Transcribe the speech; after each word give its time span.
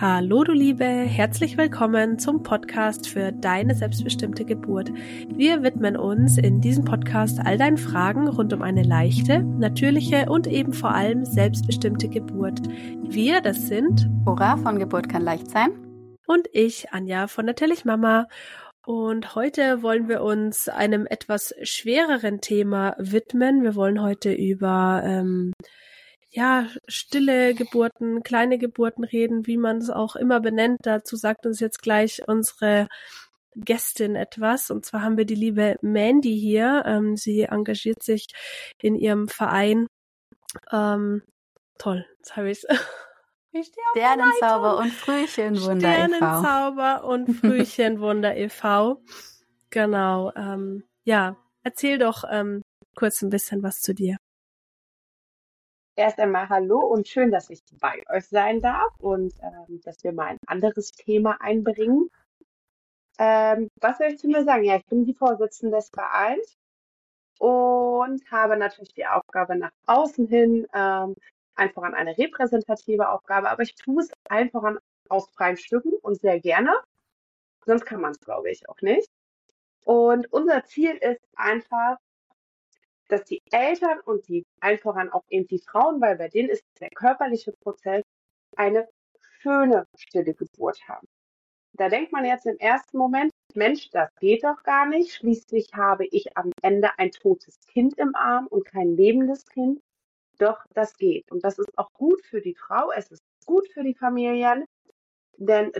Hallo 0.00 0.44
du 0.44 0.52
Liebe, 0.52 0.84
herzlich 0.84 1.56
willkommen 1.56 2.20
zum 2.20 2.44
Podcast 2.44 3.08
für 3.08 3.32
deine 3.32 3.74
selbstbestimmte 3.74 4.44
Geburt. 4.44 4.92
Wir 5.34 5.64
widmen 5.64 5.96
uns 5.96 6.38
in 6.38 6.60
diesem 6.60 6.84
Podcast 6.84 7.40
all 7.44 7.58
deinen 7.58 7.78
Fragen 7.78 8.28
rund 8.28 8.52
um 8.52 8.62
eine 8.62 8.84
leichte, 8.84 9.42
natürliche 9.42 10.26
und 10.28 10.46
eben 10.46 10.72
vor 10.72 10.94
allem 10.94 11.24
selbstbestimmte 11.24 12.08
Geburt. 12.08 12.60
Wir, 13.02 13.40
das 13.40 13.66
sind 13.66 14.08
Cora 14.24 14.56
von 14.58 14.78
Geburt 14.78 15.08
kann 15.08 15.22
leicht 15.22 15.50
sein 15.50 15.70
und 16.28 16.46
ich, 16.52 16.92
Anja 16.92 17.26
von 17.26 17.44
Natürlich 17.44 17.84
Mama. 17.84 18.28
Und 18.88 19.34
heute 19.34 19.82
wollen 19.82 20.08
wir 20.08 20.22
uns 20.22 20.66
einem 20.70 21.04
etwas 21.04 21.54
schwereren 21.62 22.40
Thema 22.40 22.96
widmen. 22.96 23.62
Wir 23.62 23.74
wollen 23.74 24.00
heute 24.00 24.32
über 24.32 25.02
ähm, 25.04 25.52
ja, 26.30 26.70
stille 26.86 27.52
Geburten, 27.52 28.22
kleine 28.22 28.56
Geburten 28.56 29.04
reden, 29.04 29.46
wie 29.46 29.58
man 29.58 29.76
es 29.76 29.90
auch 29.90 30.16
immer 30.16 30.40
benennt. 30.40 30.78
Dazu 30.84 31.16
sagt 31.16 31.44
uns 31.44 31.60
jetzt 31.60 31.82
gleich 31.82 32.26
unsere 32.26 32.88
Gästin 33.54 34.16
etwas. 34.16 34.70
Und 34.70 34.86
zwar 34.86 35.02
haben 35.02 35.18
wir 35.18 35.26
die 35.26 35.34
liebe 35.34 35.76
Mandy 35.82 36.40
hier. 36.40 36.82
Ähm, 36.86 37.14
sie 37.18 37.42
engagiert 37.42 38.02
sich 38.02 38.24
in 38.80 38.94
ihrem 38.94 39.28
Verein. 39.28 39.86
Ähm, 40.72 41.24
toll, 41.76 42.06
jetzt 42.16 42.36
habe 42.36 42.50
ich 42.50 42.64
es. 42.64 42.78
Sternenzauber 43.54 44.78
und 44.78 44.92
Frühchenwunder 44.92 45.88
e.V. 45.88 46.08
Sternenzauber 46.08 47.04
und 47.04 47.34
Frühchenwunder 47.34 48.36
e.V. 48.36 49.02
Genau. 49.70 50.32
Ähm, 50.34 50.84
ja, 51.04 51.36
erzähl 51.62 51.98
doch 51.98 52.24
ähm, 52.30 52.62
kurz 52.94 53.22
ein 53.22 53.30
bisschen 53.30 53.62
was 53.62 53.80
zu 53.80 53.94
dir. 53.94 54.16
Erst 55.96 56.18
einmal 56.20 56.48
Hallo 56.48 56.78
und 56.78 57.08
schön, 57.08 57.32
dass 57.32 57.50
ich 57.50 57.60
bei 57.80 58.04
euch 58.08 58.28
sein 58.28 58.60
darf 58.60 58.92
und 59.00 59.34
ähm, 59.42 59.80
dass 59.82 59.96
wir 60.04 60.12
mal 60.12 60.26
ein 60.26 60.38
anderes 60.46 60.92
Thema 60.92 61.40
einbringen. 61.40 62.08
Ähm, 63.18 63.68
was 63.80 63.98
soll 63.98 64.08
ich 64.08 64.18
zu 64.18 64.28
mir 64.28 64.44
sagen? 64.44 64.62
Ja, 64.62 64.76
ich 64.76 64.86
bin 64.86 65.04
die 65.04 65.14
Vorsitzende 65.14 65.76
des 65.76 65.90
Vereins 65.90 66.56
und 67.40 68.22
habe 68.30 68.56
natürlich 68.56 68.94
die 68.94 69.06
Aufgabe 69.06 69.56
nach 69.56 69.72
außen 69.86 70.28
hin, 70.28 70.68
ähm, 71.58 71.64
einfach 71.64 71.82
an 71.82 71.94
eine 71.94 72.16
repräsentative 72.16 73.08
Aufgabe, 73.08 73.50
aber 73.50 73.62
ich 73.62 73.74
tue 73.74 74.02
es 74.02 74.10
einfach 74.28 74.62
an, 74.62 74.78
aus 75.08 75.30
freien 75.30 75.56
Stücken 75.56 75.92
und 76.02 76.20
sehr 76.20 76.40
gerne. 76.40 76.72
Sonst 77.64 77.84
kann 77.84 78.00
man 78.00 78.12
es, 78.12 78.20
glaube 78.20 78.50
ich, 78.50 78.68
auch 78.68 78.80
nicht. 78.80 79.08
Und 79.84 80.32
unser 80.32 80.64
Ziel 80.64 80.96
ist 80.96 81.20
einfach, 81.36 81.96
dass 83.08 83.24
die 83.24 83.42
Eltern 83.50 84.00
und 84.00 84.28
die 84.28 84.44
allen 84.60 84.78
voran 84.78 85.10
auch 85.10 85.24
eben 85.28 85.46
die 85.46 85.60
Frauen, 85.60 86.00
weil 86.00 86.16
bei 86.16 86.28
denen 86.28 86.50
ist 86.50 86.62
der 86.80 86.90
körperliche 86.90 87.52
Prozess 87.52 88.04
eine 88.56 88.88
schöne 89.40 89.86
stille 89.96 90.34
Geburt 90.34 90.80
haben. 90.88 91.06
Da 91.72 91.88
denkt 91.88 92.12
man 92.12 92.24
jetzt 92.24 92.46
im 92.46 92.58
ersten 92.58 92.98
Moment, 92.98 93.30
Mensch, 93.54 93.88
das 93.90 94.14
geht 94.16 94.44
doch 94.44 94.62
gar 94.62 94.86
nicht. 94.86 95.14
Schließlich 95.14 95.72
habe 95.74 96.06
ich 96.06 96.36
am 96.36 96.50
Ende 96.62 96.90
ein 96.98 97.10
totes 97.10 97.58
Kind 97.66 97.96
im 97.98 98.14
Arm 98.14 98.46
und 98.48 98.64
kein 98.64 98.96
lebendes 98.96 99.46
Kind. 99.46 99.80
Doch 100.38 100.64
das 100.74 100.96
geht. 100.96 101.30
Und 101.30 101.44
das 101.44 101.58
ist 101.58 101.76
auch 101.76 101.92
gut 101.92 102.24
für 102.24 102.40
die 102.40 102.54
Frau. 102.54 102.90
Es 102.92 103.10
ist 103.10 103.22
gut 103.44 103.68
für 103.72 103.82
die 103.82 103.94
Familien. 103.94 104.64
Denn 105.36 105.72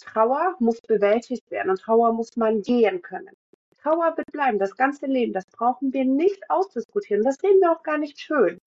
Trauer 0.00 0.56
muss 0.58 0.80
bewältigt 0.80 1.50
werden 1.50 1.70
und 1.70 1.80
Trauer 1.80 2.12
muss 2.12 2.36
man 2.36 2.62
gehen 2.62 3.02
können. 3.02 3.34
Trauer 3.78 4.16
wird 4.16 4.30
bleiben, 4.32 4.58
das 4.58 4.76
ganze 4.76 5.06
Leben. 5.06 5.32
Das 5.32 5.46
brauchen 5.46 5.92
wir 5.92 6.04
nicht 6.04 6.50
ausdiskutieren. 6.50 7.22
Das 7.22 7.36
sehen 7.36 7.60
wir 7.60 7.72
auch 7.72 7.82
gar 7.82 7.98
nicht 7.98 8.18
schön. 8.18 8.58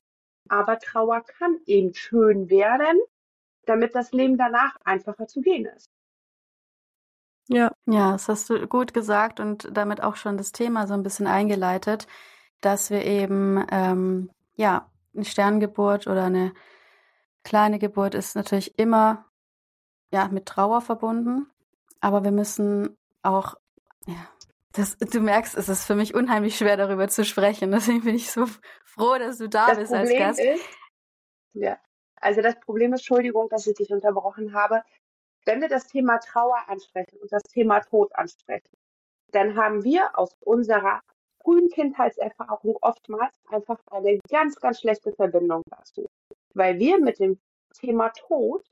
Aber 0.47 0.79
Trauer 0.79 1.21
kann 1.21 1.59
eben 1.65 1.93
schön 1.93 2.49
werden, 2.49 2.99
damit 3.65 3.93
das 3.95 4.11
Leben 4.11 4.37
danach 4.37 4.75
einfacher 4.83 5.27
zu 5.27 5.41
gehen 5.41 5.65
ist. 5.65 5.87
Ja. 7.49 7.71
Ja, 7.85 8.11
das 8.11 8.29
hast 8.29 8.49
du 8.49 8.67
gut 8.67 8.93
gesagt 8.93 9.39
und 9.39 9.67
damit 9.75 10.01
auch 10.01 10.15
schon 10.15 10.37
das 10.37 10.51
Thema 10.51 10.87
so 10.87 10.93
ein 10.93 11.03
bisschen 11.03 11.27
eingeleitet, 11.27 12.07
dass 12.61 12.91
wir 12.91 13.03
eben, 13.03 13.65
ähm, 13.71 14.29
ja, 14.55 14.89
eine 15.13 15.25
Sterngeburt 15.25 16.07
oder 16.07 16.25
eine 16.25 16.53
kleine 17.43 17.79
Geburt 17.79 18.15
ist 18.15 18.35
natürlich 18.35 18.77
immer, 18.77 19.25
ja, 20.11 20.27
mit 20.27 20.45
Trauer 20.45 20.81
verbunden. 20.81 21.49
Aber 22.01 22.23
wir 22.23 22.31
müssen 22.31 22.97
auch, 23.23 23.55
ja, 24.05 24.27
das, 24.73 24.97
du 24.97 25.19
merkst, 25.19 25.55
es 25.55 25.67
ist 25.67 25.85
für 25.85 25.95
mich 25.95 26.13
unheimlich 26.13 26.57
schwer, 26.57 26.77
darüber 26.77 27.07
zu 27.07 27.25
sprechen. 27.25 27.71
Deswegen 27.71 28.03
bin 28.03 28.15
ich 28.15 28.31
so 28.31 28.45
froh, 28.85 29.17
dass 29.17 29.37
du 29.37 29.49
da 29.49 29.67
das 29.67 29.77
bist 29.79 29.91
Problem 29.91 30.23
als 30.23 30.37
Gast. 30.37 30.39
Ist, 30.39 30.63
ja, 31.53 31.77
also 32.17 32.41
das 32.41 32.59
Problem 32.59 32.93
ist, 32.93 33.01
Entschuldigung, 33.01 33.49
dass 33.49 33.67
ich 33.67 33.75
dich 33.75 33.91
unterbrochen 33.91 34.53
habe. 34.53 34.83
Wenn 35.45 35.61
wir 35.61 35.69
das 35.69 35.87
Thema 35.87 36.19
Trauer 36.19 36.67
ansprechen 36.67 37.17
und 37.21 37.31
das 37.31 37.43
Thema 37.43 37.79
Tod 37.79 38.13
ansprechen, 38.15 38.77
dann 39.31 39.55
haben 39.55 39.83
wir 39.83 40.17
aus 40.17 40.35
unserer 40.41 41.01
frühen 41.43 41.69
Kindheitserfahrung 41.69 42.77
oftmals 42.81 43.33
einfach 43.47 43.79
eine 43.91 44.19
ganz, 44.29 44.55
ganz 44.59 44.79
schlechte 44.79 45.11
Verbindung 45.13 45.63
dazu. 45.69 46.07
Weil 46.53 46.79
wir 46.79 46.99
mit 46.99 47.19
dem 47.19 47.39
Thema 47.73 48.09
Tod 48.09 48.65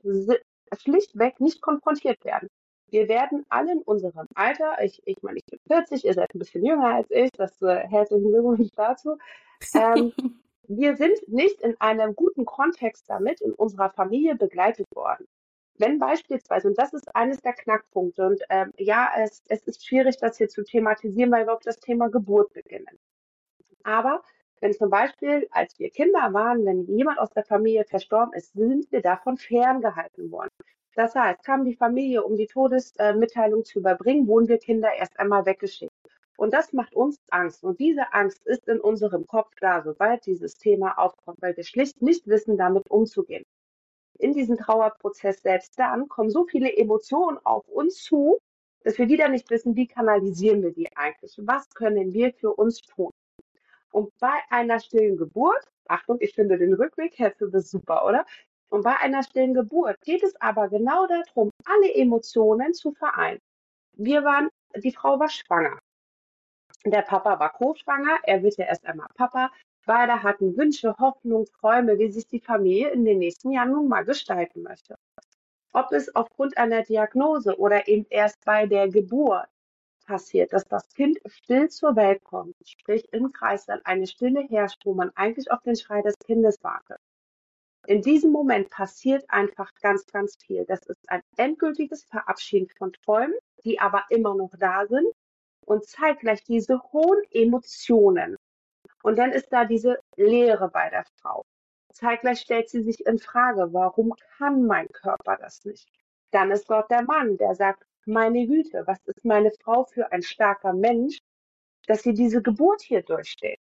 schlichtweg 0.76 1.40
nicht 1.40 1.60
konfrontiert 1.62 2.24
werden. 2.24 2.48
Wir 2.90 3.08
werden 3.08 3.44
alle 3.48 3.72
in 3.72 3.82
unserem 3.82 4.26
Alter, 4.34 4.82
ich, 4.82 5.02
ich 5.04 5.22
meine, 5.22 5.38
ich 5.38 5.44
bin 5.46 5.60
40, 5.66 6.04
ihr 6.04 6.14
seid 6.14 6.34
ein 6.34 6.38
bisschen 6.38 6.64
jünger 6.64 6.94
als 6.94 7.10
ich, 7.10 7.30
das 7.32 7.60
äh, 7.60 7.86
herzlichen 7.86 8.30
Glückwunsch 8.30 8.70
dazu. 8.74 9.18
Ähm, 9.74 10.12
wir 10.68 10.96
sind 10.96 11.16
nicht 11.28 11.60
in 11.60 11.78
einem 11.80 12.14
guten 12.14 12.46
Kontext 12.46 13.04
damit 13.08 13.40
in 13.40 13.52
unserer 13.52 13.90
Familie 13.90 14.36
begleitet 14.36 14.86
worden. 14.94 15.26
Wenn 15.78 15.98
beispielsweise, 15.98 16.68
und 16.68 16.78
das 16.78 16.92
ist 16.92 17.14
eines 17.14 17.40
der 17.40 17.52
Knackpunkte, 17.52 18.26
und 18.26 18.42
ähm, 18.50 18.72
ja, 18.76 19.10
es, 19.16 19.42
es 19.48 19.62
ist 19.62 19.86
schwierig, 19.86 20.16
das 20.18 20.36
hier 20.36 20.48
zu 20.48 20.64
thematisieren, 20.64 21.30
weil 21.30 21.46
wir 21.46 21.54
auf 21.54 21.62
das 21.62 21.78
Thema 21.78 22.08
Geburt 22.08 22.52
beginnen. 22.52 22.98
Aber 23.84 24.22
wenn 24.60 24.72
zum 24.74 24.90
Beispiel, 24.90 25.46
als 25.50 25.78
wir 25.78 25.90
Kinder 25.90 26.32
waren, 26.32 26.64
wenn 26.66 26.84
jemand 26.86 27.18
aus 27.18 27.30
der 27.30 27.44
Familie 27.44 27.84
verstorben 27.84 28.32
ist, 28.34 28.52
sind 28.54 28.90
wir 28.90 29.02
davon 29.02 29.36
ferngehalten 29.36 30.30
worden. 30.32 30.50
Das 30.94 31.14
heißt, 31.14 31.44
kam 31.44 31.64
die 31.64 31.76
Familie, 31.76 32.24
um 32.24 32.36
die 32.36 32.48
Todesmitteilung 32.48 33.64
zu 33.64 33.78
überbringen, 33.78 34.26
wurden 34.26 34.48
wir 34.48 34.58
Kinder 34.58 34.92
erst 34.92 35.18
einmal 35.20 35.46
weggeschickt. 35.46 35.92
Und 36.36 36.52
das 36.52 36.72
macht 36.72 36.94
uns 36.94 37.20
Angst. 37.30 37.62
Und 37.62 37.78
diese 37.78 38.12
Angst 38.12 38.44
ist 38.46 38.66
in 38.68 38.80
unserem 38.80 39.26
Kopf 39.26 39.52
da, 39.60 39.82
sobald 39.82 40.26
dieses 40.26 40.56
Thema 40.56 40.98
aufkommt, 40.98 41.38
weil 41.40 41.56
wir 41.56 41.64
schlicht 41.64 42.02
nicht 42.02 42.26
wissen, 42.26 42.56
damit 42.56 42.90
umzugehen. 42.90 43.44
In 44.18 44.34
diesem 44.34 44.56
Trauerprozess 44.56 45.42
selbst 45.42 45.78
dann 45.78 46.08
kommen 46.08 46.30
so 46.30 46.44
viele 46.44 46.76
Emotionen 46.76 47.38
auf 47.44 47.66
uns 47.68 48.02
zu, 48.02 48.38
dass 48.82 48.98
wir 48.98 49.08
wieder 49.08 49.28
nicht 49.28 49.50
wissen, 49.50 49.76
wie 49.76 49.86
kanalisieren 49.86 50.62
wir 50.62 50.72
die 50.72 50.88
eigentlich? 50.96 51.34
Was 51.38 51.68
können 51.70 52.12
wir 52.12 52.32
für 52.32 52.52
uns 52.52 52.80
tun? 52.80 53.10
Und 53.90 54.12
bei 54.18 54.40
einer 54.50 54.80
stillen 54.80 55.16
Geburt, 55.16 55.64
Achtung, 55.88 56.18
ich 56.20 56.34
finde 56.34 56.58
den 56.58 56.74
Rückweg, 56.74 57.18
Herr 57.18 57.32
Fibes 57.32 57.70
super, 57.70 58.04
oder? 58.04 58.26
Und 58.70 58.82
bei 58.82 58.96
einer 58.96 59.22
stillen 59.22 59.54
Geburt 59.54 59.96
geht 60.02 60.22
es 60.22 60.38
aber 60.40 60.68
genau 60.68 61.06
darum, 61.06 61.50
alle 61.64 61.94
Emotionen 61.94 62.74
zu 62.74 62.92
vereinen. 62.92 63.40
Wir 63.96 64.24
waren, 64.24 64.48
die 64.76 64.92
Frau 64.92 65.18
war 65.18 65.28
schwanger. 65.28 65.78
Der 66.84 67.02
Papa 67.02 67.38
war 67.40 67.52
co-schwanger, 67.52 68.18
er 68.22 68.42
wird 68.42 68.56
ja 68.56 68.66
erst 68.66 68.86
einmal 68.86 69.08
Papa. 69.14 69.50
Beide 69.88 70.22
hatten 70.22 70.56
Wünsche, 70.56 70.94
Hoffnung, 70.98 71.46
Träume, 71.60 71.98
wie 71.98 72.10
sich 72.10 72.26
die 72.26 72.40
Familie 72.40 72.90
in 72.90 73.04
den 73.06 73.18
nächsten 73.18 73.50
Jahren 73.52 73.72
nun 73.72 73.88
mal 73.88 74.04
gestalten 74.04 74.62
möchte. 74.62 74.96
Ob 75.72 75.92
es 75.92 76.14
aufgrund 76.14 76.58
einer 76.58 76.82
Diagnose 76.82 77.58
oder 77.58 77.88
eben 77.88 78.06
erst 78.10 78.44
bei 78.44 78.66
der 78.66 78.88
Geburt 78.88 79.48
passiert, 80.06 80.52
dass 80.52 80.66
das 80.68 80.92
Kind 80.94 81.18
still 81.26 81.70
zur 81.70 81.96
Welt 81.96 82.22
kommt, 82.22 82.54
sprich 82.64 83.08
im 83.12 83.32
Kreislauf 83.32 83.80
eine 83.84 84.06
Stille 84.06 84.46
herrscht, 84.48 84.84
wo 84.84 84.92
man 84.92 85.10
eigentlich 85.14 85.50
auf 85.50 85.62
den 85.62 85.76
Schrei 85.76 86.02
des 86.02 86.18
Kindes 86.18 86.62
wartet 86.62 86.98
in 87.88 88.02
diesem 88.02 88.32
Moment 88.32 88.68
passiert 88.68 89.24
einfach 89.30 89.72
ganz, 89.80 90.04
ganz 90.06 90.36
viel. 90.36 90.66
Das 90.66 90.84
ist 90.86 91.08
ein 91.08 91.22
endgültiges 91.38 92.04
Verabschieden 92.04 92.68
von 92.76 92.92
Träumen, 92.92 93.34
die 93.64 93.80
aber 93.80 94.04
immer 94.10 94.34
noch 94.34 94.52
da 94.58 94.86
sind 94.86 95.06
und 95.64 95.86
zeitgleich 95.86 96.44
diese 96.44 96.82
hohen 96.92 97.22
Emotionen. 97.30 98.36
Und 99.02 99.18
dann 99.18 99.32
ist 99.32 99.52
da 99.52 99.64
diese 99.64 99.98
Leere 100.16 100.68
bei 100.68 100.90
der 100.90 101.04
Frau. 101.20 101.44
Zeitgleich 101.92 102.40
stellt 102.40 102.68
sie 102.68 102.82
sich 102.82 103.06
in 103.06 103.18
Frage, 103.18 103.72
warum 103.72 104.12
kann 104.36 104.66
mein 104.66 104.88
Körper 104.88 105.36
das 105.36 105.64
nicht? 105.64 105.88
Dann 106.30 106.50
ist 106.50 106.68
dort 106.68 106.90
der 106.90 107.02
Mann, 107.02 107.36
der 107.38 107.54
sagt, 107.54 107.84
meine 108.04 108.46
Güte, 108.46 108.86
was 108.86 108.98
ist 109.06 109.24
meine 109.24 109.50
Frau 109.62 109.84
für 109.84 110.12
ein 110.12 110.22
starker 110.22 110.72
Mensch, 110.72 111.18
dass 111.86 112.02
sie 112.02 112.14
diese 112.14 112.42
Geburt 112.42 112.82
hier 112.82 113.02
durchsteht. 113.02 113.60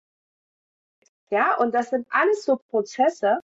Ja, 1.30 1.56
und 1.56 1.74
das 1.74 1.90
sind 1.90 2.06
alles 2.10 2.44
so 2.44 2.56
Prozesse, 2.68 3.40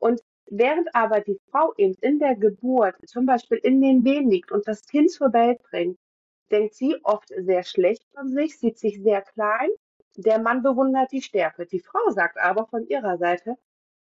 und 0.00 0.20
während 0.46 0.94
aber 0.94 1.20
die 1.20 1.38
Frau 1.50 1.72
eben 1.76 1.94
in 2.00 2.18
der 2.18 2.34
Geburt 2.36 2.96
zum 3.06 3.26
Beispiel 3.26 3.58
in 3.58 3.80
den 3.80 4.04
Wehen 4.04 4.30
liegt 4.30 4.52
und 4.52 4.66
das 4.66 4.84
Kind 4.86 5.10
zur 5.10 5.32
Welt 5.32 5.62
bringt, 5.62 5.98
denkt 6.50 6.74
sie 6.74 6.96
oft 7.04 7.28
sehr 7.28 7.62
schlecht 7.62 8.04
von 8.14 8.28
sich, 8.28 8.58
sieht 8.58 8.78
sich 8.78 9.00
sehr 9.02 9.22
klein. 9.22 9.70
Der 10.16 10.38
Mann 10.38 10.62
bewundert 10.62 11.12
die 11.12 11.22
Stärke. 11.22 11.66
Die 11.66 11.80
Frau 11.80 12.10
sagt 12.10 12.38
aber 12.38 12.66
von 12.66 12.86
ihrer 12.88 13.18
Seite, 13.18 13.56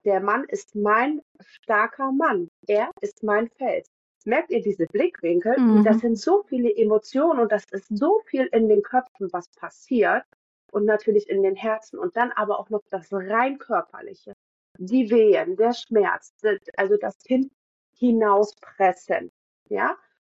Der 0.05 0.19
Mann 0.21 0.45
ist 0.45 0.75
mein 0.75 1.21
starker 1.39 2.11
Mann. 2.11 2.49
Er 2.67 2.89
ist 3.01 3.23
mein 3.23 3.49
Fels. 3.49 3.89
Merkt 4.25 4.51
ihr 4.51 4.61
diese 4.61 4.85
Blickwinkel? 4.87 5.57
Mhm. 5.59 5.83
Das 5.83 5.99
sind 5.99 6.17
so 6.17 6.43
viele 6.43 6.73
Emotionen 6.75 7.39
und 7.39 7.51
das 7.51 7.65
ist 7.71 7.87
so 7.89 8.21
viel 8.25 8.45
in 8.47 8.69
den 8.69 8.81
Köpfen, 8.83 9.29
was 9.31 9.49
passiert 9.49 10.23
und 10.71 10.85
natürlich 10.85 11.29
in 11.29 11.43
den 11.43 11.55
Herzen 11.55 11.99
und 11.99 12.15
dann 12.17 12.31
aber 12.33 12.59
auch 12.59 12.69
noch 12.69 12.81
das 12.89 13.07
rein 13.11 13.57
körperliche. 13.57 14.33
Die 14.77 15.09
Wehen, 15.09 15.57
der 15.57 15.73
Schmerz, 15.73 16.33
also 16.77 16.97
das 16.97 17.17
Kind 17.23 17.51
hinauspressen, 17.97 19.31
ja? 19.69 19.97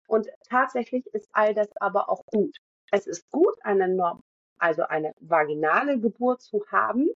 Und 0.08 0.28
tatsächlich 0.50 1.06
ist 1.14 1.30
all 1.34 1.54
das 1.54 1.70
aber 1.78 2.10
auch 2.10 2.26
gut. 2.26 2.58
Es 2.92 3.08
ist 3.08 3.30
gut, 3.32 3.56
eine 3.64 3.88
Norm, 3.88 4.22
also 4.60 4.84
eine 4.84 5.14
vaginale 5.20 6.00
Geburt 6.00 6.42
zu 6.42 6.66
haben, 6.72 7.10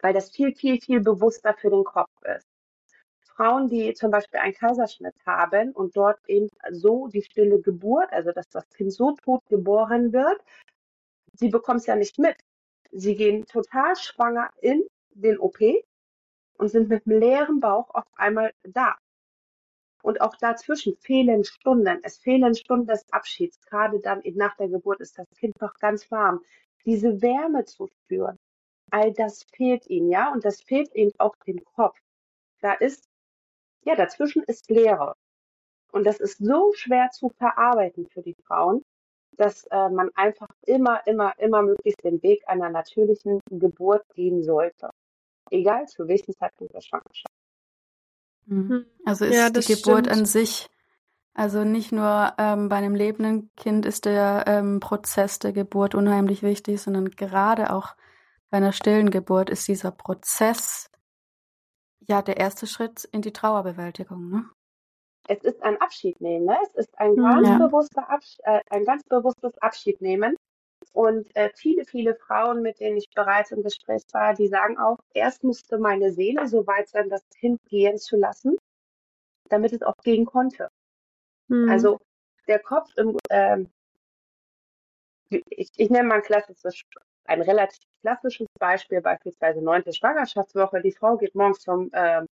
weil 0.00 0.14
das 0.14 0.30
viel, 0.30 0.54
viel, 0.54 0.80
viel 0.80 1.00
bewusster 1.00 1.54
für 1.54 1.70
den 1.70 1.84
Kopf 1.84 2.10
ist. 2.36 2.46
Frauen, 3.38 3.68
die 3.68 3.94
zum 3.94 4.10
Beispiel 4.10 4.40
einen 4.40 4.54
Kaiserschnitt 4.54 5.14
haben 5.24 5.72
und 5.72 5.96
dort 5.96 6.18
eben 6.28 6.48
so 6.70 7.06
die 7.08 7.22
stille 7.22 7.60
Geburt, 7.60 8.12
also 8.12 8.32
dass 8.32 8.48
das 8.48 8.68
Kind 8.70 8.92
so 8.92 9.14
tot 9.14 9.42
geboren 9.46 10.12
wird, 10.12 10.40
sie 11.34 11.48
bekommen 11.48 11.78
es 11.78 11.86
ja 11.86 11.94
nicht 11.94 12.18
mit. 12.18 12.36
Sie 12.90 13.14
gehen 13.14 13.46
total 13.46 13.94
schwanger 13.96 14.50
in 14.60 14.84
den 15.10 15.38
OP 15.38 15.58
und 16.54 16.68
sind 16.68 16.88
mit 16.88 17.06
leeren 17.06 17.60
Bauch 17.60 17.90
auf 17.90 18.06
einmal 18.16 18.52
da. 18.64 18.96
Und 20.02 20.20
auch 20.20 20.36
dazwischen 20.36 20.96
fehlen 20.96 21.44
Stunden. 21.44 22.00
Es 22.02 22.18
fehlen 22.18 22.54
Stunden 22.54 22.86
des 22.86 23.04
Abschieds. 23.12 23.60
Gerade 23.62 24.00
dann 24.00 24.22
eben 24.22 24.38
nach 24.38 24.56
der 24.56 24.68
Geburt 24.68 25.00
ist 25.00 25.18
das 25.18 25.26
Kind 25.36 25.60
noch 25.60 25.74
ganz 25.74 26.10
warm. 26.10 26.40
Diese 26.84 27.20
Wärme 27.20 27.64
zu 27.64 27.88
spüren, 27.88 28.38
all 28.90 29.12
das 29.12 29.44
fehlt 29.54 29.86
ihnen, 29.88 30.10
ja, 30.10 30.32
und 30.32 30.44
das 30.44 30.60
fehlt 30.62 30.94
ihnen 30.94 31.12
auch 31.18 31.34
dem 31.46 31.62
Kopf. 31.64 31.98
Da 32.60 32.72
ist, 32.74 33.08
ja, 33.84 33.96
dazwischen 33.96 34.42
ist 34.44 34.70
Leere. 34.70 35.14
Und 35.92 36.04
das 36.04 36.20
ist 36.20 36.38
so 36.38 36.72
schwer 36.74 37.10
zu 37.10 37.30
verarbeiten 37.30 38.06
für 38.06 38.22
die 38.22 38.36
Frauen, 38.46 38.82
dass 39.32 39.64
äh, 39.66 39.88
man 39.88 40.10
einfach 40.14 40.48
immer, 40.66 41.06
immer, 41.06 41.38
immer 41.38 41.62
möglichst 41.62 42.02
den 42.04 42.22
Weg 42.22 42.42
einer 42.46 42.70
natürlichen 42.70 43.40
Geburt 43.50 44.04
gehen 44.14 44.42
sollte. 44.42 44.90
Egal 45.50 45.86
zu 45.86 46.06
welchem 46.08 46.34
Zeitpunkt 46.34 46.74
der 46.74 46.80
Schwangerschaft. 46.80 47.37
Mhm. 48.48 48.68
Hm. 48.68 48.86
Also 49.04 49.24
ist 49.24 49.36
ja, 49.36 49.50
die 49.50 49.60
Geburt 49.60 50.06
stimmt. 50.06 50.10
an 50.10 50.24
sich, 50.26 50.68
also 51.34 51.64
nicht 51.64 51.92
nur 51.92 52.32
ähm, 52.38 52.68
bei 52.68 52.76
einem 52.76 52.94
lebenden 52.94 53.50
Kind 53.56 53.86
ist 53.86 54.04
der 54.04 54.44
ähm, 54.46 54.80
Prozess 54.80 55.38
der 55.38 55.52
Geburt 55.52 55.94
unheimlich 55.94 56.42
wichtig, 56.42 56.80
sondern 56.80 57.10
gerade 57.10 57.72
auch 57.72 57.94
bei 58.50 58.56
einer 58.56 58.72
stillen 58.72 59.10
Geburt 59.10 59.50
ist 59.50 59.68
dieser 59.68 59.90
Prozess 59.90 60.90
ja 62.00 62.22
der 62.22 62.38
erste 62.38 62.66
Schritt 62.66 63.04
in 63.12 63.22
die 63.22 63.32
Trauerbewältigung. 63.32 64.30
Ne? 64.30 64.44
Es 65.28 65.42
ist 65.42 65.62
ein 65.62 65.80
Abschiednehmen, 65.80 66.46
ne? 66.46 66.56
es 66.64 66.74
ist 66.74 66.98
ein 66.98 67.14
ganz, 67.14 67.46
ja. 67.46 67.58
bewusster 67.58 68.10
Abs 68.10 68.38
äh, 68.44 68.60
ein 68.70 68.84
ganz 68.84 69.04
bewusstes 69.04 69.56
Abschiednehmen. 69.58 70.34
Und 70.92 71.34
äh, 71.36 71.50
viele, 71.54 71.84
viele 71.84 72.14
Frauen, 72.14 72.62
mit 72.62 72.80
denen 72.80 72.96
ich 72.96 73.08
bereits 73.14 73.52
im 73.52 73.62
Gespräch 73.62 74.02
war, 74.12 74.34
die 74.34 74.48
sagen 74.48 74.78
auch, 74.78 74.98
erst 75.14 75.44
musste 75.44 75.78
meine 75.78 76.12
Seele 76.12 76.46
so 76.48 76.66
weit 76.66 76.88
sein, 76.88 77.08
das 77.08 77.22
Kind 77.38 77.60
gehen 77.68 77.98
zu 77.98 78.16
lassen, 78.16 78.56
damit 79.48 79.72
es 79.72 79.82
auch 79.82 79.96
gehen 80.02 80.24
konnte. 80.24 80.68
Mhm. 81.48 81.68
Also 81.68 81.98
der 82.46 82.58
Kopf 82.58 82.90
im, 82.96 83.16
ähm, 83.30 83.70
ich, 85.30 85.68
ich 85.76 85.90
nenne 85.90 86.08
mal 86.08 86.16
ein 86.16 86.22
klassisches, 86.22 86.82
ein 87.24 87.42
relativ 87.42 87.80
klassisches 88.00 88.46
Beispiel, 88.58 89.00
beispielsweise 89.00 89.62
neunte 89.62 89.92
Schwangerschaftswoche. 89.92 90.80
Die 90.80 90.92
Frau 90.92 91.16
geht 91.16 91.34
morgens 91.34 91.60
zum 91.60 91.90
ähm, 91.92 92.26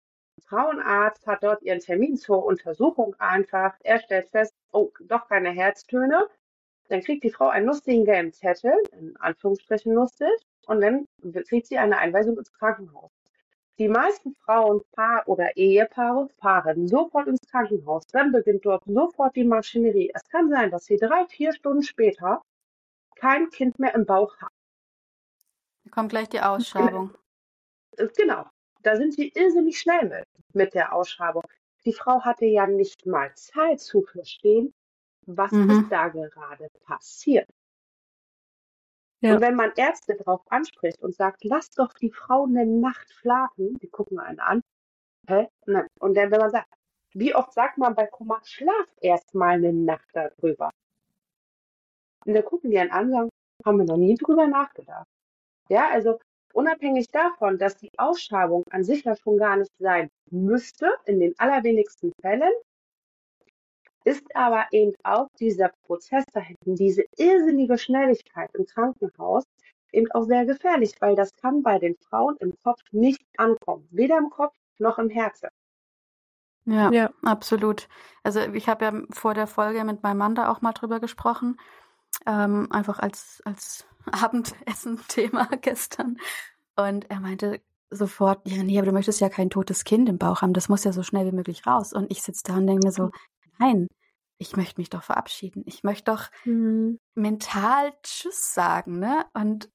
Frauenarzt, 0.46 1.26
hat 1.26 1.42
dort 1.42 1.62
ihren 1.62 1.80
Termin 1.80 2.16
zur 2.16 2.44
Untersuchung 2.44 3.14
einfach. 3.18 3.74
Er 3.82 3.98
stellt 4.00 4.28
fest, 4.28 4.54
oh, 4.72 4.90
doch 5.00 5.28
keine 5.28 5.50
Herztöne. 5.50 6.28
Dann 6.88 7.02
kriegt 7.02 7.24
die 7.24 7.30
Frau 7.30 7.48
einen 7.48 7.66
lustigen 7.66 8.04
gelben 8.04 8.32
Zettel, 8.32 8.74
in 8.92 9.16
Anführungsstrichen 9.16 9.92
lustig, 9.92 10.28
und 10.66 10.80
dann 10.80 11.06
kriegt 11.48 11.66
sie 11.66 11.78
eine 11.78 11.98
Einweisung 11.98 12.36
ins 12.38 12.52
Krankenhaus. 12.52 13.10
Die 13.78 13.88
meisten 13.88 14.34
Frauen, 14.34 14.82
Paar 14.92 15.26
oder 15.26 15.56
Ehepaare 15.56 16.28
fahren 16.38 16.86
sofort 16.86 17.26
ins 17.26 17.40
Krankenhaus. 17.50 18.06
Dann 18.08 18.30
beginnt 18.30 18.66
dort 18.66 18.84
sofort 18.84 19.34
die 19.34 19.44
Maschinerie. 19.44 20.12
Es 20.14 20.28
kann 20.28 20.50
sein, 20.50 20.70
dass 20.70 20.84
sie 20.84 20.96
drei, 20.96 21.26
vier 21.26 21.52
Stunden 21.54 21.82
später 21.82 22.42
kein 23.16 23.48
Kind 23.50 23.78
mehr 23.78 23.94
im 23.94 24.04
Bauch 24.04 24.36
haben. 24.40 24.54
Da 25.84 25.90
kommt 25.90 26.10
gleich 26.10 26.28
die 26.28 26.40
Ausschabung. 26.40 27.14
Genau. 28.16 28.46
Da 28.82 28.96
sind 28.96 29.14
sie 29.14 29.28
irrsinnig 29.34 29.78
schnell 29.78 30.08
mit, 30.08 30.26
mit 30.52 30.74
der 30.74 30.92
Ausschabung. 30.92 31.42
Die 31.84 31.92
Frau 31.92 32.20
hatte 32.20 32.44
ja 32.44 32.66
nicht 32.66 33.06
mal 33.06 33.34
Zeit 33.34 33.80
zu 33.80 34.02
verstehen, 34.02 34.74
was 35.26 35.52
mhm. 35.52 35.70
ist 35.70 35.88
da 35.90 36.08
gerade 36.08 36.68
passiert. 36.84 37.48
Ja. 39.20 39.34
Und 39.34 39.40
wenn 39.40 39.54
man 39.54 39.72
Ärzte 39.76 40.16
darauf 40.16 40.42
anspricht 40.50 41.00
und 41.00 41.14
sagt, 41.14 41.44
lass 41.44 41.70
doch 41.70 41.92
die 41.92 42.10
Frau 42.10 42.44
eine 42.44 42.66
Nacht 42.66 43.12
schlafen, 43.12 43.78
die 43.78 43.88
gucken 43.88 44.18
einen 44.18 44.40
an. 44.40 44.62
Hä? 45.28 45.48
Und 46.00 46.14
dann, 46.14 46.30
wenn 46.30 46.40
man 46.40 46.50
sagt, 46.50 46.68
wie 47.14 47.34
oft 47.34 47.52
sagt 47.52 47.78
man 47.78 47.94
bei 47.94 48.06
Kummer, 48.06 48.40
schlaf 48.42 48.86
erst 49.00 49.34
mal 49.34 49.54
eine 49.54 49.72
Nacht 49.72 50.08
darüber. 50.12 50.70
Und 52.24 52.34
dann 52.34 52.44
gucken 52.44 52.70
die 52.70 52.78
einen 52.78 52.90
an 52.90 53.06
und 53.06 53.12
sagen, 53.12 53.28
haben 53.64 53.78
wir 53.78 53.84
noch 53.84 53.96
nie 53.96 54.16
drüber 54.16 54.48
nachgedacht. 54.48 55.06
Ja, 55.68 55.88
also 55.90 56.18
unabhängig 56.52 57.08
davon, 57.08 57.58
dass 57.58 57.76
die 57.76 57.90
Ausschabung 57.98 58.64
an 58.70 58.82
sich 58.82 59.04
ja 59.04 59.14
schon 59.14 59.38
gar 59.38 59.56
nicht 59.56 59.70
sein 59.78 60.08
müsste, 60.30 60.90
in 61.06 61.20
den 61.20 61.38
allerwenigsten 61.38 62.12
Fällen, 62.20 62.52
ist 64.04 64.24
aber 64.34 64.66
eben 64.72 64.92
auch 65.04 65.28
dieser 65.38 65.70
Prozess 65.86 66.24
da 66.32 66.40
hinten, 66.40 66.76
diese 66.76 67.04
irrsinnige 67.16 67.78
Schnelligkeit 67.78 68.50
im 68.54 68.66
Krankenhaus, 68.66 69.44
eben 69.92 70.10
auch 70.12 70.24
sehr 70.24 70.46
gefährlich, 70.46 70.94
weil 71.00 71.14
das 71.14 71.34
kann 71.36 71.62
bei 71.62 71.78
den 71.78 71.96
Frauen 71.96 72.36
im 72.38 72.54
Kopf 72.62 72.80
nicht 72.90 73.22
ankommen. 73.36 73.86
Weder 73.90 74.18
im 74.18 74.30
Kopf 74.30 74.54
noch 74.78 74.98
im 74.98 75.10
Herzen. 75.10 75.48
Ja, 76.64 76.90
ja, 76.92 77.10
absolut. 77.22 77.88
Also 78.22 78.40
ich 78.40 78.68
habe 78.68 78.84
ja 78.84 78.92
vor 79.10 79.34
der 79.34 79.46
Folge 79.46 79.84
mit 79.84 80.02
meinem 80.02 80.18
Mann 80.18 80.34
da 80.34 80.50
auch 80.50 80.60
mal 80.60 80.72
drüber 80.72 81.00
gesprochen, 81.00 81.58
ähm, 82.26 82.68
einfach 82.70 83.00
als, 83.00 83.42
als 83.44 83.86
Abendessen-Thema 84.12 85.48
gestern. 85.60 86.18
Und 86.76 87.10
er 87.10 87.20
meinte 87.20 87.60
sofort, 87.90 88.48
ja, 88.48 88.62
nee, 88.62 88.78
aber 88.78 88.86
du 88.86 88.92
möchtest 88.92 89.20
ja 89.20 89.28
kein 89.28 89.50
totes 89.50 89.84
Kind 89.84 90.08
im 90.08 90.18
Bauch 90.18 90.40
haben, 90.40 90.54
das 90.54 90.68
muss 90.68 90.84
ja 90.84 90.92
so 90.92 91.02
schnell 91.02 91.26
wie 91.26 91.36
möglich 91.36 91.66
raus. 91.66 91.92
Und 91.92 92.10
ich 92.10 92.22
sitze 92.22 92.44
da 92.46 92.56
und 92.56 92.66
denke 92.66 92.86
mir 92.86 92.92
so, 92.92 93.10
nein, 93.58 93.88
ich 94.42 94.56
möchte 94.56 94.80
mich 94.80 94.90
doch 94.90 95.02
verabschieden. 95.02 95.62
Ich 95.66 95.84
möchte 95.84 96.10
doch 96.10 96.24
mhm. 96.44 96.98
mental 97.14 97.92
Tschüss 98.02 98.52
sagen, 98.52 98.98
ne? 98.98 99.24
Und 99.32 99.66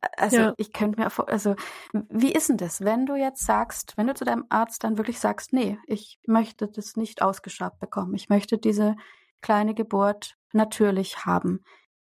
äh, 0.00 0.08
also 0.16 0.36
ja. 0.36 0.54
ich 0.56 0.72
könnte 0.72 1.00
mir, 1.00 1.10
also 1.28 1.54
wie 1.92 2.32
ist 2.32 2.48
denn 2.48 2.56
das, 2.56 2.82
wenn 2.82 3.04
du 3.04 3.16
jetzt 3.16 3.44
sagst, 3.44 3.94
wenn 3.96 4.06
du 4.06 4.14
zu 4.14 4.24
deinem 4.24 4.46
Arzt 4.48 4.84
dann 4.84 4.96
wirklich 4.96 5.18
sagst, 5.18 5.52
nee, 5.52 5.78
ich 5.86 6.20
möchte 6.26 6.68
das 6.68 6.96
nicht 6.96 7.20
ausgeschabt 7.20 7.80
bekommen, 7.80 8.14
ich 8.14 8.28
möchte 8.28 8.58
diese 8.58 8.96
kleine 9.42 9.74
Geburt 9.74 10.36
natürlich 10.52 11.26
haben. 11.26 11.64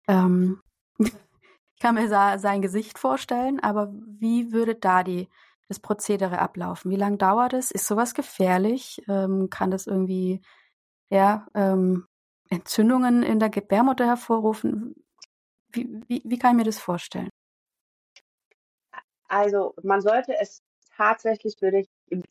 Ähm, 0.09 0.61
ich 0.99 1.81
kann 1.81 1.95
mir 1.95 2.09
sein 2.09 2.61
Gesicht 2.61 2.99
vorstellen, 2.99 3.61
aber 3.61 3.93
wie 3.93 4.53
würde 4.53 4.75
da 4.75 5.03
die 5.05 5.29
das 5.69 5.79
Prozedere 5.79 6.41
ablaufen? 6.41 6.91
Wie 6.91 6.97
lange 6.97 7.17
dauert 7.17 7.53
es? 7.53 7.71
Ist 7.71 7.87
sowas 7.87 8.15
gefährlich? 8.15 9.01
Ähm, 9.09 9.49
kann 9.51 9.71
das 9.71 9.87
irgendwie 9.87 10.43
ja, 11.11 11.47
ähm, 11.55 12.07
Entzündungen 12.49 13.23
in 13.23 13.39
der 13.39 13.51
Gebärmutter 13.51 14.07
hervorrufen? 14.07 14.95
Wie, 15.73 16.03
wie, 16.09 16.23
wie 16.25 16.39
kann 16.39 16.53
ich 16.53 16.57
mir 16.57 16.65
das 16.65 16.79
vorstellen? 16.79 17.29
Also 19.29 19.75
man 19.83 20.01
sollte 20.01 20.37
es 20.39 20.63
tatsächlich, 20.97 21.61
würde 21.61 21.85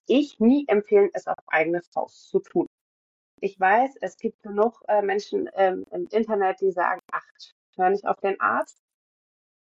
ich, 0.07 0.39
nie 0.39 0.65
empfehlen, 0.67 1.09
es 1.13 1.27
auf 1.27 1.37
eigene 1.47 1.81
Faust 1.93 2.29
zu 2.29 2.39
tun. 2.39 2.67
Ich 3.41 3.57
weiß, 3.57 3.95
es 4.01 4.17
gibt 4.17 4.43
genug 4.43 4.81
äh, 4.89 5.01
Menschen 5.01 5.49
ähm, 5.53 5.85
im 5.91 6.07
Internet, 6.11 6.59
die 6.59 6.71
sagen, 6.71 6.99
ach, 7.11 7.25
hör 7.77 7.89
nicht 7.89 8.05
auf 8.05 8.19
den 8.19 8.39
Arzt. 8.41 8.77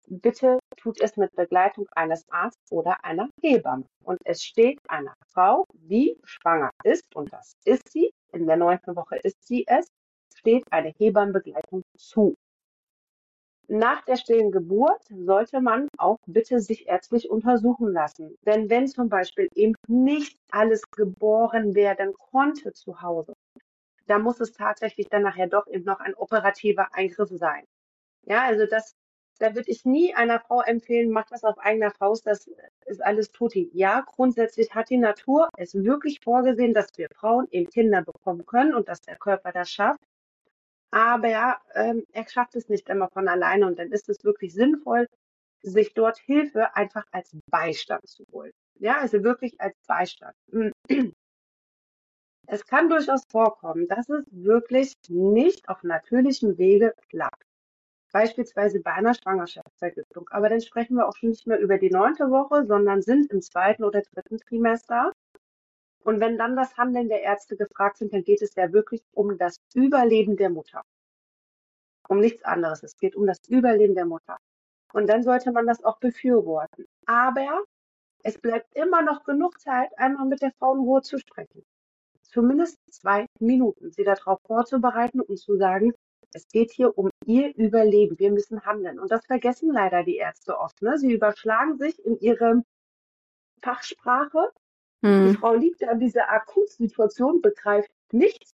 Bitte 0.07 0.59
tut 0.77 1.01
es 1.01 1.17
mit 1.17 1.35
Begleitung 1.35 1.87
eines 1.95 2.29
Arztes 2.29 2.71
oder 2.71 3.03
einer 3.03 3.29
Hebamme. 3.41 3.85
Und 4.03 4.19
es 4.25 4.43
steht 4.43 4.79
einer 4.87 5.15
Frau, 5.29 5.65
die 5.73 6.19
schwanger 6.23 6.69
ist, 6.83 7.15
und 7.15 7.33
das 7.33 7.53
ist 7.65 7.89
sie, 7.89 8.13
in 8.33 8.47
der 8.47 8.57
neunten 8.57 8.95
Woche 8.95 9.17
ist 9.17 9.45
sie 9.45 9.65
es, 9.67 9.87
steht 10.35 10.63
eine 10.71 10.93
Hebammenbegleitung 10.97 11.83
zu. 11.97 12.35
Nach 13.67 14.03
der 14.03 14.17
stillen 14.17 14.51
Geburt 14.51 15.01
sollte 15.09 15.61
man 15.61 15.87
auch 15.97 16.19
bitte 16.27 16.59
sich 16.59 16.87
ärztlich 16.87 17.29
untersuchen 17.29 17.91
lassen. 17.91 18.35
Denn 18.45 18.69
wenn 18.69 18.87
zum 18.87 19.09
Beispiel 19.09 19.47
eben 19.55 19.75
nicht 19.87 20.37
alles 20.51 20.81
geboren 20.91 21.73
werden 21.73 22.13
konnte 22.13 22.73
zu 22.73 23.01
Hause, 23.01 23.33
da 24.05 24.19
muss 24.19 24.39
es 24.41 24.51
tatsächlich 24.51 25.07
dann 25.09 25.23
nachher 25.23 25.47
doch 25.47 25.65
eben 25.67 25.85
noch 25.85 26.01
ein 26.01 26.13
operativer 26.13 26.93
Eingriff 26.93 27.29
sein. 27.31 27.65
Ja, 28.25 28.43
also 28.43 28.65
das, 28.65 28.95
da 29.39 29.55
würde 29.55 29.71
ich 29.71 29.85
nie 29.85 30.13
einer 30.13 30.41
Frau 30.41 30.61
empfehlen, 30.61 31.09
mach 31.09 31.25
das 31.29 31.43
auf 31.43 31.57
eigener 31.57 31.91
Faust, 31.91 32.27
das 32.27 32.49
ist 32.85 33.03
alles 33.03 33.31
tutti. 33.31 33.69
Ja, 33.73 34.01
grundsätzlich 34.01 34.73
hat 34.73 34.89
die 34.89 34.97
Natur 34.97 35.49
es 35.57 35.73
wirklich 35.73 36.19
vorgesehen, 36.21 36.73
dass 36.73 36.87
wir 36.97 37.09
Frauen 37.09 37.47
eben 37.51 37.69
Kinder 37.69 38.01
bekommen 38.01 38.45
können 38.45 38.73
und 38.73 38.87
dass 38.87 39.01
der 39.01 39.15
Körper 39.17 39.51
das 39.51 39.69
schafft. 39.69 40.01
Aber 40.91 41.57
ähm, 41.73 42.05
er 42.11 42.27
schafft 42.27 42.55
es 42.55 42.69
nicht 42.69 42.89
immer 42.89 43.09
von 43.09 43.27
alleine 43.27 43.65
und 43.65 43.79
dann 43.79 43.91
ist 43.91 44.09
es 44.09 44.23
wirklich 44.23 44.53
sinnvoll, 44.53 45.07
sich 45.63 45.93
dort 45.93 46.19
Hilfe 46.19 46.75
einfach 46.75 47.05
als 47.11 47.35
Beistand 47.49 48.07
zu 48.07 48.25
holen. 48.31 48.51
Ja, 48.79 48.99
also 48.99 49.23
wirklich 49.23 49.59
als 49.59 49.75
Beistand. 49.87 50.35
Es 52.45 52.65
kann 52.65 52.89
durchaus 52.89 53.23
vorkommen, 53.31 53.87
dass 53.87 54.09
es 54.09 54.25
wirklich 54.29 54.93
nicht 55.07 55.69
auf 55.69 55.81
natürlichem 55.83 56.57
Wege 56.57 56.93
klappt. 57.09 57.41
Beispielsweise 58.13 58.79
bei 58.79 58.93
einer 58.93 59.13
Schwangerschaftsvergiftung. 59.13 60.29
Aber 60.29 60.47
dann 60.47 60.61
sprechen 60.61 60.95
wir 60.95 61.07
auch 61.07 61.15
schon 61.17 61.29
nicht 61.29 61.47
mehr 61.47 61.59
über 61.59 61.77
die 61.77 61.89
neunte 61.89 62.29
Woche, 62.29 62.65
sondern 62.65 63.01
sind 63.01 63.31
im 63.31 63.41
zweiten 63.41 63.83
oder 63.83 64.01
dritten 64.01 64.37
Trimester. 64.37 65.11
Und 66.03 66.19
wenn 66.19 66.37
dann 66.37 66.55
das 66.55 66.77
Handeln 66.77 67.09
der 67.09 67.23
Ärzte 67.23 67.57
gefragt 67.57 67.97
sind, 67.97 68.13
dann 68.13 68.23
geht 68.23 68.41
es 68.41 68.55
ja 68.55 68.71
wirklich 68.71 69.01
um 69.13 69.37
das 69.37 69.57
Überleben 69.73 70.37
der 70.37 70.49
Mutter. 70.49 70.83
Um 72.07 72.19
nichts 72.19 72.43
anderes. 72.43 72.83
Es 72.83 72.97
geht 72.97 73.15
um 73.15 73.25
das 73.25 73.39
Überleben 73.47 73.95
der 73.95 74.05
Mutter. 74.05 74.37
Und 74.93 75.07
dann 75.07 75.23
sollte 75.23 75.51
man 75.51 75.65
das 75.65 75.83
auch 75.83 75.97
befürworten. 75.97 76.85
Aber 77.07 77.63
es 78.21 78.37
bleibt 78.37 78.75
immer 78.75 79.01
noch 79.01 79.23
genug 79.23 79.59
Zeit, 79.59 79.89
einmal 79.97 80.27
mit 80.27 80.41
der 80.41 80.53
Frau 80.59 80.75
in 80.75 80.81
Ruhe 80.81 81.01
zu 81.01 81.17
sprechen 81.17 81.63
zumindest 82.33 82.79
zwei 82.91 83.27
Minuten, 83.39 83.91
sie 83.91 84.03
darauf 84.03 84.39
vorzubereiten 84.45 85.21
und 85.21 85.37
zu 85.37 85.55
sagen, 85.55 85.93
es 86.33 86.47
geht 86.47 86.71
hier 86.71 86.97
um 86.97 87.09
ihr 87.25 87.55
Überleben. 87.55 88.17
Wir 88.19 88.31
müssen 88.31 88.65
handeln. 88.65 88.99
Und 88.99 89.11
das 89.11 89.25
vergessen 89.25 89.71
leider 89.71 90.03
die 90.03 90.17
Ärzte 90.17 90.57
oft. 90.57 90.81
Ne? 90.81 90.97
Sie 90.97 91.13
überschlagen 91.13 91.77
sich 91.77 92.03
in 92.05 92.19
ihre 92.19 92.63
Fachsprache. 93.61 94.51
Hm. 95.03 95.27
Die 95.27 95.37
Frau 95.37 95.53
liegt 95.53 95.83
an 95.83 95.99
dieser 95.99 96.29
Akutsituation, 96.29 97.41
begreift 97.41 97.91
nichts. 98.11 98.51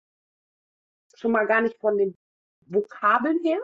Schon 1.16 1.32
mal 1.32 1.46
gar 1.46 1.62
nicht 1.62 1.78
von 1.80 1.98
den 1.98 2.16
Vokabeln 2.66 3.40
her. 3.44 3.60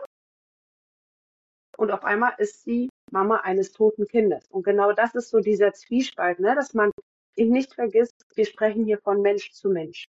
Und 1.76 1.90
auf 1.90 2.04
einmal 2.04 2.34
ist 2.38 2.62
sie 2.62 2.88
Mama 3.10 3.38
eines 3.38 3.72
toten 3.72 4.06
Kindes. 4.06 4.46
Und 4.48 4.62
genau 4.62 4.92
das 4.92 5.14
ist 5.14 5.30
so 5.30 5.40
dieser 5.40 5.72
Zwiespalt, 5.72 6.38
ne? 6.38 6.54
dass 6.54 6.72
man 6.74 6.90
eben 7.36 7.50
nicht 7.50 7.74
vergisst, 7.74 8.14
wir 8.34 8.46
sprechen 8.46 8.84
hier 8.84 8.98
von 8.98 9.20
Mensch 9.22 9.52
zu 9.52 9.70
Mensch. 9.70 10.06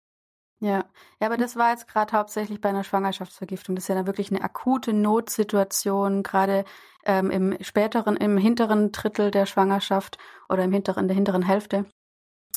Ja, 0.64 0.87
ja, 1.21 1.26
aber 1.26 1.37
das 1.37 1.56
war 1.56 1.73
jetzt 1.73 1.88
gerade 1.88 2.16
hauptsächlich 2.16 2.59
bei 2.59 2.71
einer 2.71 2.85
Schwangerschaftsvergiftung. 2.85 3.75
Das 3.75 3.85
ist 3.85 3.88
ja 3.88 3.97
dann 3.97 4.06
wirklich 4.06 4.30
eine 4.30 4.42
akute 4.42 4.94
Notsituation, 4.94 6.23
gerade 6.23 6.64
ähm, 7.04 7.30
im 7.30 7.62
späteren, 7.62 8.16
im 8.16 8.38
hinteren 8.38 8.90
Drittel 8.90 9.30
der 9.30 9.44
Schwangerschaft 9.44 10.16
oder 10.49 10.64
im 10.64 10.73
hinteren, 10.73 11.06
der 11.06 11.16
hinteren 11.16 11.42
Hälfte. 11.42 11.85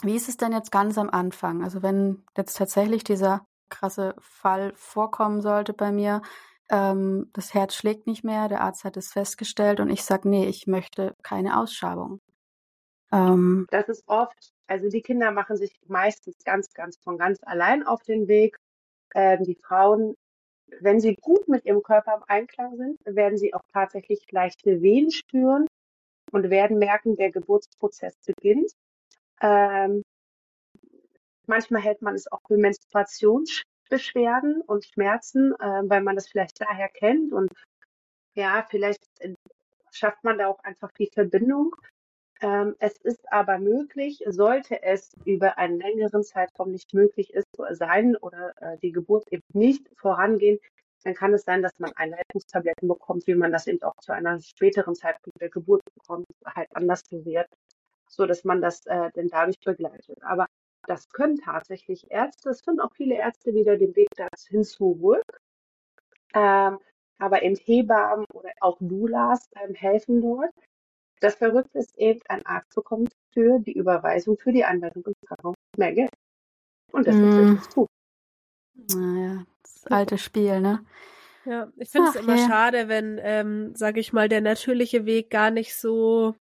Wie 0.03 0.15
ist 0.15 0.29
es 0.29 0.37
denn 0.37 0.53
jetzt 0.53 0.71
ganz 0.71 0.97
am 0.97 1.09
Anfang? 1.09 1.65
Also 1.65 1.83
wenn 1.83 2.23
jetzt 2.37 2.55
tatsächlich 2.55 3.03
dieser 3.03 3.45
krasse 3.67 4.15
Fall 4.19 4.71
vorkommen 4.77 5.41
sollte 5.41 5.73
bei 5.73 5.91
mir, 5.91 6.21
ähm, 6.69 7.29
das 7.33 7.53
Herz 7.53 7.75
schlägt 7.75 8.07
nicht 8.07 8.23
mehr, 8.23 8.47
der 8.47 8.61
Arzt 8.61 8.85
hat 8.85 8.95
es 8.95 9.11
festgestellt 9.11 9.81
und 9.81 9.89
ich 9.89 10.05
sage, 10.05 10.29
nee, 10.29 10.45
ich 10.45 10.65
möchte 10.65 11.13
keine 11.23 11.59
Ausschabung. 11.59 12.21
Ähm, 13.11 13.67
das 13.69 13.89
ist 13.89 14.07
oft, 14.07 14.53
also 14.67 14.89
die 14.89 15.01
Kinder 15.01 15.31
machen 15.31 15.57
sich 15.57 15.71
meistens 15.87 16.37
ganz, 16.43 16.73
ganz 16.73 16.97
von 16.97 17.17
ganz 17.17 17.39
allein 17.43 17.85
auf 17.85 18.03
den 18.03 18.27
Weg. 18.27 18.57
Ähm, 19.15 19.43
die 19.43 19.55
Frauen, 19.55 20.15
wenn 20.81 20.99
sie 20.99 21.15
gut 21.15 21.47
mit 21.47 21.65
ihrem 21.65 21.81
Körper 21.81 22.15
im 22.15 22.23
Einklang 22.27 22.75
sind, 22.75 22.99
werden 23.05 23.37
sie 23.37 23.53
auch 23.53 23.63
tatsächlich 23.71 24.29
leichte 24.31 24.81
Wehen 24.81 25.11
spüren 25.11 25.67
und 26.31 26.49
werden 26.49 26.77
merken, 26.77 27.15
der 27.15 27.31
Geburtsprozess 27.31 28.15
beginnt. 28.25 28.71
Ähm, 29.41 30.03
manchmal 31.45 31.81
hält 31.81 32.01
man 32.01 32.15
es 32.15 32.29
auch 32.31 32.41
für 32.47 32.57
Menstruationsbeschwerden 32.57 34.61
und 34.61 34.85
Schmerzen, 34.85 35.53
äh, 35.53 35.83
weil 35.85 36.01
man 36.01 36.15
das 36.15 36.27
vielleicht 36.27 36.59
daher 36.59 36.89
kennt 36.89 37.31
und 37.31 37.51
ja, 38.33 38.65
vielleicht 38.69 39.03
äh, 39.19 39.33
schafft 39.91 40.23
man 40.23 40.37
da 40.37 40.47
auch 40.47 40.59
einfach 40.59 40.91
die 40.91 41.09
Verbindung. 41.11 41.75
Ähm, 42.41 42.75
es 42.79 42.97
ist 42.97 43.31
aber 43.31 43.57
möglich, 43.57 44.23
sollte 44.27 44.83
es 44.83 45.11
über 45.25 45.57
einen 45.57 45.79
längeren 45.79 46.23
Zeitraum 46.23 46.71
nicht 46.71 46.93
möglich 46.93 47.33
ist, 47.33 47.47
sein 47.71 48.15
oder 48.15 48.53
äh, 48.61 48.77
die 48.77 48.91
Geburt 48.91 49.25
eben 49.31 49.43
nicht 49.53 49.89
vorangehen, 49.95 50.59
dann 51.03 51.15
kann 51.15 51.33
es 51.33 51.43
sein, 51.43 51.61
dass 51.61 51.79
man 51.79 51.91
Einleitungstabletten 51.95 52.87
bekommt, 52.87 53.27
wie 53.27 53.35
man 53.35 53.51
das 53.51 53.67
eben 53.67 53.81
auch 53.83 53.95
zu 54.01 54.11
einer 54.11 54.39
späteren 54.41 54.93
Zeitpunkt 54.93 55.39
der 55.39 55.49
Geburt 55.49 55.81
bekommt, 55.95 56.25
halt 56.45 56.67
anders 56.75 57.03
dosiert, 57.03 57.47
so 58.09 58.25
dass 58.25 58.43
man 58.43 58.61
das 58.61 58.85
äh, 58.85 59.09
denn 59.11 59.29
dadurch 59.29 59.59
begleitet. 59.59 60.21
Aber 60.21 60.47
das 60.85 61.09
können 61.09 61.37
tatsächlich 61.37 62.11
Ärzte, 62.11 62.49
es 62.49 62.61
finden 62.61 62.81
auch 62.81 62.93
viele 62.93 63.15
Ärzte 63.15 63.53
wieder 63.53 63.77
den 63.77 63.95
Weg 63.95 64.09
dahin 64.15 64.63
zurück. 64.63 65.41
Ähm, 66.33 66.79
aber 67.19 67.41
eben 67.41 67.55
Hebammen 67.55 68.25
oder 68.33 68.51
auch 68.59 68.77
Doulas 68.79 69.49
ähm, 69.55 69.73
helfen 69.73 70.21
dort. 70.21 70.53
Das 71.19 71.35
Verrückte 71.35 71.79
ist 71.79 71.97
eben, 71.97 72.21
ein 72.29 72.45
Arzt 72.45 72.73
bekommt 72.75 73.11
für 73.33 73.59
die 73.59 73.73
Überweisung, 73.73 74.37
für 74.37 74.51
die 74.51 74.65
Anwendung 74.65 75.03
im 75.05 75.13
Krankenhaus 75.27 75.55
mehr 75.77 75.93
Geld. 75.93 76.11
Und 76.91 77.07
das 77.07 77.15
mm. 77.15 77.29
ist 77.29 77.51
nicht 77.51 77.73
gut. 77.73 77.87
Naja, 78.95 79.45
das 79.63 79.87
alte 79.87 80.17
Spiel, 80.17 80.61
ne? 80.61 80.85
Ja, 81.45 81.71
ich 81.77 81.89
finde 81.89 82.09
es 82.09 82.15
immer 82.15 82.35
ja. 82.35 82.47
schade, 82.47 82.87
wenn, 82.87 83.19
ähm, 83.23 83.73
sage 83.75 83.99
ich 83.99 84.13
mal, 84.13 84.27
der 84.27 84.41
natürliche 84.41 85.05
Weg 85.05 85.29
gar 85.29 85.49
nicht 85.49 85.75
so 85.75 86.35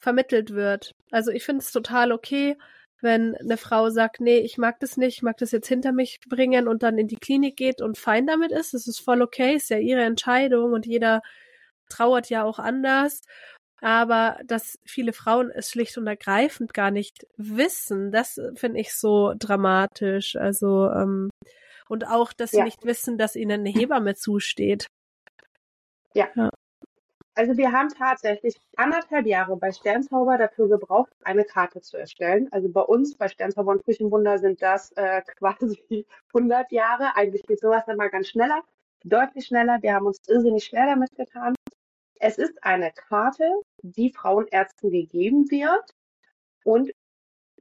vermittelt 0.00 0.50
wird. 0.52 0.92
Also 1.10 1.30
ich 1.30 1.44
finde 1.44 1.62
es 1.62 1.72
total 1.72 2.10
okay, 2.10 2.56
wenn 3.00 3.36
eine 3.36 3.56
Frau 3.56 3.90
sagt, 3.90 4.20
nee, 4.20 4.38
ich 4.38 4.58
mag 4.58 4.80
das 4.80 4.96
nicht, 4.96 5.16
ich 5.18 5.22
mag 5.22 5.36
das 5.38 5.52
jetzt 5.52 5.68
hinter 5.68 5.92
mich 5.92 6.20
bringen 6.28 6.68
und 6.68 6.82
dann 6.82 6.98
in 6.98 7.06
die 7.06 7.16
Klinik 7.16 7.56
geht 7.56 7.80
und 7.80 7.96
fein 7.96 8.26
damit 8.26 8.52
ist. 8.52 8.74
Das 8.74 8.86
ist 8.86 9.00
voll 9.00 9.22
okay, 9.22 9.54
ist 9.54 9.70
ja 9.70 9.78
ihre 9.78 10.02
Entscheidung 10.02 10.72
und 10.72 10.84
jeder 10.84 11.22
trauert 11.88 12.28
ja 12.28 12.44
auch 12.44 12.58
anders 12.58 13.22
aber 13.80 14.38
dass 14.44 14.78
viele 14.84 15.12
Frauen 15.12 15.50
es 15.50 15.70
schlicht 15.70 15.96
und 15.98 16.06
ergreifend 16.06 16.74
gar 16.74 16.90
nicht 16.90 17.26
wissen, 17.36 18.12
das 18.12 18.40
finde 18.54 18.80
ich 18.80 18.94
so 18.94 19.34
dramatisch. 19.38 20.36
Also 20.36 20.90
ähm, 20.90 21.30
und 21.88 22.06
auch, 22.06 22.32
dass 22.32 22.52
ja. 22.52 22.58
sie 22.58 22.64
nicht 22.64 22.84
wissen, 22.84 23.18
dass 23.18 23.36
ihnen 23.36 23.60
eine 23.60 23.70
Hebamme 23.70 24.14
zusteht. 24.14 24.86
Ja. 26.14 26.28
ja. 26.34 26.50
Also 27.34 27.56
wir 27.56 27.72
haben 27.72 27.88
tatsächlich 27.88 28.54
anderthalb 28.76 29.26
Jahre 29.26 29.56
bei 29.56 29.72
Sternzauber 29.72 30.36
dafür 30.36 30.68
gebraucht, 30.68 31.10
eine 31.24 31.44
Karte 31.44 31.80
zu 31.80 31.96
erstellen. 31.96 32.48
Also 32.52 32.68
bei 32.68 32.82
uns, 32.82 33.16
bei 33.16 33.28
Sternzauber 33.28 33.72
und 33.72 33.84
Küchenwunder 33.84 34.38
sind 34.38 34.60
das 34.62 34.92
äh, 34.92 35.22
quasi 35.38 36.06
100 36.34 36.70
Jahre. 36.70 37.16
Eigentlich 37.16 37.42
geht 37.44 37.60
sowas 37.60 37.84
dann 37.86 37.96
mal 37.96 38.10
ganz 38.10 38.28
schneller, 38.28 38.62
deutlich 39.04 39.46
schneller. 39.46 39.78
Wir 39.80 39.94
haben 39.94 40.06
uns 40.06 40.18
irrsinnig 40.28 40.64
schwer 40.64 40.86
damit 40.86 41.14
getan. 41.16 41.54
Es 42.20 42.36
ist 42.36 42.62
eine 42.62 42.92
Karte, 42.92 43.50
die 43.82 44.12
Frauenärzten 44.12 44.90
gegeben 44.90 45.50
wird 45.50 45.94
und 46.64 46.92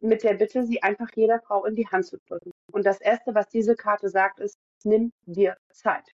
mit 0.02 0.24
der 0.24 0.34
Bitte, 0.34 0.66
sie 0.66 0.84
einfach 0.84 1.10
jeder 1.16 1.40
Frau 1.40 1.66
in 1.66 1.76
die 1.76 1.88
Hand 1.88 2.06
zu 2.06 2.18
drücken. 2.28 2.52
Und 2.72 2.86
das 2.86 3.02
Erste, 3.02 3.34
was 3.36 3.48
diese 3.50 3.76
Karte 3.76 4.10
sagt, 4.10 4.40
ist, 4.40 4.58
nimm 4.84 5.12
dir 5.26 5.58
Zeit. 5.72 6.14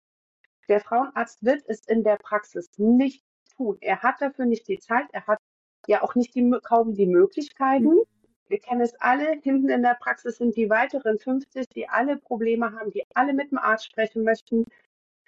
Der 0.70 0.80
Frauenarzt 0.80 1.44
wird 1.44 1.64
es 1.68 1.86
in 1.88 2.04
der 2.04 2.18
Praxis 2.18 2.70
nicht 2.78 3.24
tun. 3.56 3.78
Er 3.82 4.02
hat 4.02 4.22
dafür 4.22 4.46
nicht 4.46 4.68
die 4.68 4.80
Zeit, 4.80 5.06
er 5.12 5.25
hat 5.28 5.40
ja 5.88 6.02
auch 6.04 6.16
nicht 6.16 6.34
die, 6.36 6.52
kaum 6.64 6.94
die 6.94 7.06
Möglichkeiten. 7.08 7.86
Mhm. 7.86 8.04
Wir 8.48 8.60
kennen 8.60 8.82
es 8.82 8.94
alle, 9.00 9.40
hinten 9.42 9.70
in 9.70 9.82
der 9.82 9.96
Praxis 9.96 10.38
sind 10.38 10.56
die 10.56 10.70
weiteren 10.70 11.18
50, 11.18 11.68
die 11.70 11.90
alle 11.90 12.18
Probleme 12.18 12.74
haben, 12.74 12.92
die 12.92 13.04
alle 13.16 13.34
mit 13.34 13.50
dem 13.50 13.58
Arzt 13.58 13.86
sprechen 13.86 14.24
möchten. 14.24 14.66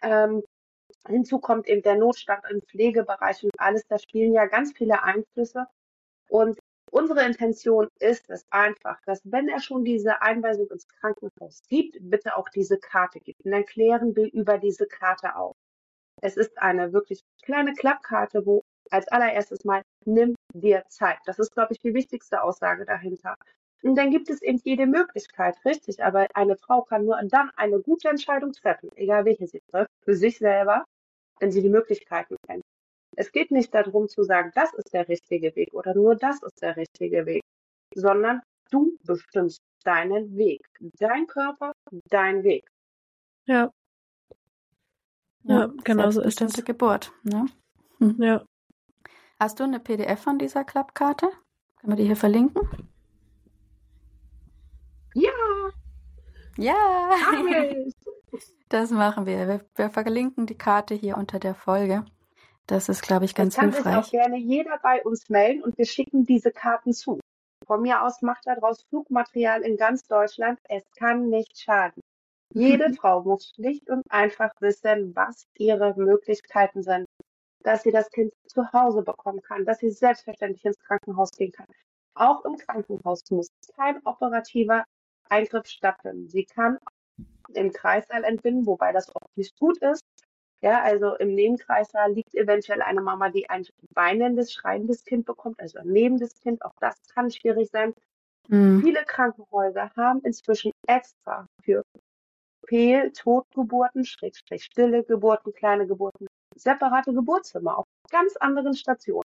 Ähm, 0.04 0.44
Hinzu 1.08 1.40
kommt 1.40 1.68
eben 1.68 1.82
der 1.82 1.96
Notstand 1.96 2.44
im 2.50 2.62
Pflegebereich 2.62 3.44
und 3.44 3.52
alles. 3.58 3.86
Da 3.88 3.98
spielen 3.98 4.34
ja 4.34 4.46
ganz 4.46 4.74
viele 4.74 5.04
Einflüsse. 5.04 5.68
Und 6.30 6.60
unsere 6.92 7.26
Intention 7.26 7.88
ist 8.00 8.30
es 8.30 8.46
einfach, 8.50 9.00
dass 9.06 9.22
wenn 9.24 9.48
er 9.48 9.62
schon 9.62 9.86
diese 9.86 10.22
Einweisung 10.22 10.70
ins 10.70 10.88
Krankenhaus 10.88 11.62
gibt, 11.70 11.98
bitte 12.02 12.36
auch 12.36 12.50
diese 12.50 12.78
Karte 12.78 13.20
gibt. 13.20 13.44
Und 13.46 13.52
dann 13.52 13.66
klären 13.66 14.16
wir 14.16 14.32
über 14.34 14.58
diese 14.58 14.88
Karte 14.88 15.36
auf. 15.36 15.56
Es 16.22 16.36
ist 16.36 16.58
eine 16.58 16.94
wirklich 16.94 17.22
kleine 17.44 17.74
Klappkarte, 17.74 18.46
wo 18.46 18.64
als 18.90 19.08
allererstes 19.10 19.66
mal 19.66 19.82
nimm 20.06 20.36
dir 20.54 20.84
Zeit. 20.88 21.20
Das 21.26 21.40
ist, 21.40 21.52
glaube 21.54 21.74
ich, 21.74 21.80
die 21.80 21.94
wichtigste 21.94 22.42
Aussage 22.42 22.86
dahinter. 22.86 23.36
Und 23.84 23.96
dann 23.96 24.12
gibt 24.12 24.30
es 24.30 24.42
eben 24.42 24.60
jede 24.64 24.88
Möglichkeit, 24.88 25.56
richtig. 25.66 26.04
Aber 26.04 26.28
eine 26.34 26.58
Frau 26.58 26.82
kann 26.82 27.06
nur 27.06 27.20
dann 27.24 27.52
eine 27.56 27.80
gute 27.80 28.10
Entscheidung 28.10 28.52
treffen, 28.52 28.90
egal 28.96 29.26
welche 29.26 29.48
sie 29.48 29.62
trifft, 29.70 29.92
für 30.04 30.16
sich 30.16 30.38
selber, 30.40 30.84
wenn 31.40 31.52
sie 31.52 31.62
die 31.62 31.70
Möglichkeiten 31.70 32.36
kennt. 32.48 32.64
Es 33.16 33.32
geht 33.32 33.52
nicht 33.52 33.74
darum 33.74 34.08
zu 34.08 34.24
sagen, 34.24 34.52
das 34.56 34.74
ist 34.74 34.94
der 34.94 35.08
richtige 35.08 35.56
Weg 35.56 35.74
oder 35.74 35.94
nur 35.96 36.16
das 36.16 36.42
ist 36.44 36.62
der 36.62 36.76
richtige 36.76 37.26
Weg, 37.26 37.42
sondern 37.96 38.42
du 38.70 38.98
bestimmst 39.04 39.60
deinen 39.84 40.36
Weg. 40.38 40.62
Dein 41.00 41.26
Körper, 41.28 41.72
dein 42.10 42.44
Weg. 42.44 42.70
Ja. 43.46 43.72
Ja, 45.44 45.60
ja 45.60 45.74
genau 45.84 46.12
so 46.12 46.22
ist 46.22 46.42
das. 46.42 46.54
Geburt, 46.66 47.12
ne? 47.24 47.46
Hm. 48.00 48.22
Ja. 48.22 48.46
Hast 49.40 49.60
du 49.60 49.64
eine 49.64 49.80
PDF 49.80 50.22
von 50.22 50.38
dieser 50.38 50.64
Klappkarte? 50.64 51.30
Können 51.78 51.94
wir 51.94 51.96
die 51.96 52.06
hier 52.06 52.16
verlinken? 52.16 52.87
Ja. 55.18 55.32
Ja. 56.58 56.76
Das 58.70 58.92
machen 58.92 59.26
wir. 59.26 59.48
wir. 59.48 59.66
wir. 59.76 59.90
verlinken 59.90 60.46
die 60.46 60.58
Karte 60.58 60.94
hier 60.94 61.16
unter 61.16 61.40
der 61.40 61.56
Folge. 61.56 62.04
Das 62.68 62.90
ist, 62.90 63.02
glaube 63.02 63.24
ich, 63.24 63.34
ganz 63.34 63.56
das 63.56 63.62
kann 63.62 63.72
hilfreich. 63.72 63.94
Kann 63.94 64.04
sich 64.04 64.14
auch 64.14 64.24
gerne 64.26 64.38
jeder 64.38 64.78
bei 64.84 65.02
uns 65.04 65.30
melden 65.30 65.64
und 65.64 65.78
wir 65.78 65.86
schicken 65.86 66.26
diese 66.26 66.52
Karten 66.52 66.92
zu. 66.92 67.18
Von 67.66 67.82
mir 67.82 68.04
aus 68.04 68.22
macht 68.22 68.46
daraus 68.46 68.84
Flugmaterial 68.90 69.62
in 69.62 69.78
ganz 69.78 70.04
Deutschland. 70.04 70.60
Es 70.66 70.84
kann 70.98 71.30
nicht 71.30 71.58
schaden. 71.58 72.02
Jede 72.54 72.94
Frau 73.00 73.24
muss 73.24 73.54
schlicht 73.56 73.90
und 73.90 74.04
einfach 74.10 74.52
wissen, 74.60 75.16
was 75.16 75.46
ihre 75.58 75.96
Möglichkeiten 75.96 76.84
sind. 76.84 77.06
Dass 77.64 77.84
sie 77.84 77.92
das 77.92 78.10
Kind 78.10 78.34
zu 78.48 78.70
Hause 78.74 79.02
bekommen 79.02 79.42
kann, 79.42 79.64
dass 79.64 79.80
sie 79.80 79.92
selbstverständlich 79.92 80.66
ins 80.66 80.80
Krankenhaus 80.80 81.32
gehen 81.32 81.54
kann. 81.54 81.68
Auch 82.16 82.44
im 82.44 82.58
Krankenhaus 82.58 83.22
muss 83.32 83.48
kein 83.78 84.06
operativer 84.06 84.84
Eingriff 85.30 85.68
stattfinden. 85.68 86.28
Sie 86.30 86.46
kann 86.46 86.78
im 87.54 87.72
Kreißsaal 87.72 88.24
entbinden, 88.24 88.66
wobei 88.66 88.92
das 88.92 89.14
oft 89.16 89.36
nicht 89.36 89.58
gut 89.58 89.78
ist. 89.80 90.04
Ja, 90.62 90.82
also 90.82 91.16
im 91.16 91.36
Nebenkreißsaal 91.36 92.12
liegt 92.12 92.34
eventuell 92.34 92.82
eine 92.82 93.02
Mama, 93.02 93.30
die 93.30 93.50
ein 93.50 93.66
weinendes, 93.94 94.52
schreiendes 94.52 95.04
Kind 95.06 95.26
bekommt, 95.26 95.60
also 95.60 95.80
neben 95.84 96.18
das 96.18 96.40
Kind. 96.42 96.66
Auch 96.66 96.74
das 96.80 96.96
kann 97.14 97.30
schwierig 97.30 97.70
sein. 97.70 97.94
Mhm. 98.48 98.82
Viele 98.82 99.04
Krankenhäuser 99.06 99.92
haben 99.96 100.22
inzwischen 100.22 100.72
extra 100.88 101.48
für 101.64 101.84
Fehl-, 102.68 103.12
Totgeburten, 103.12 104.04
Schrägstrich 104.04 104.64
stille 104.64 105.04
Geburten, 105.04 105.54
kleine 105.54 105.86
Geburten, 105.86 106.28
separate 106.56 107.14
Geburtszimmer 107.14 107.78
auf 107.78 107.86
ganz 108.10 108.36
anderen 108.38 108.74
Stationen. 108.74 109.24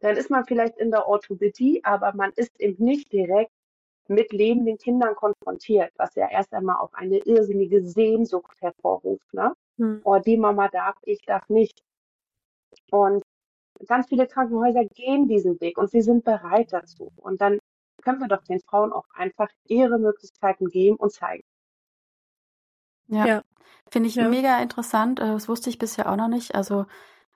Dann 0.00 0.16
ist 0.16 0.30
man 0.30 0.44
vielleicht 0.46 0.78
in 0.78 0.90
der 0.90 1.06
Orthopädie, 1.06 1.84
aber 1.84 2.12
man 2.14 2.32
ist 2.34 2.58
eben 2.58 2.82
nicht 2.82 3.12
direkt 3.12 3.52
mit 4.10 4.32
lebenden 4.32 4.76
Kindern 4.76 5.14
konfrontiert, 5.14 5.92
was 5.96 6.14
ja 6.16 6.28
erst 6.28 6.52
einmal 6.52 6.76
auch 6.76 6.92
eine 6.92 7.18
irrsinnige 7.18 7.86
Sehnsucht 7.86 8.60
hervorruft. 8.60 9.32
Ne? 9.32 9.54
Hm. 9.78 10.00
Oh, 10.04 10.18
die 10.18 10.36
Mama 10.36 10.68
darf, 10.68 10.96
ich 11.02 11.22
darf 11.22 11.48
nicht. 11.48 11.80
Und 12.90 13.22
ganz 13.86 14.08
viele 14.08 14.26
Krankenhäuser 14.26 14.84
gehen 14.84 15.28
diesen 15.28 15.60
Weg 15.60 15.78
und 15.78 15.90
sie 15.90 16.02
sind 16.02 16.24
bereit 16.24 16.72
dazu. 16.72 17.12
Und 17.16 17.40
dann 17.40 17.58
können 18.02 18.18
wir 18.18 18.26
doch 18.26 18.42
den 18.42 18.60
Frauen 18.60 18.92
auch 18.92 19.06
einfach 19.14 19.48
ihre 19.66 19.98
Möglichkeiten 19.98 20.66
geben 20.66 20.96
und 20.96 21.12
zeigen. 21.12 21.44
Ja, 23.06 23.26
ja. 23.26 23.42
finde 23.90 24.08
ich 24.08 24.16
ja. 24.16 24.28
mega 24.28 24.60
interessant. 24.60 25.20
Äh, 25.20 25.26
das 25.26 25.48
wusste 25.48 25.70
ich 25.70 25.78
bisher 25.78 26.10
auch 26.10 26.16
noch 26.16 26.28
nicht. 26.28 26.56
Also 26.56 26.86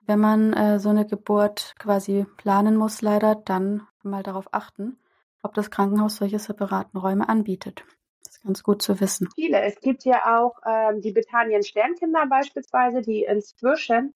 wenn 0.05 0.19
man 0.19 0.51
äh, 0.53 0.79
so 0.79 0.89
eine 0.89 1.05
Geburt 1.05 1.73
quasi 1.79 2.25
planen 2.35 2.75
muss, 2.75 3.01
leider, 3.01 3.35
dann 3.35 3.87
mal 4.03 4.23
darauf 4.23 4.53
achten 4.53 4.97
ob 5.45 5.53
das 5.53 5.71
Krankenhaus 5.71 6.17
solche 6.17 6.39
separaten 6.39 6.99
Räume 6.99 7.29
anbietet. 7.29 7.85
Das 8.23 8.35
ist 8.35 8.43
ganz 8.43 8.63
gut 8.63 8.81
zu 8.81 8.99
wissen. 8.99 9.29
Viele. 9.35 9.61
Es 9.61 9.79
gibt 9.79 10.03
ja 10.03 10.39
auch 10.39 10.59
ähm, 10.65 11.01
die 11.01 11.11
Bethanien 11.11 11.63
Sternkinder 11.63 12.25
beispielsweise, 12.27 13.01
die 13.01 13.23
inzwischen 13.23 14.13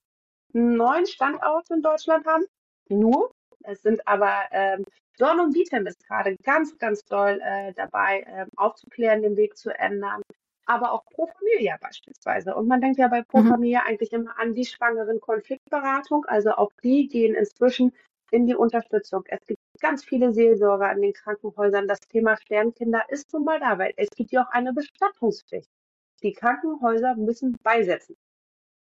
neun 0.52 1.06
Standorte 1.06 1.76
in 1.76 1.82
Deutschland 1.82 2.26
haben. 2.26 2.44
Nur. 2.90 3.32
Es 3.64 3.82
sind 3.82 4.08
aber 4.08 4.34
ähm, 4.52 4.84
Dorn 5.20 5.40
und 5.40 5.56
Dietem 5.56 5.86
ist 5.86 6.06
gerade 6.08 6.36
ganz, 6.44 6.78
ganz 6.78 7.04
doll 7.06 7.40
äh, 7.44 7.74
dabei, 7.74 8.22
äh, 8.22 8.46
aufzuklären, 8.56 9.22
den 9.22 9.36
Weg 9.38 9.58
zu 9.58 9.70
ändern. 9.78 10.22
Aber 10.66 10.94
auch 10.94 11.04
Pro 11.06 11.28
Familia 11.28 11.78
beispielsweise. 11.82 12.56
Und 12.56 12.68
man 12.68 12.80
denkt 12.80 13.00
ja 13.00 13.08
bei 13.08 13.22
Pro 13.22 13.40
mhm. 13.40 13.50
Familia 13.50 13.84
eigentlich 13.86 14.14
immer 14.14 14.40
an 14.40 14.54
die 14.54 14.66
schwangeren 14.66 15.20
Konfliktberatung. 15.20 16.26
Also 16.26 16.52
auch 16.52 16.72
die 16.84 17.08
gehen 17.08 17.36
inzwischen 17.36 17.92
in 18.32 18.46
die 18.46 18.56
Unterstützung. 18.56 19.24
Es 19.28 19.40
gibt 19.46 19.60
ganz 19.80 20.04
viele 20.04 20.32
Seelsorger 20.34 20.90
an 20.90 21.02
den 21.02 21.14
Krankenhäusern. 21.14 21.88
Das 21.88 22.00
Thema 22.00 22.38
Sternkinder 22.38 23.04
ist 23.10 23.32
nun 23.34 23.44
mal 23.44 23.60
da, 23.60 23.78
weil 23.78 23.94
es 23.98 24.10
gibt 24.10 24.32
ja 24.32 24.44
auch 24.44 24.52
eine 24.52 24.74
Bestattungspflicht. 24.74 25.70
Die 26.24 26.34
Krankenhäuser 26.34 27.16
müssen 27.16 27.58
beisetzen. 27.64 28.16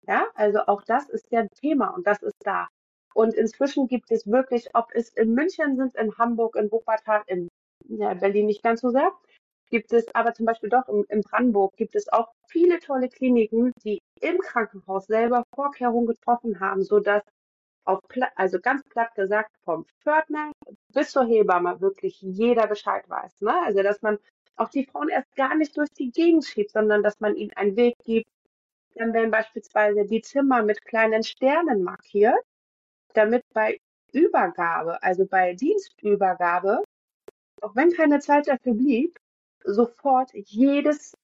Ja, 0.07 0.27
also 0.35 0.61
auch 0.67 0.83
das 0.83 1.09
ist 1.09 1.27
ja 1.31 1.41
ein 1.41 1.49
Thema 1.61 1.89
und 1.89 2.07
das 2.07 2.23
ist 2.23 2.37
da. 2.45 2.69
Und 3.15 3.35
inzwischen 3.35 3.87
gibt 3.87 4.11
es 4.11 4.27
wirklich, 4.27 4.75
ob 4.75 4.89
es 4.93 5.11
in 5.11 5.35
München 5.35 5.77
sind, 5.77 5.95
in 5.97 6.17
Hamburg, 6.19 6.57
in 6.57 6.71
Wuppertal, 6.71 7.23
in 7.27 7.49
ja, 7.89 8.15
Berlin 8.15 8.47
nicht 8.47 8.63
ganz 8.63 8.81
so 8.81 8.91
sehr, 8.91 9.13
gibt 9.71 9.93
es 9.93 10.07
aber 10.15 10.35
zum 10.35 10.47
Beispiel 10.47 10.69
doch 10.69 10.89
in, 10.89 11.05
in 11.09 11.21
Brandenburg 11.23 11.73
gibt 11.77 11.95
es 11.95 12.13
auch 12.13 12.33
viele 12.49 12.79
tolle 12.81 13.09
Kliniken, 13.09 13.73
die 13.83 14.01
im 14.21 14.39
Krankenhaus 14.39 15.07
selber 15.07 15.45
Vorkehrungen 15.55 16.07
getroffen 16.07 16.61
haben, 16.61 16.83
sodass 16.83 17.23
auf, 17.85 18.01
also 18.37 18.61
ganz 18.61 18.83
platt 18.89 19.15
gesagt, 19.15 19.51
vom 19.65 19.85
Pförtner 20.03 20.53
bis 20.93 21.11
zur 21.11 21.25
Hebamme 21.27 21.81
wirklich 21.81 22.21
jeder 22.21 22.67
Bescheid 22.67 23.09
weiß. 23.09 23.43
Ne? 23.43 23.55
Also, 23.65 23.83
dass 23.83 24.03
man 24.03 24.19
auch 24.57 24.69
die 24.69 24.87
Frauen 24.87 25.09
erst 25.09 25.35
gar 25.35 25.55
nicht 25.55 25.77
durch 25.77 25.91
die 25.91 26.11
Gegend 26.11 26.45
schiebt, 26.45 26.71
sondern 26.71 27.03
dass 27.03 27.21
man 27.21 27.35
ihnen 27.35 27.53
einen 27.55 27.77
Weg 27.77 27.97
gibt. 28.05 28.29
Dann 28.95 29.13
werden 29.13 29.31
beispielsweise 29.31 30.05
die 30.05 30.23
Zimmer 30.23 30.63
mit 30.63 30.85
kleinen 30.85 31.25
Sternen 31.25 31.83
markiert, 31.83 32.39
damit 33.15 33.43
bei 33.53 33.81
Übergabe, 34.13 35.03
also 35.03 35.27
bei 35.27 35.55
Dienstübergabe, 35.55 36.85
auch 37.61 37.75
wenn 37.75 37.91
keine 37.91 38.21
Zeit 38.21 38.47
dafür 38.47 38.75
blieb, 38.75 39.19
sofort 39.65 40.31
jedes 40.33 41.17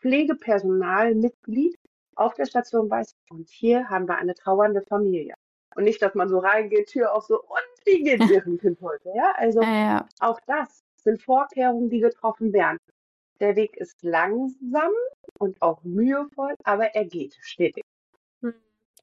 Pflegepersonalmitglied 0.00 1.78
auf 2.14 2.34
der 2.34 2.44
Station 2.44 2.90
weiß, 2.90 3.14
und 3.30 3.48
hier 3.48 3.88
haben 3.88 4.06
wir 4.06 4.16
eine 4.16 4.34
trauernde 4.34 4.82
Familie. 4.82 5.34
Und 5.76 5.84
nicht, 5.84 6.00
dass 6.02 6.14
man 6.14 6.28
so 6.28 6.38
reingeht, 6.38 6.88
Tür 6.88 7.14
auf 7.14 7.24
so, 7.24 7.40
und 7.40 7.86
wie 7.86 8.02
geht 8.02 8.20
Ihrem 8.30 8.58
Kind 8.58 8.80
heute? 8.80 9.10
Ja, 9.14 9.34
also 9.36 9.62
ja, 9.62 9.72
ja. 9.72 10.08
auch 10.20 10.40
das 10.46 10.82
sind 10.96 11.22
Vorkehrungen, 11.22 11.90
die 11.90 12.00
getroffen 12.00 12.52
werden. 12.52 12.78
Der 13.40 13.56
Weg 13.56 13.76
ist 13.76 14.02
langsam 14.02 14.92
und 15.38 15.60
auch 15.60 15.82
mühevoll, 15.84 16.54
aber 16.64 16.94
er 16.94 17.04
geht 17.04 17.36
stetig. 17.40 17.84
Hm. 18.40 18.54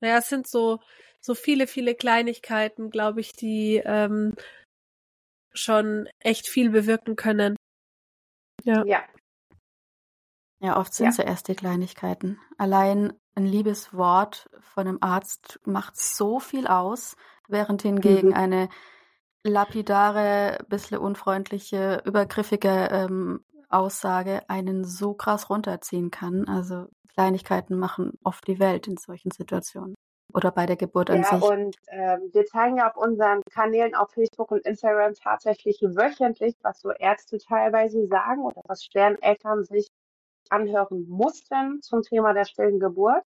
Ja, 0.02 0.18
es 0.18 0.30
sind 0.30 0.48
so, 0.48 0.80
so 1.20 1.36
viele, 1.36 1.68
viele 1.68 1.96
Kleinigkeiten, 1.96 2.90
glaube 2.90 3.20
ich, 3.20 3.34
die 3.34 3.82
ähm, 3.86 4.36
schon 5.54 6.10
echt 6.20 6.48
viel 6.48 6.70
bewirken 6.70 7.16
können. 7.16 7.56
Ja. 8.64 8.84
Ja, 8.86 9.04
ja 10.60 10.78
oft 10.78 10.94
sind 10.94 11.10
es 11.10 11.18
ja 11.18 11.26
erst 11.26 11.48
die 11.48 11.56
Kleinigkeiten. 11.56 12.40
Allein 12.58 13.14
ein 13.36 13.46
liebes 13.46 13.94
Wort 13.94 14.50
von 14.60 14.88
einem 14.88 14.98
Arzt 15.02 15.60
macht 15.65 15.98
so 15.98 16.39
viel 16.39 16.67
aus, 16.67 17.15
während 17.48 17.82
hingegen 17.82 18.30
mhm. 18.30 18.34
eine 18.34 18.70
lapidare, 19.44 20.60
bisschen 20.67 20.98
unfreundliche, 20.98 22.02
übergriffige 22.06 22.89
ähm, 22.91 23.44
Aussage 23.70 24.41
einen 24.50 24.84
so 24.84 25.13
krass 25.13 25.50
runterziehen 25.50 26.12
kann. 26.12 26.48
Also 26.48 26.88
Kleinigkeiten 27.13 27.78
machen 27.78 28.13
oft 28.24 28.46
die 28.48 28.60
Welt 28.60 28.88
in 28.88 28.98
solchen 28.98 29.32
Situationen. 29.32 29.96
Oder 30.34 30.52
bei 30.52 30.65
der 30.65 30.78
Geburt 30.78 31.10
an 31.10 31.24
ja, 31.24 31.30
sich. 31.30 31.41
Und 31.41 31.76
ähm, 31.89 32.30
wir 32.32 32.46
zeigen 32.46 32.78
ja 32.78 32.89
auf 32.89 32.96
unseren 32.96 33.41
Kanälen 33.52 33.96
auf 33.96 34.12
Facebook 34.12 34.52
und 34.52 34.65
Instagram 34.65 35.13
tatsächlich 35.13 35.82
wöchentlich, 35.82 36.56
was 36.62 36.80
so 36.80 36.91
Ärzte 36.91 37.38
teilweise 37.38 38.08
sagen 38.08 38.41
oder 38.44 38.62
was 38.65 38.84
Sterneltern 38.84 39.65
sich 39.65 39.89
anhören 40.52 41.08
mussten 41.08 41.82
zum 41.82 42.02
Thema 42.02 42.34
der 42.34 42.46
stillen 42.46 42.80
Geburt. 42.80 43.24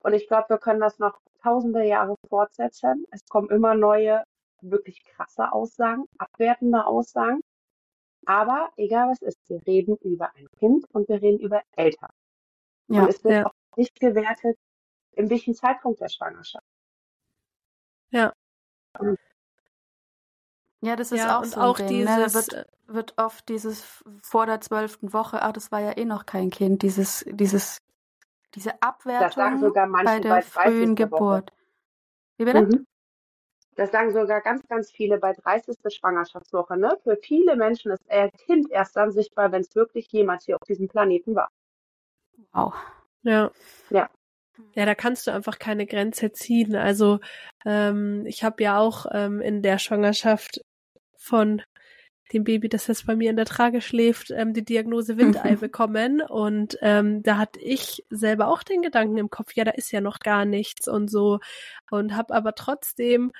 Und 0.00 0.12
ich 0.12 0.28
glaube, 0.28 0.50
wir 0.50 0.58
können 0.58 0.80
das 0.80 0.98
noch 0.98 1.20
tausende 1.42 1.84
Jahre 1.84 2.16
fortsetzen. 2.28 3.04
Es 3.10 3.24
kommen 3.26 3.50
immer 3.50 3.74
neue, 3.74 4.24
wirklich 4.60 5.04
krasse 5.04 5.52
Aussagen, 5.52 6.04
abwertende 6.18 6.84
Aussagen. 6.86 7.40
Aber 8.26 8.70
egal 8.76 9.10
was 9.10 9.22
ist, 9.22 9.38
wir 9.48 9.64
reden 9.66 9.96
über 10.02 10.34
ein 10.34 10.48
Kind 10.58 10.84
und 10.92 11.08
wir 11.08 11.22
reden 11.22 11.38
über 11.38 11.62
Eltern. 11.76 12.10
Ja, 12.88 13.02
und 13.02 13.08
es 13.08 13.22
wird 13.22 13.34
ja. 13.34 13.46
auch 13.46 13.54
nicht 13.76 13.98
gewertet, 14.00 14.58
in 15.12 15.30
welchem 15.30 15.54
Zeitpunkt 15.54 16.00
der 16.00 16.08
Schwangerschaft. 16.08 16.66
Ja. 18.10 18.32
Ja, 20.80 20.96
das 20.96 21.12
ist 21.12 21.18
ja, 21.18 21.38
auch 21.38 21.44
so. 21.44 21.60
Auch 21.60 21.76
Ding, 21.78 22.04
ne? 22.04 22.16
dieses, 22.24 22.34
ne? 22.34 22.34
wird, 22.34 22.66
wird 22.86 23.14
oft 23.16 23.48
dieses 23.48 24.02
vor 24.22 24.46
der 24.46 24.60
zwölften 24.60 25.12
Woche, 25.12 25.42
ah, 25.42 25.52
das 25.52 25.72
war 25.72 25.80
ja 25.80 25.96
eh 25.96 26.04
noch 26.04 26.26
kein 26.26 26.50
Kind, 26.50 26.82
dieses, 26.82 27.24
dieses, 27.28 27.78
diese 28.54 28.80
Abwertung 28.80 29.72
bei 30.04 30.20
der 30.20 30.28
bei 30.28 30.42
frühen 30.42 30.94
Geburt. 30.94 31.52
Wie 32.36 32.44
bitte? 32.44 32.62
Mhm. 32.62 32.86
Das 33.74 33.92
sagen 33.92 34.12
sogar 34.12 34.40
ganz, 34.40 34.66
ganz 34.66 34.90
viele 34.90 35.18
bei 35.18 35.32
30. 35.32 35.76
Schwangerschaftswoche. 35.88 36.76
Ne? 36.76 36.98
Für 37.04 37.16
viele 37.16 37.54
Menschen 37.54 37.92
ist 37.92 38.10
ein 38.10 38.30
Kind 38.32 38.70
erst 38.72 38.96
dann 38.96 39.12
sichtbar, 39.12 39.52
wenn 39.52 39.60
es 39.60 39.72
wirklich 39.76 40.08
jemals 40.10 40.46
hier 40.46 40.56
auf 40.56 40.66
diesem 40.66 40.88
Planeten 40.88 41.36
war. 41.36 41.48
Wow. 42.52 42.74
Ja. 43.22 43.52
Ja. 43.90 44.10
Ja, 44.74 44.84
da 44.84 44.96
kannst 44.96 45.26
du 45.26 45.30
einfach 45.32 45.60
keine 45.60 45.86
Grenze 45.86 46.32
ziehen. 46.32 46.74
Also 46.74 47.20
ähm, 47.64 48.26
ich 48.26 48.42
habe 48.42 48.62
ja 48.64 48.78
auch 48.78 49.06
ähm, 49.12 49.40
in 49.40 49.62
der 49.62 49.78
Schwangerschaft 49.78 50.60
von 51.28 51.62
dem 52.32 52.44
Baby, 52.44 52.68
das 52.68 52.86
jetzt 52.86 53.06
bei 53.06 53.16
mir 53.16 53.30
in 53.30 53.36
der 53.36 53.46
Trage 53.46 53.80
schläft, 53.80 54.30
ähm, 54.30 54.52
die 54.52 54.64
Diagnose 54.64 55.16
Windei 55.16 55.56
bekommen. 55.60 56.20
Und 56.20 56.78
ähm, 56.82 57.22
da 57.22 57.38
hatte 57.38 57.60
ich 57.60 58.04
selber 58.10 58.48
auch 58.48 58.62
den 58.62 58.82
Gedanken 58.82 59.16
im 59.18 59.30
Kopf, 59.30 59.54
ja, 59.54 59.64
da 59.64 59.70
ist 59.72 59.92
ja 59.92 60.00
noch 60.00 60.20
gar 60.20 60.44
nichts 60.44 60.88
und 60.88 61.10
so. 61.10 61.40
Und 61.90 62.16
habe 62.16 62.34
aber 62.34 62.54
trotzdem 62.54 63.32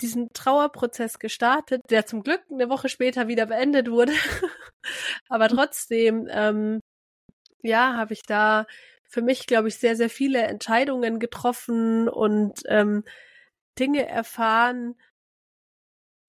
diesen 0.00 0.32
Trauerprozess 0.32 1.18
gestartet, 1.18 1.82
der 1.90 2.06
zum 2.06 2.22
Glück 2.22 2.42
eine 2.50 2.68
Woche 2.68 2.88
später 2.88 3.28
wieder 3.28 3.46
beendet 3.46 3.90
wurde. 3.90 4.12
Aber 5.28 5.48
trotzdem, 5.48 6.28
ähm, 6.30 6.80
ja, 7.62 7.94
habe 7.96 8.12
ich 8.12 8.22
da 8.22 8.66
für 9.08 9.22
mich, 9.22 9.46
glaube 9.46 9.68
ich, 9.68 9.76
sehr, 9.76 9.96
sehr 9.96 10.10
viele 10.10 10.42
Entscheidungen 10.42 11.18
getroffen 11.18 12.08
und 12.08 12.60
ähm, 12.66 13.04
Dinge 13.78 14.06
erfahren, 14.06 14.96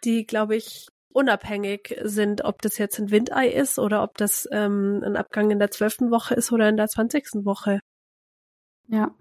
die, 0.04 0.26
glaube 0.26 0.56
ich, 0.56 0.88
unabhängig 1.14 2.00
sind, 2.04 2.44
ob 2.44 2.62
das 2.62 2.78
jetzt 2.78 3.00
ein 3.00 3.10
Windei 3.10 3.50
ist 3.50 3.80
oder 3.80 4.04
ob 4.04 4.18
das 4.18 4.48
ähm, 4.52 5.02
ein 5.04 5.16
Abgang 5.16 5.50
in 5.50 5.60
der 5.60 5.72
zwölften 5.72 6.12
Woche 6.12 6.36
ist 6.36 6.52
oder 6.52 6.70
in 6.70 6.78
der 6.78 6.88
zwanzigsten 6.88 7.46
Woche. 7.46 7.80
Ja, 8.88 9.16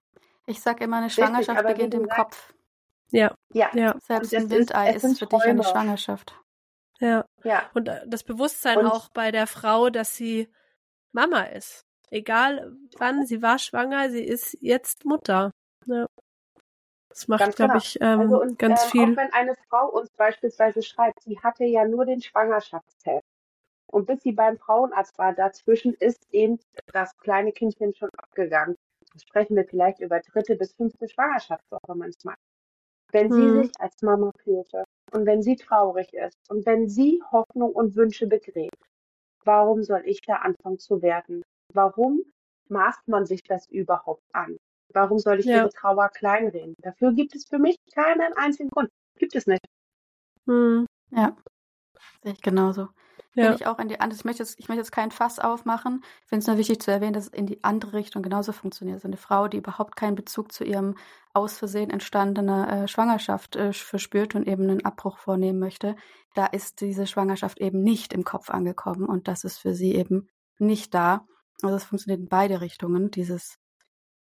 ich 0.47 0.61
sage 0.61 0.85
immer, 0.85 0.99
eine 0.99 1.11
Schwangerschaft 1.11 1.59
Richtig, 1.65 1.77
beginnt 1.77 1.95
im 1.95 2.09
Kopf. 2.09 2.53
Ja. 3.11 3.35
Ja. 3.53 3.71
ja. 3.75 3.97
Selbst 4.01 4.35
ein 4.35 4.51
Windei 4.51 4.95
ist, 4.95 5.05
ist 5.05 5.19
für 5.19 5.27
dich 5.27 5.43
eine 5.43 5.65
Schwangerschaft. 5.65 6.39
Ja. 7.01 7.25
Ja. 7.45 7.71
Und 7.75 7.89
äh, 7.89 8.03
das 8.07 8.25
Bewusstsein 8.25 8.79
Und 8.79 8.87
auch 8.87 9.09
bei 9.11 9.31
der 9.31 9.47
Frau, 9.47 9.91
dass 9.91 10.17
sie 10.17 10.49
Mama 11.13 11.43
ist. 11.43 11.83
Egal 12.11 12.77
wann, 12.99 13.27
sie 13.27 13.43
war 13.43 13.59
schwanger, 13.59 14.11
sie 14.11 14.23
ist 14.23 14.57
jetzt 14.61 15.05
Mutter. 15.05 15.51
Ja. 15.87 16.07
Das 17.17 17.29
macht, 17.29 17.57
glaube 17.57 17.73
genau. 17.73 17.77
ich, 17.79 17.99
ähm, 18.03 18.21
also 18.21 18.43
und, 18.43 18.59
ganz 18.59 18.85
äh, 18.85 18.89
viel. 18.91 19.13
Auch 19.13 19.17
wenn 19.17 19.33
eine 19.33 19.55
Frau 19.71 19.89
uns 19.89 20.11
beispielsweise 20.11 20.83
schreibt, 20.83 21.23
sie 21.23 21.39
hatte 21.41 21.65
ja 21.65 21.89
nur 21.89 22.05
den 22.05 22.21
Schwangerschaftstest. 22.21 23.25
Und 23.91 24.07
bis 24.07 24.21
sie 24.21 24.33
beim 24.33 24.59
Frauenarzt 24.59 25.17
war, 25.17 25.33
dazwischen 25.33 25.95
ist 25.95 26.27
eben 26.31 26.61
das 26.93 27.17
kleine 27.17 27.53
Kindchen 27.53 27.95
schon 27.95 28.11
abgegangen. 28.19 28.77
Da 29.15 29.19
sprechen 29.19 29.57
wir 29.57 29.65
vielleicht 29.65 30.01
über 30.01 30.21
dritte 30.21 30.57
bis 30.57 30.75
fünfte 30.75 31.09
Schwangerschaftswoche 31.09 31.95
manchmal. 31.95 32.35
Wenn 33.13 33.31
hm. 33.31 33.37
sie 33.37 33.63
sich 33.63 33.73
als 33.79 34.03
Mama 34.03 34.31
fühlte 34.45 34.85
und 35.13 35.25
wenn 35.25 35.41
sie 35.41 35.57
traurig 35.57 36.13
ist 36.13 36.37
und 36.51 36.67
wenn 36.67 36.87
sie 36.87 37.23
Hoffnung 37.33 37.73
und 37.73 37.97
Wünsche 37.97 38.27
begräbt, 38.27 38.85
warum 39.43 39.83
soll 39.83 40.03
ich 40.05 40.21
da 40.21 40.35
anfangen 40.35 40.79
zu 40.79 41.01
werden? 41.01 41.43
Warum 41.73 42.21
maßt 42.69 43.09
man 43.09 43.25
sich 43.25 43.43
das 43.43 43.67
überhaupt 43.71 44.25
an? 44.35 44.59
Warum 44.97 45.19
soll 45.19 45.41
ich 45.41 45.45
ja. 45.45 45.59
ihre 45.59 45.69
Trauer 45.69 46.09
kleinreden? 46.09 46.75
Dafür 46.79 47.13
gibt 47.13 47.37
es 47.37 47.45
für 47.45 47.59
mich 47.59 47.77
keinen 47.95 48.33
einzigen 48.33 48.71
Grund. 48.71 48.89
Gibt 49.19 49.35
es 49.35 49.47
nicht. 49.47 49.61
Hm. 50.47 50.87
Ja, 51.11 51.37
sehe 52.23 52.33
ich 52.33 52.41
genauso. 52.41 52.89
Ja. 53.35 53.55
ich 53.55 53.67
auch 53.67 53.79
in 53.79 53.89
die 53.89 54.01
andere, 54.01 54.19
ich 54.19 54.25
möchte 54.25 54.43
jetzt, 54.43 54.59
ich 54.59 54.69
möchte 54.69 54.81
jetzt 54.81 54.93
kein 54.93 55.11
Fass 55.11 55.39
aufmachen. 55.39 56.03
Ich 56.23 56.29
finde 56.31 56.41
es 56.41 56.47
nur 56.47 56.57
wichtig 56.57 56.81
zu 56.81 56.91
erwähnen, 56.91 57.13
dass 57.13 57.27
es 57.27 57.33
in 57.35 57.45
die 57.45 57.63
andere 57.63 57.93
Richtung 57.93 58.23
genauso 58.23 58.53
funktioniert. 58.53 58.97
Also 58.97 59.09
eine 59.09 59.19
Frau, 59.19 59.49
die 59.49 59.59
überhaupt 59.59 59.97
keinen 59.97 60.15
Bezug 60.15 60.51
zu 60.51 60.65
ihrem 60.65 60.97
aus 61.35 61.59
Versehen 61.59 61.91
entstandene 61.91 62.85
äh, 62.85 62.89
Schwangerschaft 62.89 63.55
äh, 63.57 63.75
verspürt 63.75 64.35
und 64.35 64.49
eben 64.49 64.63
einen 64.63 64.87
Abbruch 64.87 65.19
vornehmen 65.19 65.59
möchte, 65.59 65.95
da 66.35 66.47
ist 66.47 66.81
diese 66.81 67.07
Schwangerschaft 67.07 67.61
eben 67.61 67.83
nicht 67.83 68.15
im 68.15 68.25
Kopf 68.25 68.49
angekommen 68.49 69.05
und 69.05 69.29
das 69.29 69.45
ist 69.45 69.59
für 69.59 69.75
sie 69.75 69.95
eben 69.95 70.31
nicht 70.59 70.95
da. 70.95 71.27
Also 71.61 71.77
es 71.77 71.85
funktioniert 71.85 72.21
in 72.21 72.29
beide 72.29 72.63
Richtungen, 72.63 73.11
dieses 73.11 73.59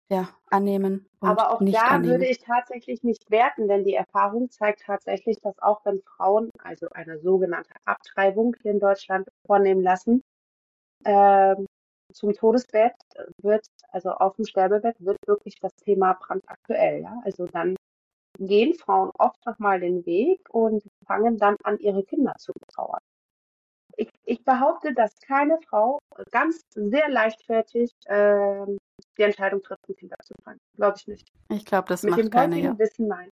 ja, 0.09 0.29
annehmen. 0.49 1.07
Und 1.19 1.29
Aber 1.29 1.51
auch 1.51 1.59
da 1.59 1.81
annehmen. 1.81 2.13
würde 2.13 2.27
ich 2.27 2.39
tatsächlich 2.39 3.03
nicht 3.03 3.29
werten, 3.31 3.67
denn 3.67 3.83
die 3.83 3.95
Erfahrung 3.95 4.49
zeigt 4.51 4.83
tatsächlich, 4.85 5.39
dass 5.41 5.57
auch 5.59 5.83
wenn 5.85 6.01
Frauen 6.01 6.49
also 6.59 6.87
eine 6.89 7.19
sogenannte 7.19 7.73
Abtreibung 7.85 8.55
hier 8.61 8.71
in 8.71 8.79
Deutschland 8.79 9.27
vornehmen 9.45 9.81
lassen, 9.81 10.21
äh, 11.03 11.55
zum 12.13 12.33
Todesbett 12.33 12.93
wird, 13.41 13.65
also 13.89 14.11
auf 14.11 14.35
dem 14.35 14.45
Sterbebett 14.45 14.95
wird 14.99 15.17
wirklich 15.25 15.55
das 15.59 15.73
Thema 15.75 16.13
brandaktuell. 16.13 17.01
Ja? 17.01 17.19
Also 17.23 17.47
dann 17.47 17.75
gehen 18.37 18.73
Frauen 18.75 19.11
oft 19.17 19.43
nochmal 19.45 19.79
den 19.79 20.05
Weg 20.05 20.41
und 20.49 20.83
fangen 21.05 21.37
dann 21.37 21.55
an, 21.63 21.79
ihre 21.79 22.03
Kinder 22.03 22.35
zu 22.37 22.53
betrauern. 22.53 23.01
Ich, 23.97 24.09
ich 24.25 24.43
behaupte, 24.43 24.93
dass 24.93 25.19
keine 25.21 25.59
Frau 25.67 25.99
ganz 26.31 26.61
sehr 26.73 27.09
leichtfertig 27.09 27.91
äh, 28.05 28.65
die 29.17 29.23
Entscheidung 29.23 29.61
trifft, 29.61 29.87
ein 29.89 29.95
Kind 29.95 30.13
abzufallen. 30.13 30.59
Glaube 30.75 30.97
ich 30.97 31.07
nicht. 31.07 31.27
Ich 31.49 31.65
glaube, 31.65 31.87
das 31.87 32.03
Mit 32.03 32.11
macht 32.11 32.21
dem 32.21 32.29
keine, 32.29 32.59
ja. 32.59 32.77
Wissen 32.77 33.07
nein. 33.07 33.29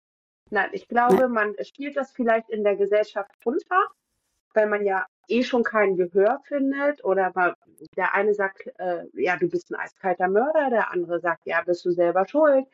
Nein, 0.50 0.70
ich 0.72 0.86
glaube, 0.88 1.16
nein. 1.16 1.32
man 1.32 1.54
spielt 1.64 1.96
das 1.96 2.12
vielleicht 2.12 2.50
in 2.50 2.62
der 2.62 2.76
Gesellschaft 2.76 3.30
runter, 3.44 3.86
weil 4.54 4.68
man 4.68 4.84
ja 4.84 5.06
eh 5.28 5.42
schon 5.42 5.62
kein 5.62 5.96
Gehör 5.96 6.40
findet 6.44 7.02
oder 7.04 7.34
weil 7.34 7.54
der 7.96 8.14
eine 8.14 8.34
sagt, 8.34 8.66
äh, 8.78 9.04
ja, 9.14 9.36
du 9.36 9.48
bist 9.48 9.70
ein 9.70 9.80
eiskalter 9.80 10.28
Mörder, 10.28 10.70
der 10.70 10.92
andere 10.92 11.20
sagt, 11.20 11.46
ja, 11.46 11.62
bist 11.62 11.84
du 11.84 11.90
selber 11.92 12.26
schuld. 12.28 12.66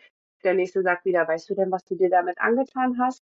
Der 0.45 0.55
nächste 0.55 0.83
sagt 0.83 1.05
wieder, 1.05 1.27
weißt 1.27 1.51
du 1.51 1.55
denn, 1.55 1.71
was 1.71 1.85
du 1.85 1.95
dir 1.95 2.11
damit 2.11 2.41
angetan 2.41 2.99
hast? 2.99 3.23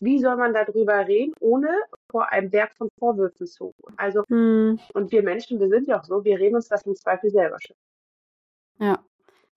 Wie 0.00 0.18
soll 0.18 0.36
man 0.36 0.52
darüber 0.52 1.06
reden, 1.06 1.32
ohne 1.40 1.68
vor 2.10 2.30
einem 2.30 2.50
Berg 2.50 2.74
von 2.76 2.88
Vorwürfen 2.98 3.46
zu? 3.46 3.72
Also, 3.96 4.24
hm. 4.28 4.78
und 4.92 5.12
wir 5.12 5.22
Menschen, 5.22 5.58
wir 5.58 5.68
sind 5.68 5.88
ja 5.88 6.00
auch 6.00 6.04
so, 6.04 6.24
wir 6.24 6.38
reden 6.38 6.56
uns 6.56 6.68
das 6.68 6.82
im 6.82 6.94
Zweifel 6.94 7.30
selber 7.30 7.56
schön. 7.60 7.76
Ja. 8.78 8.98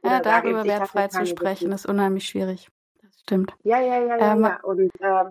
Ja, 0.02 0.22
darüber 0.22 0.64
wertfrei 0.64 1.10
zu 1.10 1.26
sprechen, 1.26 1.74
ist 1.74 1.86
unheimlich 1.86 2.26
schwierig. 2.26 2.70
Das 3.02 3.20
stimmt. 3.20 3.54
Ja, 3.64 3.82
ja, 3.82 4.00
ja, 4.00 4.18
ja. 4.18 4.34
Ähm, 4.34 4.44
ja. 4.44 4.60
Und 4.64 4.92
ähm, 5.02 5.30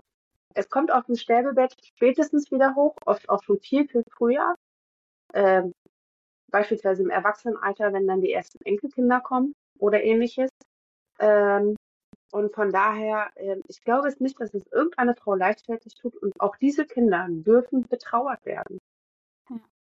es 0.53 0.69
kommt 0.69 0.91
auf 0.91 1.05
dem 1.05 1.15
Sterbebett 1.15 1.75
spätestens 1.83 2.51
wieder 2.51 2.75
hoch, 2.75 2.95
oft 3.05 3.27
auch 3.29 3.41
schon 3.41 3.59
viel, 3.59 3.87
viel 3.87 4.03
früher. 4.11 4.55
Ähm, 5.33 5.73
beispielsweise 6.51 7.03
im 7.03 7.09
Erwachsenenalter, 7.09 7.93
wenn 7.93 8.07
dann 8.07 8.21
die 8.21 8.31
ersten 8.31 8.63
Enkelkinder 8.63 9.21
kommen 9.21 9.53
oder 9.79 10.03
ähnliches. 10.03 10.49
Ähm, 11.19 11.75
und 12.31 12.53
von 12.53 12.71
daher, 12.71 13.31
äh, 13.35 13.57
ich 13.67 13.83
glaube 13.83 14.07
es 14.07 14.19
nicht, 14.19 14.39
dass 14.39 14.53
es 14.53 14.65
irgendeine 14.71 15.15
Frau 15.15 15.35
leichtfertig 15.35 15.95
tut. 15.95 16.15
Und 16.15 16.39
auch 16.39 16.55
diese 16.57 16.85
Kinder 16.85 17.25
dürfen 17.29 17.87
betrauert 17.87 18.45
werden. 18.45 18.79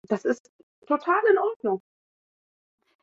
Das 0.03 0.25
ist 0.25 0.51
total 0.86 1.21
in 1.31 1.38
Ordnung. 1.39 1.81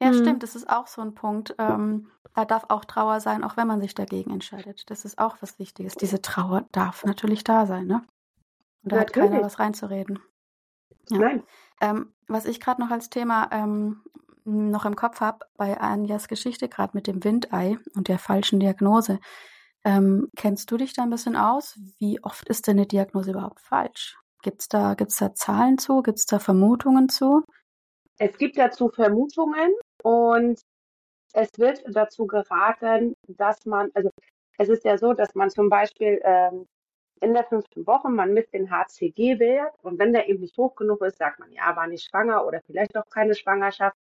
Ja, 0.00 0.12
mhm. 0.12 0.18
stimmt, 0.18 0.42
das 0.42 0.54
ist 0.54 0.68
auch 0.68 0.86
so 0.86 1.02
ein 1.02 1.14
Punkt. 1.14 1.54
Ähm, 1.58 2.10
da 2.34 2.44
darf 2.44 2.64
auch 2.68 2.84
Trauer 2.84 3.20
sein, 3.20 3.44
auch 3.44 3.56
wenn 3.56 3.66
man 3.66 3.80
sich 3.80 3.94
dagegen 3.94 4.30
entscheidet. 4.30 4.90
Das 4.90 5.04
ist 5.04 5.18
auch 5.18 5.36
was 5.40 5.58
Wichtiges. 5.58 5.94
Diese 5.94 6.22
Trauer 6.22 6.64
darf 6.72 7.04
natürlich 7.04 7.44
da 7.44 7.66
sein, 7.66 7.86
ne? 7.86 8.02
Und 8.82 8.92
da 8.92 8.96
natürlich. 8.96 9.24
hat 9.24 9.30
keiner 9.32 9.44
was 9.44 9.58
reinzureden. 9.58 10.18
Ja. 11.08 11.18
Nein. 11.18 11.42
Ähm, 11.80 12.12
was 12.28 12.46
ich 12.46 12.60
gerade 12.60 12.80
noch 12.80 12.90
als 12.90 13.10
Thema 13.10 13.48
ähm, 13.52 14.02
noch 14.44 14.84
im 14.84 14.96
Kopf 14.96 15.20
habe, 15.20 15.46
bei 15.56 15.78
Anjas 15.78 16.28
Geschichte, 16.28 16.68
gerade 16.68 16.92
mit 16.94 17.06
dem 17.06 17.24
Windei 17.24 17.78
und 17.94 18.08
der 18.08 18.18
falschen 18.18 18.60
Diagnose, 18.60 19.18
ähm, 19.84 20.28
kennst 20.36 20.70
du 20.70 20.76
dich 20.76 20.92
da 20.92 21.02
ein 21.02 21.10
bisschen 21.10 21.36
aus? 21.36 21.78
Wie 21.98 22.22
oft 22.22 22.48
ist 22.48 22.66
denn 22.66 22.78
eine 22.78 22.86
Diagnose 22.86 23.32
überhaupt 23.32 23.60
falsch? 23.60 24.16
Gibt 24.42 24.62
es 24.62 24.68
da, 24.68 24.94
gibt's 24.94 25.16
da 25.16 25.34
Zahlen 25.34 25.78
zu? 25.78 26.02
Gibt 26.02 26.18
es 26.18 26.26
da 26.26 26.38
Vermutungen 26.38 27.08
zu? 27.08 27.42
Es 28.18 28.36
gibt 28.38 28.58
dazu 28.58 28.88
Vermutungen 28.88 29.72
und 30.02 30.60
es 31.32 31.48
wird 31.56 31.82
dazu 31.88 32.26
geraten, 32.26 33.14
dass 33.26 33.64
man, 33.64 33.90
also 33.94 34.10
es 34.58 34.68
ist 34.68 34.84
ja 34.84 34.98
so, 34.98 35.14
dass 35.14 35.34
man 35.34 35.50
zum 35.50 35.68
Beispiel 35.68 36.20
ähm, 36.22 36.66
in 37.20 37.34
der 37.34 37.44
fünften 37.44 37.86
Woche, 37.86 38.08
man 38.08 38.34
misst 38.34 38.52
den 38.52 38.70
HCG-Wert 38.70 39.74
und 39.82 39.98
wenn 39.98 40.12
der 40.12 40.28
eben 40.28 40.40
nicht 40.40 40.56
hoch 40.58 40.74
genug 40.74 41.02
ist, 41.02 41.18
sagt 41.18 41.38
man, 41.38 41.50
ja, 41.52 41.74
war 41.74 41.86
nicht 41.86 42.08
schwanger 42.08 42.44
oder 42.46 42.60
vielleicht 42.66 42.96
auch 42.96 43.08
keine 43.08 43.34
Schwangerschaft. 43.34 43.96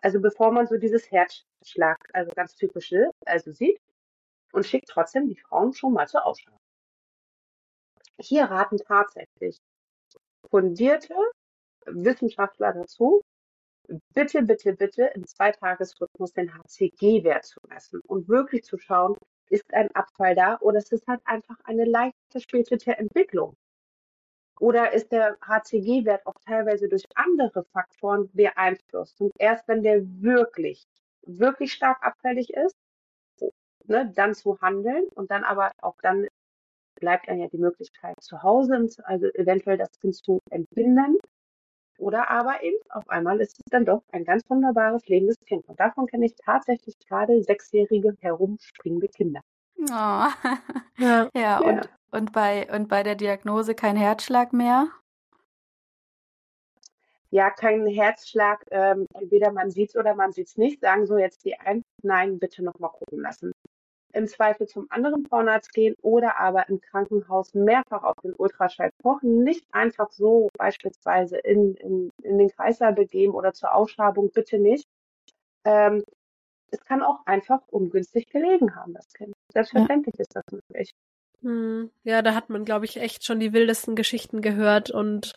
Also 0.00 0.20
bevor 0.20 0.52
man 0.52 0.66
so 0.66 0.76
dieses 0.76 1.10
Herzschlag, 1.10 1.98
also 2.12 2.30
ganz 2.34 2.54
typische, 2.54 3.10
also 3.26 3.50
sieht 3.50 3.80
und 4.52 4.66
schickt 4.66 4.88
trotzdem 4.88 5.26
die 5.26 5.36
Frauen 5.36 5.72
schon 5.72 5.92
mal 5.92 6.06
zur 6.06 6.24
Ausschau. 6.24 6.56
Hier 8.20 8.44
raten 8.44 8.78
tatsächlich 8.78 9.58
fundierte 10.50 11.14
Wissenschaftler 11.86 12.72
dazu, 12.72 13.22
bitte, 14.14 14.42
bitte, 14.42 14.74
bitte 14.74 15.10
im 15.14 15.26
Zweitagesrhythmus 15.26 16.32
den 16.32 16.52
HCG-Wert 16.52 17.44
zu 17.44 17.60
messen 17.68 18.00
und 18.06 18.28
wirklich 18.28 18.64
zu 18.64 18.78
schauen, 18.78 19.16
ist 19.50 19.72
ein 19.72 19.90
Abfall 19.94 20.34
da 20.34 20.58
oder 20.60 20.78
ist 20.78 20.92
es 20.92 21.06
halt 21.06 21.20
einfach 21.24 21.56
eine 21.64 21.84
leicht 21.84 22.16
verspätete 22.30 22.98
Entwicklung? 22.98 23.54
Oder 24.60 24.92
ist 24.92 25.12
der 25.12 25.36
HCG-Wert 25.40 26.26
auch 26.26 26.38
teilweise 26.44 26.88
durch 26.88 27.04
andere 27.14 27.64
Faktoren 27.72 28.30
beeinflusst? 28.32 29.20
Und 29.20 29.32
erst 29.38 29.68
wenn 29.68 29.82
der 29.82 30.02
wirklich, 30.20 30.86
wirklich 31.22 31.72
stark 31.72 32.04
abfällig 32.04 32.50
ist, 32.50 32.76
ne, 33.86 34.12
dann 34.14 34.34
zu 34.34 34.60
handeln 34.60 35.06
und 35.14 35.30
dann 35.30 35.44
aber 35.44 35.72
auch 35.80 35.96
dann 36.02 36.26
bleibt 36.96 37.28
dann 37.28 37.38
ja 37.38 37.46
die 37.48 37.58
Möglichkeit 37.58 38.16
zu 38.20 38.42
Hause, 38.42 38.88
also 39.04 39.26
eventuell 39.34 39.78
das 39.78 39.90
Kind 40.00 40.16
zu 40.16 40.40
entbinden 40.50 41.18
oder 41.98 42.30
aber 42.30 42.62
eben 42.62 42.76
auf 42.90 43.08
einmal 43.08 43.40
ist 43.40 43.58
es 43.58 43.70
dann 43.70 43.84
doch 43.84 44.02
ein 44.12 44.24
ganz 44.24 44.48
wunderbares, 44.48 45.06
lebendes 45.08 45.36
Kind. 45.46 45.68
Und 45.68 45.80
davon 45.80 46.06
kenne 46.06 46.26
ich 46.26 46.34
tatsächlich 46.36 46.96
gerade 47.00 47.42
sechsjährige 47.42 48.16
herumspringende 48.20 49.08
Kinder. 49.08 49.40
Oh. 49.90 50.26
Ja, 51.00 51.28
ja, 51.32 51.58
Und, 51.60 51.88
und, 52.10 52.32
bei, 52.32 52.68
und 52.74 52.88
bei 52.88 53.02
der 53.02 53.14
Diagnose 53.14 53.74
kein 53.74 53.96
Herzschlag 53.96 54.52
mehr? 54.52 54.88
Ja, 57.30 57.50
kein 57.50 57.86
Herzschlag. 57.86 58.64
Ähm, 58.70 59.06
entweder 59.14 59.52
man 59.52 59.70
sieht 59.70 59.90
es 59.90 59.96
oder 59.96 60.14
man 60.14 60.32
sieht 60.32 60.48
es 60.48 60.56
nicht. 60.56 60.80
Sagen 60.80 61.06
so 61.06 61.18
jetzt 61.18 61.44
die 61.44 61.58
einen, 61.58 61.82
nein, 62.02 62.38
bitte 62.38 62.64
nochmal 62.64 62.90
gucken 62.90 63.20
lassen. 63.20 63.52
im 64.14 64.26
Zweifel 64.26 64.66
zum 64.66 64.86
anderen 64.90 65.26
Frauenarzt 65.26 65.72
gehen 65.72 65.94
oder 66.02 66.38
aber 66.38 66.68
im 66.68 66.80
Krankenhaus 66.80 67.54
mehrfach 67.54 68.02
auf 68.04 68.16
den 68.22 68.34
Ultraschall 68.34 68.90
pochen. 69.02 69.44
Nicht 69.44 69.66
einfach 69.72 70.10
so 70.10 70.48
beispielsweise 70.58 71.38
in, 71.38 71.74
in, 71.74 72.10
in 72.22 72.38
den 72.38 72.48
Kreislauf 72.48 72.94
begeben 72.94 73.34
oder 73.34 73.52
zur 73.52 73.74
Ausschabung, 73.74 74.30
bitte 74.32 74.58
nicht. 74.58 74.86
Ähm, 75.64 76.02
es 76.70 76.84
kann 76.84 77.02
auch 77.02 77.20
einfach 77.26 77.60
ungünstig 77.68 78.26
gelegen 78.30 78.74
haben, 78.76 78.94
das 78.94 79.12
Kind. 79.12 79.34
Selbstverständlich 79.52 80.14
ja. 80.16 80.22
ist 80.22 80.34
das 80.34 80.44
möglich. 80.50 80.90
Hm, 81.42 81.90
ja, 82.02 82.22
da 82.22 82.34
hat 82.34 82.50
man, 82.50 82.64
glaube 82.64 82.84
ich, 82.84 82.96
echt 83.00 83.24
schon 83.24 83.40
die 83.40 83.52
wildesten 83.52 83.94
Geschichten 83.94 84.42
gehört 84.42 84.90
und 84.90 85.34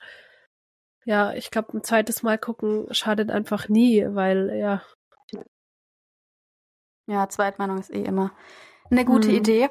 ja, 1.05 1.33
ich 1.33 1.51
glaube, 1.51 1.77
ein 1.77 1.83
zweites 1.83 2.23
Mal 2.23 2.37
gucken 2.37 2.87
schadet 2.91 3.31
einfach 3.31 3.69
nie, 3.69 4.05
weil 4.09 4.51
ja. 4.55 4.81
Ja, 7.07 7.27
Zweitmeinung 7.27 7.79
ist 7.79 7.91
eh 7.91 8.03
immer 8.03 8.31
eine 8.89 9.05
gute 9.05 9.29
hm. 9.29 9.35
Idee. 9.35 9.69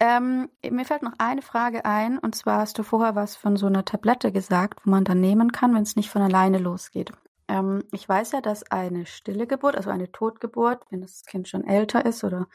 Ähm, 0.00 0.48
mir 0.68 0.84
fällt 0.84 1.02
noch 1.02 1.12
eine 1.18 1.42
Frage 1.42 1.84
ein, 1.84 2.18
und 2.18 2.34
zwar 2.34 2.60
hast 2.60 2.78
du 2.78 2.82
vorher 2.82 3.14
was 3.14 3.36
von 3.36 3.56
so 3.56 3.66
einer 3.66 3.84
Tablette 3.84 4.32
gesagt, 4.32 4.80
wo 4.84 4.90
man 4.90 5.04
dann 5.04 5.20
nehmen 5.20 5.52
kann, 5.52 5.74
wenn 5.74 5.82
es 5.82 5.94
nicht 5.94 6.08
von 6.08 6.22
alleine 6.22 6.58
losgeht. 6.58 7.12
Ähm, 7.48 7.84
ich 7.92 8.08
weiß 8.08 8.32
ja, 8.32 8.40
dass 8.40 8.70
eine 8.70 9.04
stille 9.04 9.46
Geburt, 9.46 9.76
also 9.76 9.90
eine 9.90 10.10
Totgeburt, 10.10 10.82
wenn 10.90 11.02
das 11.02 11.24
Kind 11.26 11.48
schon 11.48 11.66
älter 11.66 12.06
ist 12.06 12.24
oder 12.24 12.48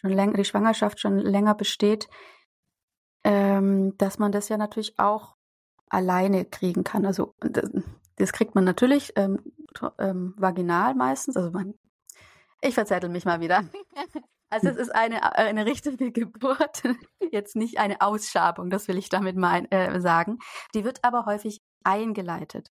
schon 0.00 0.10
länger, 0.10 0.34
die 0.34 0.44
Schwangerschaft 0.44 1.00
schon 1.00 1.18
länger 1.18 1.54
besteht, 1.54 2.08
ähm, 3.24 3.96
dass 3.98 4.18
man 4.18 4.32
das 4.32 4.48
ja 4.48 4.56
natürlich 4.56 4.98
auch 4.98 5.36
alleine 5.88 6.44
kriegen 6.44 6.84
kann. 6.84 7.06
Also 7.06 7.34
das 8.16 8.32
kriegt 8.32 8.54
man 8.54 8.64
natürlich 8.64 9.12
ähm, 9.16 9.40
ähm, 9.98 10.34
vaginal 10.36 10.94
meistens. 10.94 11.36
Also 11.36 11.50
man, 11.50 11.74
ich 12.60 12.74
verzettel 12.74 13.10
mich 13.10 13.24
mal 13.24 13.40
wieder. 13.40 13.64
Also 14.52 14.68
es 14.68 14.76
ist 14.76 14.94
eine, 14.94 15.34
eine 15.34 15.64
richtige 15.64 16.12
Geburt, 16.12 16.82
jetzt 17.32 17.56
nicht 17.56 17.78
eine 17.78 18.02
Ausschabung, 18.02 18.68
das 18.68 18.86
will 18.86 18.98
ich 18.98 19.08
damit 19.08 19.34
mal 19.34 19.66
äh, 19.70 19.98
sagen. 19.98 20.40
Die 20.74 20.84
wird 20.84 21.02
aber 21.04 21.24
häufig 21.24 21.62
eingeleitet 21.84 22.70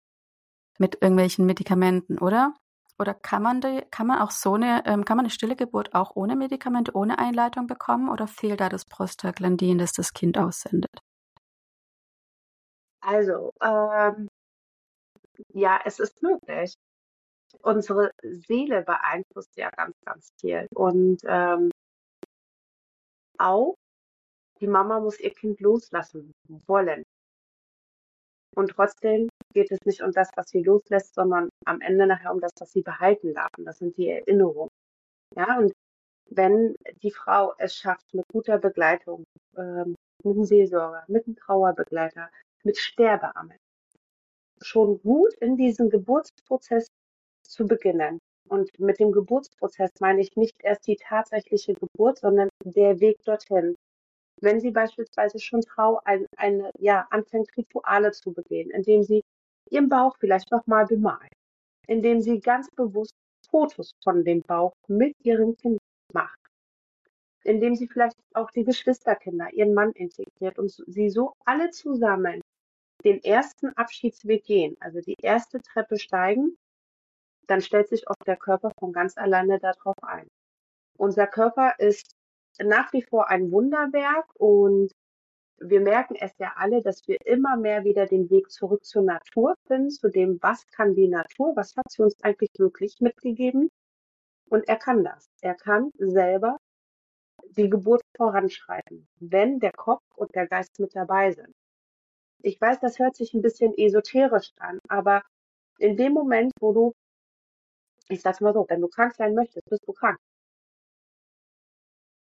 mit 0.79 0.97
irgendwelchen 1.01 1.45
Medikamenten, 1.45 2.17
oder? 2.17 2.55
Oder 2.99 3.13
kann 3.13 3.43
man 3.43 3.61
die, 3.61 3.83
kann 3.91 4.07
man 4.07 4.19
auch 4.21 4.31
so 4.31 4.55
eine, 4.55 4.83
ähm, 4.85 5.05
kann 5.05 5.17
man 5.17 5.25
eine 5.25 5.29
stille 5.31 5.55
Geburt 5.55 5.93
auch 5.93 6.15
ohne 6.15 6.35
Medikamente, 6.35 6.95
ohne 6.95 7.19
Einleitung 7.19 7.67
bekommen 7.67 8.09
oder 8.09 8.27
fehlt 8.27 8.59
da 8.59 8.69
das 8.69 8.85
Prostaglandin, 8.85 9.77
das 9.77 9.91
das 9.91 10.13
Kind 10.13 10.37
aussendet? 10.37 10.99
Also, 13.01 13.53
ähm, 13.61 14.27
ja, 15.53 15.79
es 15.85 15.99
ist 15.99 16.21
möglich. 16.23 16.73
Unsere 17.61 18.11
Seele 18.23 18.83
beeinflusst 18.83 19.55
ja 19.57 19.69
ganz, 19.71 19.95
ganz 20.05 20.29
viel. 20.39 20.67
Und 20.73 21.19
ähm, 21.25 21.71
auch 23.37 23.75
die 24.59 24.67
Mama 24.67 24.99
muss 24.99 25.19
ihr 25.19 25.33
Kind 25.33 25.59
loslassen 25.61 26.33
wollen. 26.67 27.03
Und 28.55 28.69
trotzdem 28.71 29.29
geht 29.57 29.71
es 29.71 29.79
nicht 29.85 30.03
um 30.03 30.11
das, 30.11 30.29
was 30.35 30.49
sie 30.49 30.61
loslässt, 30.61 31.15
sondern 31.15 31.49
am 31.65 31.81
Ende 31.81 32.05
nachher 32.05 32.31
um 32.31 32.39
das, 32.39 32.51
was 32.59 32.71
sie 32.71 32.83
behalten 32.83 33.33
darf. 33.33 33.49
Und 33.57 33.65
das 33.65 33.79
sind 33.79 33.97
die 33.97 34.07
Erinnerungen. 34.07 34.69
Ja, 35.35 35.57
und 35.57 35.73
wenn 36.29 36.75
die 37.01 37.09
Frau 37.09 37.53
es 37.57 37.75
schafft, 37.75 38.13
mit 38.13 38.25
guter 38.31 38.59
Begleitung, 38.59 39.23
ähm, 39.57 39.95
mit 40.23 40.35
einem 40.35 40.45
Seelsorger, 40.45 41.03
mit 41.07 41.25
einem 41.25 41.37
Trauerbegleiter, 41.37 42.29
mit 42.63 42.77
Sterbeammen, 42.77 43.57
schon 44.61 45.01
gut 45.01 45.33
in 45.41 45.57
diesen 45.57 45.89
Geburtsprozess 45.89 46.85
zu 47.43 47.65
beginnen. 47.65 48.19
Und 48.47 48.69
mit 48.79 48.99
dem 48.99 49.11
Geburtsprozess 49.11 49.89
meine 49.99 50.21
ich 50.21 50.35
nicht 50.35 50.53
erst 50.61 50.85
die 50.85 50.97
tatsächliche 50.97 51.73
Geburt, 51.73 52.19
sondern 52.19 52.49
der 52.63 52.99
Weg 52.99 53.17
dorthin 53.25 53.73
wenn 54.41 54.59
sie 54.59 54.71
beispielsweise 54.71 55.39
schon 55.39 55.63
Frau 55.63 55.99
ein, 56.05 56.25
eine, 56.37 56.71
ja, 56.79 57.07
anfängt, 57.09 57.49
Rituale 57.57 58.11
zu 58.11 58.33
begehen, 58.33 58.69
indem 58.71 59.03
sie 59.03 59.21
ihren 59.71 59.89
Bauch 59.89 60.15
vielleicht 60.19 60.51
nochmal 60.51 60.85
bemalt, 60.85 61.31
indem 61.87 62.21
sie 62.21 62.39
ganz 62.39 62.69
bewusst 62.71 63.13
Fotos 63.49 63.91
von 64.03 64.23
dem 64.23 64.41
Bauch 64.41 64.73
mit 64.87 65.15
ihrem 65.23 65.55
Kind 65.55 65.79
macht, 66.13 66.39
indem 67.43 67.75
sie 67.75 67.87
vielleicht 67.87 68.17
auch 68.33 68.51
die 68.51 68.63
Geschwisterkinder, 68.63 69.53
ihren 69.53 69.73
Mann 69.73 69.91
integriert 69.91 70.59
und 70.59 70.69
sie 70.69 71.09
so 71.09 71.33
alle 71.45 71.69
zusammen 71.71 72.41
den 73.03 73.23
ersten 73.23 73.69
Abschiedsweg 73.77 74.43
gehen, 74.43 74.75
also 74.79 74.99
die 75.01 75.15
erste 75.21 75.61
Treppe 75.61 75.97
steigen, 75.97 76.57
dann 77.47 77.61
stellt 77.61 77.87
sich 77.87 78.07
auch 78.07 78.15
der 78.25 78.37
Körper 78.37 78.71
von 78.79 78.91
ganz 78.91 79.17
alleine 79.17 79.59
darauf 79.59 79.95
ein. 80.01 80.27
Unser 80.97 81.27
Körper 81.27 81.75
ist 81.77 82.11
nach 82.59 82.91
wie 82.91 83.03
vor 83.03 83.29
ein 83.29 83.51
Wunderwerk 83.51 84.27
und 84.35 84.91
wir 85.59 85.81
merken 85.81 86.15
es 86.15 86.37
ja 86.37 86.53
alle, 86.55 86.81
dass 86.81 87.07
wir 87.07 87.17
immer 87.25 87.57
mehr 87.57 87.83
wieder 87.83 88.05
den 88.05 88.29
Weg 88.29 88.51
zurück 88.51 88.85
zur 88.85 89.03
Natur 89.03 89.55
finden, 89.65 89.89
zu 89.89 90.09
dem, 90.09 90.39
was 90.41 90.65
kann 90.67 90.95
die 90.95 91.07
Natur, 91.07 91.55
was 91.55 91.75
hat 91.75 91.91
sie 91.91 92.03
uns 92.03 92.15
eigentlich 92.21 92.51
wirklich 92.57 92.99
mitgegeben. 92.99 93.69
Und 94.49 94.67
er 94.67 94.77
kann 94.77 95.03
das. 95.03 95.29
Er 95.41 95.55
kann 95.55 95.91
selber 95.97 96.57
die 97.55 97.69
Geburt 97.69 98.01
voranschreiten, 98.15 99.07
wenn 99.19 99.59
der 99.59 99.71
Kopf 99.71 100.03
und 100.15 100.33
der 100.35 100.47
Geist 100.47 100.79
mit 100.79 100.95
dabei 100.95 101.31
sind. 101.31 101.53
Ich 102.43 102.59
weiß, 102.61 102.79
das 102.79 102.99
hört 102.99 103.15
sich 103.15 103.33
ein 103.33 103.41
bisschen 103.41 103.73
esoterisch 103.77 104.51
an, 104.59 104.79
aber 104.87 105.23
in 105.79 105.97
dem 105.97 106.13
Moment, 106.13 106.51
wo 106.59 106.71
du, 106.73 106.93
ich 108.09 108.21
sag's 108.21 108.41
mal 108.41 108.53
so, 108.53 108.65
wenn 108.69 108.81
du 108.81 108.87
krank 108.87 109.15
sein 109.15 109.33
möchtest, 109.33 109.67
bist 109.69 109.87
du 109.87 109.93
krank. 109.93 110.19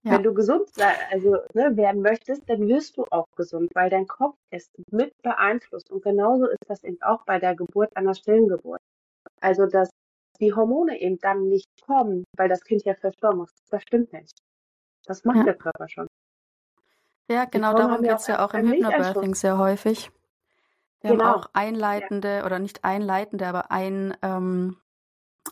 Ja. 0.06 0.12
Wenn 0.12 0.22
du 0.22 0.34
gesund 0.34 0.68
sein, 0.72 0.94
also 1.10 1.38
ne, 1.52 1.76
werden 1.76 2.00
möchtest, 2.00 2.48
dann 2.48 2.68
wirst 2.68 2.96
du 2.96 3.06
auch 3.10 3.26
gesund, 3.34 3.72
weil 3.74 3.90
dein 3.90 4.06
Kopf 4.06 4.36
es 4.50 4.70
mit 4.92 5.20
beeinflusst. 5.20 5.90
Und 5.90 6.04
genauso 6.04 6.46
ist 6.46 6.62
das 6.68 6.84
eben 6.84 7.02
auch 7.02 7.24
bei 7.24 7.40
der 7.40 7.56
Geburt 7.56 7.96
einer 7.96 8.14
stillen 8.14 8.46
Geburt. 8.46 8.80
Also, 9.40 9.66
dass 9.66 9.90
die 10.38 10.54
Hormone 10.54 11.00
eben 11.00 11.18
dann 11.18 11.48
nicht 11.48 11.66
kommen, 11.84 12.22
weil 12.36 12.48
das 12.48 12.60
Kind 12.62 12.84
ja 12.84 12.94
verstorben 12.94 13.42
ist. 13.42 13.60
Das 13.68 13.82
stimmt 13.82 14.12
nicht. 14.12 14.38
Das 15.06 15.24
macht 15.24 15.38
ja. 15.38 15.42
der 15.42 15.54
Körper 15.54 15.88
schon. 15.88 16.06
Ja, 17.28 17.44
genau 17.44 17.74
darum 17.74 18.00
geht 18.00 18.12
es 18.12 18.28
ja 18.28 18.46
auch 18.46 18.54
im 18.54 18.70
Hypnobirthing 18.70 19.34
sehr 19.34 19.58
häufig. 19.58 20.12
Wir 21.00 21.10
genau. 21.10 21.24
haben 21.24 21.40
auch 21.40 21.50
einleitende 21.52 22.28
ja. 22.28 22.46
oder 22.46 22.60
nicht 22.60 22.84
einleitende, 22.84 23.48
aber 23.48 23.72
ein 23.72 24.16
ähm, 24.22 24.76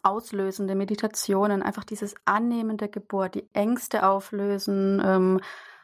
auslösende 0.04 0.74
Meditationen, 0.74 1.62
einfach 1.62 1.84
dieses 1.84 2.14
Annehmen 2.24 2.76
der 2.76 2.88
Geburt, 2.88 3.34
die 3.34 3.48
Ängste 3.52 4.06
auflösen 4.06 5.02
ähm, 5.04 5.40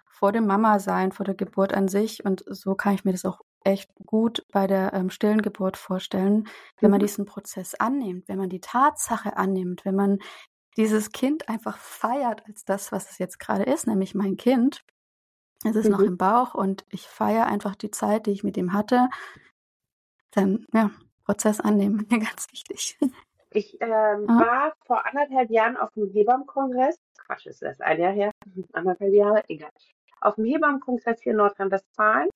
vor 0.07 0.33
dem 0.33 0.47
Mama-Sein, 0.47 1.13
vor 1.13 1.25
der 1.25 1.35
Geburt 1.35 1.73
an 1.73 1.89
sich. 1.89 2.25
Und 2.25 2.45
so 2.47 2.75
kann 2.75 2.95
ich 2.95 3.05
mir 3.05 3.13
das 3.13 3.25
auch 3.25 3.41
echt 3.65 3.91
gut 4.07 4.47
bei 4.53 4.67
der 4.67 4.93
ähm, 4.93 5.11
stillen 5.11 5.43
Geburt 5.43 5.77
vorstellen, 5.77 6.49
wenn 6.81 6.91
man 6.91 6.99
mhm. 6.99 7.05
diesen 7.05 7.27
Prozess 7.27 7.75
annimmt, 7.75 8.29
wenn 8.29 8.39
man 8.39 8.49
die 8.49 8.61
Tatsache 8.61 9.37
annimmt, 9.37 9.85
wenn 9.85 9.95
man 9.95 10.19
dieses 10.77 11.13
Kind 11.13 11.49
einfach 11.49 11.77
feiert 11.79 12.47
als 12.47 12.65
das, 12.65 12.93
was 12.93 13.11
es 13.11 13.19
jetzt 13.19 13.39
gerade 13.39 13.65
ist, 13.65 13.87
nämlich 13.87 14.15
mein 14.15 14.37
Kind. 14.37 14.85
Es 15.65 15.77
ist 15.77 15.87
mhm. 15.87 15.93
noch 15.93 16.01
im 16.01 16.17
Bauch 16.17 16.55
und 16.55 16.85
ich 16.89 17.07
feiere 17.07 17.47
einfach 17.47 17.75
die 17.75 17.91
Zeit, 17.91 18.27
die 18.27 18.31
ich 18.31 18.45
mit 18.45 18.57
ihm 18.57 18.73
hatte. 18.73 19.09
Dann, 20.31 20.67
ja, 20.73 20.91
Prozess 21.25 21.61
annehmen, 21.61 22.07
mir 22.09 22.19
ganz 22.21 22.47
wichtig. 22.51 22.99
Ich 23.53 23.81
ähm, 23.81 24.27
ah. 24.29 24.41
war 24.41 24.73
vor 24.87 25.05
anderthalb 25.07 25.51
Jahren 25.51 25.77
auf 25.77 25.91
dem 25.93 26.09
Hebammenkongress. 26.11 26.97
Quatsch, 27.27 27.47
ist 27.47 27.63
das 27.63 27.81
ein 27.81 28.01
Jahr 28.01 28.13
her? 28.13 28.31
anderthalb 28.73 29.13
Jahre? 29.13 29.43
Egal. 29.49 29.71
Auf 30.21 30.37
dem 30.37 30.45
Hebammenkongress 30.45 31.21
hier 31.21 31.33
in 31.33 31.39
Nordrhein-Westfalen. 31.39 32.31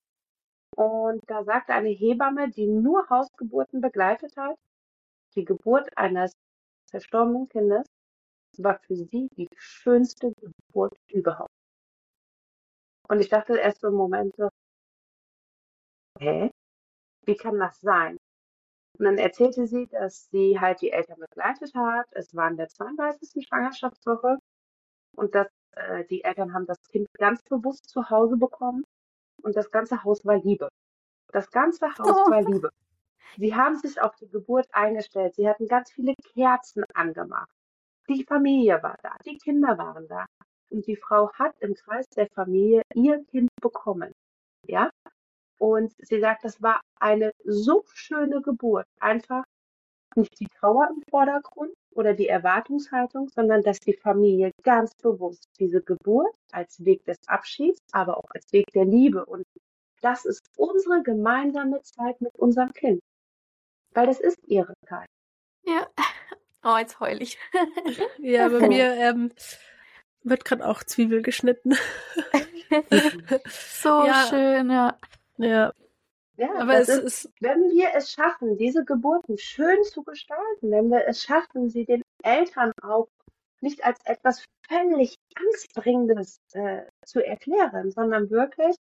Und 0.77 1.23
da 1.29 1.45
sagte 1.45 1.73
eine 1.73 1.91
Hebamme, 1.91 2.51
die 2.51 2.67
nur 2.67 3.09
Hausgeburten 3.09 3.81
begleitet 3.81 4.37
hat, 4.37 4.57
die 5.37 5.45
Geburt 5.45 5.97
eines 5.97 6.33
verstorbenen 6.91 7.49
Kindes 7.49 7.87
war 8.59 8.79
für 8.81 8.97
sie 8.97 9.29
die 9.37 9.49
schönste 9.57 10.33
Geburt 10.33 10.97
überhaupt. 11.09 11.51
Und 13.09 13.21
ich 13.21 13.29
dachte 13.29 13.57
erst 13.57 13.81
so 13.81 13.89
im 13.89 13.95
Moment 13.95 14.35
so, 14.37 14.49
hä? 16.19 16.51
Wie 17.27 17.37
kann 17.37 17.59
das 17.59 17.81
sein? 17.81 18.19
Und 18.99 19.07
dann 19.07 19.19
erzählte 19.19 19.67
sie, 19.67 19.87
dass 19.89 20.29
sie 20.31 20.61
halt 20.61 20.81
die 20.81 20.93
Eltern 20.93 21.19
begleitet 21.19 21.75
hat. 21.75 22.07
Es 22.13 22.35
war 22.35 22.49
in 22.49 22.57
der 22.57 22.69
32. 22.69 23.45
Schwangerschaftswoche 23.47 24.39
und 25.17 25.35
dass 25.35 25.49
äh, 25.73 26.05
die 26.05 26.23
Eltern 26.23 26.55
haben 26.55 26.67
das 26.67 26.81
Kind 26.89 27.09
ganz 27.19 27.43
bewusst 27.43 27.89
zu 27.89 28.09
Hause 28.11 28.37
bekommen 28.37 28.85
und 29.43 29.57
das 29.57 29.71
ganze 29.71 30.05
Haus 30.05 30.25
war 30.25 30.37
Liebe. 30.37 30.69
Das 31.33 31.51
ganze 31.51 31.87
Haus 31.99 32.17
oh. 32.27 32.31
war 32.31 32.43
Liebe. 32.43 32.71
Sie 33.37 33.55
haben 33.55 33.77
sich 33.77 34.01
auf 34.01 34.15
die 34.17 34.29
Geburt 34.29 34.69
eingestellt. 34.73 35.35
Sie 35.35 35.49
hatten 35.49 35.67
ganz 35.67 35.91
viele 35.91 36.15
Kerzen 36.33 36.85
angemacht. 36.95 37.51
Die 38.09 38.25
Familie 38.25 38.83
war 38.83 38.97
da, 39.03 39.17
die 39.25 39.39
Kinder 39.39 39.77
waren 39.79 40.07
da. 40.07 40.27
Und 40.71 40.87
die 40.87 40.97
Frau 40.97 41.33
hat 41.33 41.55
im 41.61 41.75
Kreis 41.75 42.09
der 42.11 42.29
Familie 42.29 42.83
ihr 42.95 43.25
Kind 43.27 43.51
bekommen. 43.61 44.13
Ja? 44.67 44.91
Und 45.59 45.93
sie 45.99 46.21
sagt, 46.21 46.45
das 46.45 46.61
war 46.63 46.81
eine 46.99 47.33
so 47.45 47.85
schöne 47.93 48.43
Geburt. 48.43 48.87
Einfach 49.01 49.45
nicht 50.17 50.39
die 50.41 50.49
Trauer 50.49 50.89
im 50.95 51.03
Vordergrund, 51.11 51.73
oder 51.95 52.15
die 52.15 52.29
Erwartungshaltung, 52.29 53.29
sondern 53.29 53.63
dass 53.63 53.81
die 53.81 53.95
Familie 53.95 54.53
ganz 54.63 54.95
bewusst 54.97 55.49
diese 55.59 55.81
Geburt 55.81 56.35
als 56.53 56.85
Weg 56.85 57.05
des 57.05 57.17
Abschieds, 57.27 57.81
aber 57.93 58.19
auch 58.19 58.31
als 58.31 58.53
Weg 58.53 58.67
der 58.75 58.85
Liebe 58.85 59.25
und 59.25 59.47
das 60.01 60.27
ist 60.27 60.51
unsere 60.57 61.03
gemeinsame 61.03 61.81
Zeit 61.83 62.21
mit 62.21 62.35
unserem 62.37 62.73
Kind. 62.73 63.01
Weil 63.93 64.07
das 64.07 64.21
ist 64.21 64.39
ihre 64.47 64.75
Zeit. 64.87 65.09
Ja. 65.65 65.87
Oh, 66.67 66.79
jetzt 66.79 66.99
heul 66.99 67.21
ich. 67.21 67.37
ja, 68.21 68.49
bei 68.49 68.67
mir 68.67 68.95
ähm, 68.95 69.33
wird 70.23 70.47
gerade 70.47 70.67
auch 70.67 70.83
Zwiebel 70.83 71.21
geschnitten. 71.21 71.75
so 73.47 74.07
ja. 74.07 74.27
schön, 74.31 74.71
ja. 74.71 74.99
Ja. 75.39 75.73
Ja, 76.37 76.53
aber 76.57 76.81
es 76.81 76.89
ist, 76.89 77.27
ist, 77.27 77.33
wenn 77.41 77.71
wir 77.71 77.91
es 77.95 78.11
schaffen, 78.11 78.57
diese 78.57 78.85
Geburten 78.85 79.39
schön 79.39 79.83
zu 79.85 80.03
gestalten, 80.03 80.71
wenn 80.71 80.91
wir 80.91 81.07
es 81.07 81.23
schaffen, 81.23 81.71
sie 81.71 81.85
den 81.85 82.03
Eltern 82.25 82.73
auch 82.83 83.07
nicht 83.61 83.85
als 83.85 84.01
etwas 84.05 84.45
völlig 84.69 85.15
Angstbringendes 85.37 86.39
äh, 86.53 86.83
zu 87.05 87.25
erklären, 87.25 87.93
sondern 87.93 88.31
wirklich, 88.31 88.75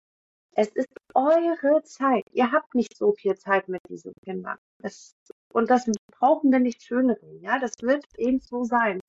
es 0.54 0.68
ist 0.68 0.88
eure 1.14 1.82
Zeit. 1.82 2.24
Ihr 2.32 2.52
habt 2.52 2.74
nicht 2.74 2.96
so 2.96 3.12
viel 3.12 3.36
Zeit 3.36 3.68
mit 3.68 3.80
diesen 3.88 4.12
Kindern. 4.24 4.58
Es, 4.82 5.12
und 5.52 5.70
das 5.70 5.90
brauchen 6.10 6.50
wir 6.50 6.58
nicht 6.58 6.82
schönreden. 6.82 7.40
Ja, 7.40 7.58
das 7.58 7.74
wird 7.82 8.04
eben 8.16 8.40
so 8.40 8.64
sein. 8.64 9.00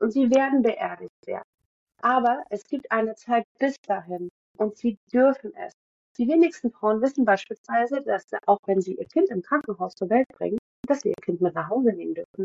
Und 0.00 0.12
sie 0.12 0.30
werden 0.30 0.62
beerdigt 0.62 1.26
werden. 1.26 1.48
Aber 2.00 2.44
es 2.50 2.64
gibt 2.64 2.90
eine 2.90 3.14
Zeit 3.14 3.44
bis 3.58 3.76
dahin 3.86 4.28
und 4.56 4.76
sie 4.76 4.98
dürfen 5.12 5.54
es. 5.54 5.72
Die 6.18 6.28
wenigsten 6.28 6.70
Frauen 6.70 7.00
wissen 7.00 7.24
beispielsweise, 7.24 8.02
dass 8.02 8.26
auch 8.46 8.58
wenn 8.66 8.80
sie 8.80 8.94
ihr 8.94 9.06
Kind 9.06 9.30
im 9.30 9.42
Krankenhaus 9.42 9.94
zur 9.94 10.10
Welt 10.10 10.28
bringen, 10.28 10.58
dass 10.86 11.00
sie 11.00 11.08
ihr 11.08 11.22
Kind 11.22 11.40
mit 11.40 11.54
nach 11.54 11.70
Hause 11.70 11.92
nehmen 11.92 12.14
dürfen. 12.14 12.44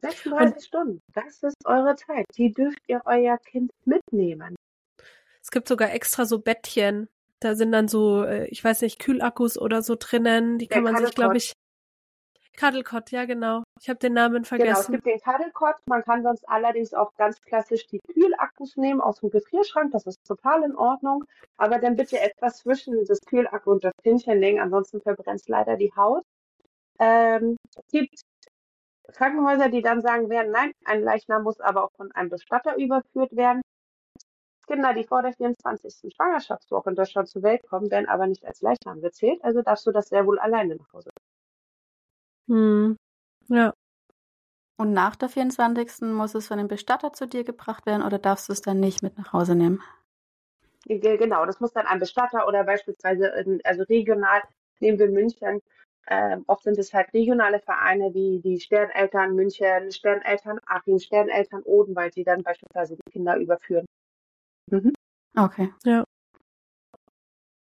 36 0.00 0.54
und 0.54 0.62
Stunden, 0.62 1.00
das 1.14 1.42
ist 1.42 1.56
eure 1.64 1.94
Zeit. 1.96 2.26
Die 2.36 2.52
dürft 2.52 2.80
ihr 2.88 3.02
euer 3.06 3.38
Kind 3.38 3.70
mitnehmen. 3.84 4.54
Es 5.42 5.50
gibt 5.50 5.68
sogar 5.68 5.92
extra 5.92 6.24
so 6.24 6.38
Bettchen. 6.38 7.08
Da 7.40 7.54
sind 7.54 7.72
dann 7.72 7.88
so, 7.88 8.24
äh, 8.24 8.46
ich 8.46 8.62
weiß 8.62 8.82
nicht, 8.82 8.98
Kühlakkus 8.98 9.58
oder 9.58 9.82
so 9.82 9.96
drinnen. 9.98 10.58
Die 10.58 10.66
kann 10.66 10.84
Der 10.84 10.92
man 10.92 11.04
sich, 11.04 11.14
glaube 11.14 11.36
ich, 11.36 11.52
Cuddlecott, 12.56 13.10
ja 13.10 13.24
genau. 13.24 13.64
Ich 13.80 13.88
habe 13.88 13.98
den 13.98 14.12
Namen 14.12 14.44
vergessen. 14.44 14.68
Genau, 14.68 14.80
es 14.80 14.86
gibt 14.86 15.06
den 15.06 15.20
Cuddlecott. 15.20 15.76
Man 15.88 16.02
kann 16.02 16.22
sonst 16.22 16.48
allerdings 16.48 16.94
auch 16.94 17.14
ganz 17.16 17.40
klassisch 17.40 17.86
die 17.86 18.00
Kühlakkus 18.00 18.76
nehmen 18.76 19.00
aus 19.00 19.20
dem 19.20 19.30
Gefrierschrank. 19.30 19.92
Das 19.92 20.06
ist 20.06 20.18
total 20.26 20.62
in 20.62 20.76
Ordnung. 20.76 21.24
Aber 21.56 21.78
dann 21.78 21.96
bitte 21.96 22.20
etwas 22.20 22.58
zwischen 22.58 23.04
das 23.06 23.20
Kühlakku 23.20 23.72
und 23.72 23.84
das 23.84 23.92
Pinchen 24.02 24.40
legen. 24.40 24.60
Ansonsten 24.60 25.00
verbrennt 25.00 25.40
es 25.40 25.48
leider 25.48 25.76
die 25.76 25.92
Haut. 25.96 26.22
Ähm, 27.00 27.56
es 27.76 27.86
gibt 27.90 28.20
Krankenhäuser, 29.12 29.68
die 29.68 29.82
dann 29.82 30.00
sagen 30.00 30.30
werden, 30.30 30.52
nein, 30.52 30.72
ein 30.84 31.02
Leichnam 31.02 31.42
muss 31.42 31.60
aber 31.60 31.84
auch 31.84 31.92
von 31.96 32.12
einem 32.12 32.30
Bestatter 32.30 32.76
überführt 32.76 33.36
werden. 33.36 33.62
Kinder, 34.66 34.94
die 34.94 35.04
vor 35.04 35.22
der 35.22 35.34
24. 35.34 36.14
Schwangerschaftswoche 36.14 36.90
in 36.90 36.96
Deutschland 36.96 37.28
zur 37.28 37.42
Welt 37.42 37.62
kommen, 37.68 37.90
werden 37.90 38.08
aber 38.08 38.26
nicht 38.26 38.46
als 38.46 38.62
Leichnam 38.62 39.02
gezählt. 39.02 39.44
Also 39.44 39.60
darfst 39.60 39.86
du 39.86 39.90
das 39.90 40.08
sehr 40.08 40.26
wohl 40.26 40.38
alleine 40.38 40.76
nach 40.76 40.92
Hause 40.92 41.10
hm. 42.48 42.96
Ja. 43.48 43.74
Und 44.76 44.92
nach 44.92 45.16
der 45.16 45.28
24. 45.28 46.12
muss 46.12 46.34
es 46.34 46.48
von 46.48 46.58
dem 46.58 46.68
Bestatter 46.68 47.12
zu 47.12 47.26
dir 47.26 47.44
gebracht 47.44 47.86
werden 47.86 48.02
oder 48.02 48.18
darfst 48.18 48.48
du 48.48 48.52
es 48.52 48.60
dann 48.60 48.80
nicht 48.80 49.02
mit 49.02 49.16
nach 49.16 49.32
Hause 49.32 49.54
nehmen? 49.54 49.82
Genau, 50.86 51.46
das 51.46 51.60
muss 51.60 51.72
dann 51.72 51.86
ein 51.86 51.98
Bestatter 52.00 52.46
oder 52.46 52.64
beispielsweise, 52.64 53.26
in, 53.28 53.60
also 53.64 53.84
regional, 53.84 54.42
nehmen 54.80 54.98
wir 54.98 55.08
München, 55.08 55.62
äh, 56.06 56.36
oft 56.46 56.64
sind 56.64 56.78
es 56.78 56.92
halt 56.92 57.12
regionale 57.14 57.60
Vereine 57.60 58.12
wie 58.12 58.40
die 58.40 58.60
Sterneltern 58.60 59.34
München, 59.34 59.90
Sterneltern 59.90 60.60
Achim, 60.66 60.98
Sterneltern 60.98 61.62
Odenwald, 61.62 62.14
die 62.16 62.24
dann 62.24 62.42
beispielsweise 62.42 62.96
die 62.96 63.12
Kinder 63.12 63.36
überführen. 63.36 63.86
Mhm. 64.70 64.92
Okay. 65.36 65.72
Ja. 65.84 66.04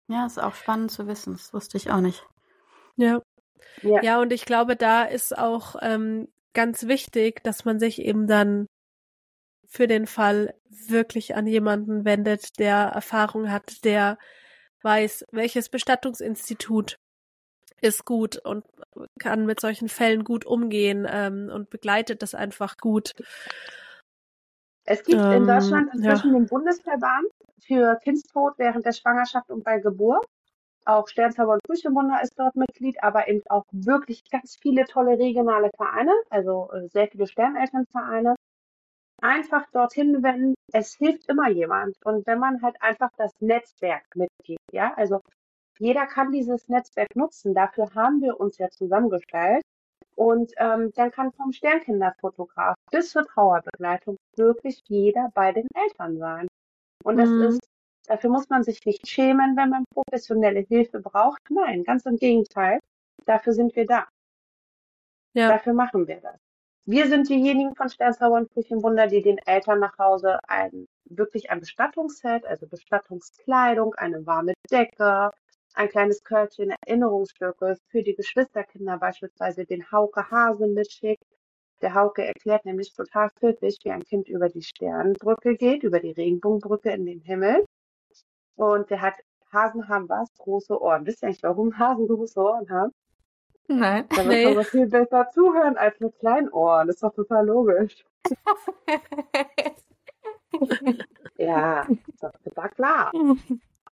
Ja, 0.08 0.26
ist 0.26 0.40
auch 0.40 0.56
spannend 0.56 0.92
zu 0.92 1.08
wissen. 1.08 1.34
Das 1.34 1.54
wusste 1.54 1.78
ich 1.78 1.92
auch 1.92 2.02
nicht. 2.02 2.28
Ja. 2.96 3.22
Ja. 3.82 4.02
ja, 4.02 4.20
und 4.20 4.32
ich 4.32 4.46
glaube, 4.46 4.76
da 4.76 5.04
ist 5.04 5.38
auch 5.38 5.76
ähm, 5.82 6.28
ganz 6.54 6.88
wichtig, 6.88 7.44
dass 7.44 7.66
man 7.66 7.80
sich 7.80 8.02
eben 8.02 8.28
dann 8.28 8.68
für 9.68 9.88
den 9.88 10.08
Fall 10.08 10.54
wirklich 10.88 11.36
an 11.36 11.48
jemanden 11.48 12.06
wendet, 12.06 12.60
der 12.60 12.78
Erfahrung 12.78 13.52
hat, 13.52 13.84
der 13.84 14.18
weiß, 14.82 15.26
welches 15.32 15.70
Bestattungsinstitut 15.70 16.98
ist 17.82 18.06
gut 18.06 18.38
und 18.38 18.66
kann 19.20 19.46
mit 19.46 19.60
solchen 19.60 19.90
Fällen 19.90 20.24
gut 20.24 20.46
umgehen 20.46 21.06
ähm, 21.10 21.50
und 21.54 21.70
begleitet 21.70 22.22
das 22.22 22.36
einfach 22.36 22.78
gut. 22.78 23.12
Es 24.86 25.04
gibt 25.04 25.20
ähm, 25.20 25.32
in 25.32 25.48
Deutschland 25.48 25.94
inzwischen 25.94 26.32
ja. 26.32 26.40
den 26.40 26.48
Bundesverband 26.48 27.28
für 27.60 27.98
Kindstod 28.04 28.54
während 28.58 28.86
der 28.86 28.94
Schwangerschaft 28.94 29.50
und 29.50 29.64
bei 29.64 29.80
Geburt. 29.80 30.26
Auch 30.88 31.08
Sternzauber 31.08 31.54
und 31.54 31.64
Küchenwunder 31.68 32.22
ist 32.22 32.38
dort 32.38 32.56
Mitglied, 32.56 33.02
aber 33.02 33.28
eben 33.28 33.42
auch 33.50 33.66
wirklich 33.72 34.24
ganz 34.30 34.58
viele 34.62 34.86
tolle 34.86 35.18
regionale 35.18 35.72
Vereine, 35.76 36.14
also 36.30 36.72
äh, 36.72 36.88
sehr 36.90 37.08
viele 37.08 37.26
Sternelternvereine. 37.26 38.36
Einfach 39.22 39.66
dorthin 39.72 40.22
wenden, 40.22 40.54
es 40.72 40.96
hilft 40.96 41.28
immer 41.28 41.50
jemand. 41.50 41.96
Und 42.06 42.28
wenn 42.28 42.38
man 42.38 42.62
halt 42.62 42.76
einfach 42.82 43.10
das 43.18 43.32
Netzwerk 43.40 44.04
mitgeht, 44.16 44.60
ja, 44.72 44.94
also 44.96 45.22
jeder 45.80 46.06
kann 46.06 46.32
dieses 46.32 46.68
Netzwerk 46.68 47.16
nutzen. 47.16 47.54
Dafür 47.54 47.94
haben 47.96 48.22
wir 48.22 48.40
uns 48.40 48.58
ja 48.58 48.70
zusammengestellt. 48.70 49.64
Und 50.16 50.54
ähm, 50.58 50.92
dann 50.96 51.12
kann 51.12 51.34
vom 51.34 51.52
Sternkinderfotograf 51.52 52.76
bis 52.92 53.10
zur 53.10 53.26
Trauerbegleitung 53.26 54.18
wirklich 54.38 54.82
jeder 54.88 55.30
bei 55.34 55.52
den 55.52 55.68
Eltern 55.76 56.18
sein. 56.18 56.48
Und 57.04 57.18
das 57.18 57.30
mhm. 57.30 57.44
ist 57.44 57.60
Dafür 58.08 58.30
muss 58.30 58.50
man 58.50 58.64
sich 58.64 58.86
nicht 58.86 59.08
schämen, 59.08 59.56
wenn 59.58 59.70
man 59.70 59.86
professionelle 59.94 60.62
Hilfe 60.62 61.00
braucht. 61.00 61.42
Nein, 61.50 61.84
ganz 61.84 62.06
im 62.06 62.18
Gegenteil. 62.18 62.80
Dafür 63.26 63.54
sind 63.54 63.76
wir 63.76 63.86
da. 63.86 64.08
Ja. 65.34 65.50
Dafür 65.50 65.74
machen 65.74 66.08
wir 66.08 66.22
das. 66.22 66.40
Wir 66.88 67.08
sind 67.08 67.28
diejenigen 67.30 67.76
von 67.76 67.90
Sternzauber 67.90 68.38
und 68.38 68.52
Küchenwunder, 68.54 69.08
die 69.08 69.24
den 69.24 69.40
Eltern 69.40 69.80
nach 69.80 69.98
Hause 69.98 70.40
ein, 70.48 70.88
wirklich 71.06 71.50
ein 71.50 71.60
Bestattungsset, 71.60 72.46
also 72.46 72.68
Bestattungskleidung, 72.68 73.96
eine 73.96 74.26
warme 74.28 74.54
Decke, 74.70 75.32
ein 75.74 75.90
kleines 75.90 76.24
Körbchen 76.24 76.74
Erinnerungsstücke 76.86 77.78
für 77.88 78.04
die 78.04 78.16
Geschwisterkinder 78.16 79.00
beispielsweise 79.00 79.66
den 79.66 79.92
Hauke 79.92 80.30
Hase 80.30 80.68
mitschickt. 80.68 81.24
Der 81.82 81.96
Hauke 81.96 82.24
erklärt 82.24 82.66
nämlich 82.66 82.94
total 82.94 83.30
pfiffig, 83.32 83.80
wie 83.84 83.92
ein 83.92 84.04
Kind 84.04 84.30
über 84.30 84.48
die 84.48 84.64
Sternenbrücke 84.64 85.56
geht, 85.56 85.84
über 85.84 86.00
die 86.00 86.12
Regenbogenbrücke 86.12 86.92
in 86.92 87.06
den 87.06 87.20
Himmel. 87.20 87.65
Und 88.56 88.90
der 88.90 89.02
hat, 89.02 89.16
Hasen 89.52 89.88
haben 89.88 90.10
was? 90.10 90.30
Große 90.38 90.82
Ohren. 90.82 91.06
Wisst 91.06 91.24
ihr 91.24 91.28
eigentlich, 91.28 91.44
warum 91.44 91.78
Hasen 91.78 92.08
große 92.08 92.40
Ohren 92.40 92.70
haben? 92.70 92.92
Nein. 93.68 94.08
Damit 94.10 94.28
nee. 94.28 94.44
kann 94.46 94.56
man 94.56 94.66
viel 94.66 94.88
besser 94.88 95.30
zuhören 95.32 95.78
als 95.78 96.00
mit 96.00 96.18
kleinen 96.20 96.50
Ohren. 96.50 96.88
Das 96.88 96.98
ist 96.98 97.04
doch 97.04 97.14
total 97.14 97.46
logisch. 97.46 98.04
ja, 101.38 101.82
ist 101.82 102.24
doch 102.24 102.32
total 102.44 102.70
klar. 102.70 103.12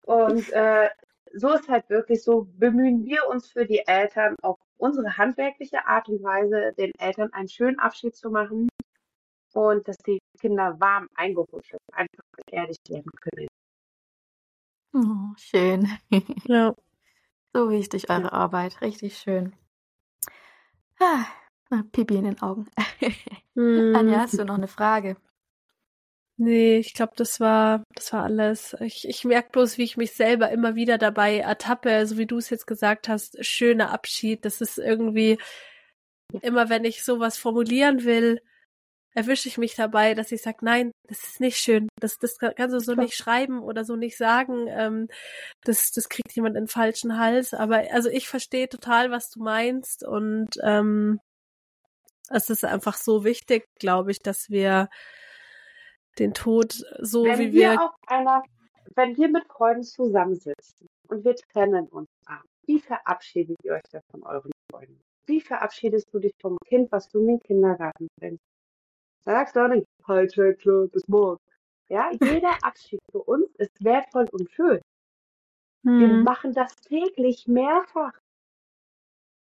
Und 0.04 0.52
äh, 0.52 0.90
so 1.34 1.54
ist 1.54 1.68
halt 1.68 1.90
wirklich 1.90 2.24
so, 2.24 2.48
bemühen 2.58 3.06
wir 3.06 3.28
uns 3.30 3.50
für 3.50 3.66
die 3.66 3.82
Eltern 3.86 4.36
auf 4.42 4.60
unsere 4.78 5.18
handwerkliche 5.18 5.86
Art 5.88 6.08
und 6.10 6.24
Weise, 6.24 6.74
den 6.78 6.92
Eltern 7.00 7.32
einen 7.34 7.48
schönen 7.48 7.80
Abschied 7.80 8.16
zu 8.16 8.30
machen 8.30 8.70
und 9.54 9.88
dass 9.88 9.98
die 9.98 10.20
Kinder 10.40 10.80
warm 10.80 11.08
eingehuscht 11.16 11.76
einfach 11.94 12.24
beerdigt 12.46 12.90
werden 12.90 13.12
können. 13.22 13.48
Oh, 14.94 15.34
schön. 15.38 15.90
Ja. 16.46 16.76
So 17.54 17.70
wichtig, 17.70 18.10
eure 18.10 18.24
ja. 18.24 18.32
Arbeit. 18.32 18.82
Richtig 18.82 19.18
schön. 19.18 19.54
Ah, 21.00 21.26
Pipi 21.92 22.16
in 22.16 22.26
den 22.26 22.42
Augen. 22.42 22.68
Hm. 23.56 23.96
Anja, 23.96 24.20
hast 24.20 24.38
du 24.38 24.46
noch 24.46 24.56
eine 24.56 24.68
Frage? 24.68 25.18
Nee, 26.38 26.78
ich 26.78 26.94
glaube, 26.96 27.14
das 27.16 27.40
war, 27.40 27.84
das 27.94 28.12
war 28.12 28.24
alles. 28.24 28.76
Ich, 28.80 29.08
ich 29.08 29.24
merke 29.24 29.52
bloß, 29.52 29.78
wie 29.78 29.84
ich 29.84 29.98
mich 29.98 30.14
selber 30.14 30.50
immer 30.50 30.74
wieder 30.76 30.98
dabei 30.98 31.38
ertappe, 31.38 32.08
so 32.08 32.18
wie 32.18 32.26
du 32.26 32.38
es 32.38 32.50
jetzt 32.50 32.66
gesagt 32.66 33.08
hast, 33.08 33.44
schöner 33.46 33.92
Abschied. 33.92 34.44
Das 34.44 34.60
ist 34.60 34.80
irgendwie 34.80 35.38
immer, 36.42 36.70
wenn 36.70 36.86
ich 36.86 37.04
sowas 37.04 37.38
formulieren 37.38 38.04
will, 38.04 38.42
erwische 39.14 39.48
ich 39.48 39.58
mich 39.58 39.76
dabei, 39.76 40.14
dass 40.14 40.32
ich 40.32 40.42
sage, 40.42 40.60
nein, 40.62 40.92
das 41.08 41.24
ist 41.24 41.40
nicht 41.40 41.58
schön, 41.58 41.88
das, 42.00 42.18
das 42.18 42.38
kannst 42.38 42.74
du 42.74 42.80
so 42.80 42.96
nicht 42.96 43.16
schreiben 43.16 43.62
oder 43.62 43.86
so 43.86 43.96
nicht 43.96 44.18
sagen, 44.18 44.68
ähm, 44.68 45.08
das, 45.64 45.92
das 45.92 46.10
kriegt 46.10 46.34
jemand 46.34 46.56
in 46.56 46.64
den 46.64 46.68
falschen 46.68 47.18
Hals. 47.18 47.54
Aber 47.54 47.84
also 47.92 48.10
ich 48.10 48.28
verstehe 48.28 48.68
total, 48.68 49.12
was 49.12 49.30
du 49.30 49.42
meinst 49.44 50.06
und 50.06 50.50
ähm, 50.64 51.20
es 52.30 52.50
ist 52.50 52.66
einfach 52.66 52.96
so 52.96 53.24
wichtig, 53.24 53.66
glaube 53.80 54.12
ich, 54.12 54.20
dass 54.20 54.50
wir 54.50 54.90
den 56.20 56.34
Tod 56.34 56.74
so 57.00 57.26
wenn 57.26 57.40
wie 57.40 57.54
wir, 57.54 57.72
wir 57.72 57.82
auf 57.82 57.96
einer, 58.08 58.44
wenn 58.96 59.18
wir 59.18 59.30
mit 59.30 59.46
Freunden 59.48 59.84
zusammensitzen 59.84 60.88
und 61.08 61.24
wir 61.24 61.36
trennen 61.36 61.88
uns 61.88 62.10
ab, 62.26 62.44
wie 62.66 62.80
verabschiedet 62.80 63.58
ihr 63.64 63.74
euch 63.74 63.84
da 63.92 64.00
von 64.12 64.24
euren 64.24 64.52
Freunden? 64.72 65.02
Wie 65.26 65.42
verabschiedest 65.42 66.14
du 66.14 66.20
dich 66.20 66.34
vom 66.42 66.58
Kind, 66.66 66.92
was 66.92 67.10
du 67.10 67.20
in 67.20 67.28
den 67.28 67.40
Kindergarten 67.40 68.08
bringst? 68.20 68.44
Sagst 69.26 69.56
du 69.56 69.64
auch 69.64 69.70
nicht, 69.70 69.88
halt, 70.06 70.34
klar, 70.34 70.88
bis 70.88 71.08
morgen. 71.08 71.40
Ja, 71.90 72.12
jeder 72.22 72.58
Abschied 72.64 73.00
für 73.12 73.24
uns 73.24 73.48
ist 73.58 73.84
wertvoll 73.84 74.28
und 74.32 74.52
schön. 74.52 74.82
Hm. 75.86 76.00
Wir 76.00 76.08
machen 76.08 76.54
das 76.54 76.76
täglich 76.78 77.48
mehrfach. 77.48 78.14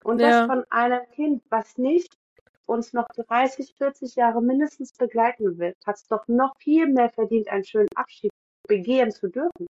Und 0.04 0.20
ja. 0.20 0.30
das 0.30 0.48
von 0.48 0.66
einem 0.70 1.10
Kind, 1.12 1.44
was 1.50 1.78
nicht 1.78 2.14
uns 2.66 2.94
noch 2.94 3.08
30, 3.08 3.74
40 3.78 4.16
Jahre 4.16 4.42
mindestens 4.42 4.94
begleiten 4.94 5.58
wird, 5.58 5.76
hat 5.86 5.96
es 5.96 6.08
doch 6.08 6.28
noch 6.28 6.56
viel 6.58 6.88
mehr 6.88 7.10
verdient, 7.10 7.48
einen 7.50 7.64
schönen 7.64 7.90
Abschied 7.96 8.32
begehen 8.68 9.12
zu 9.12 9.30
dürfen. 9.30 9.68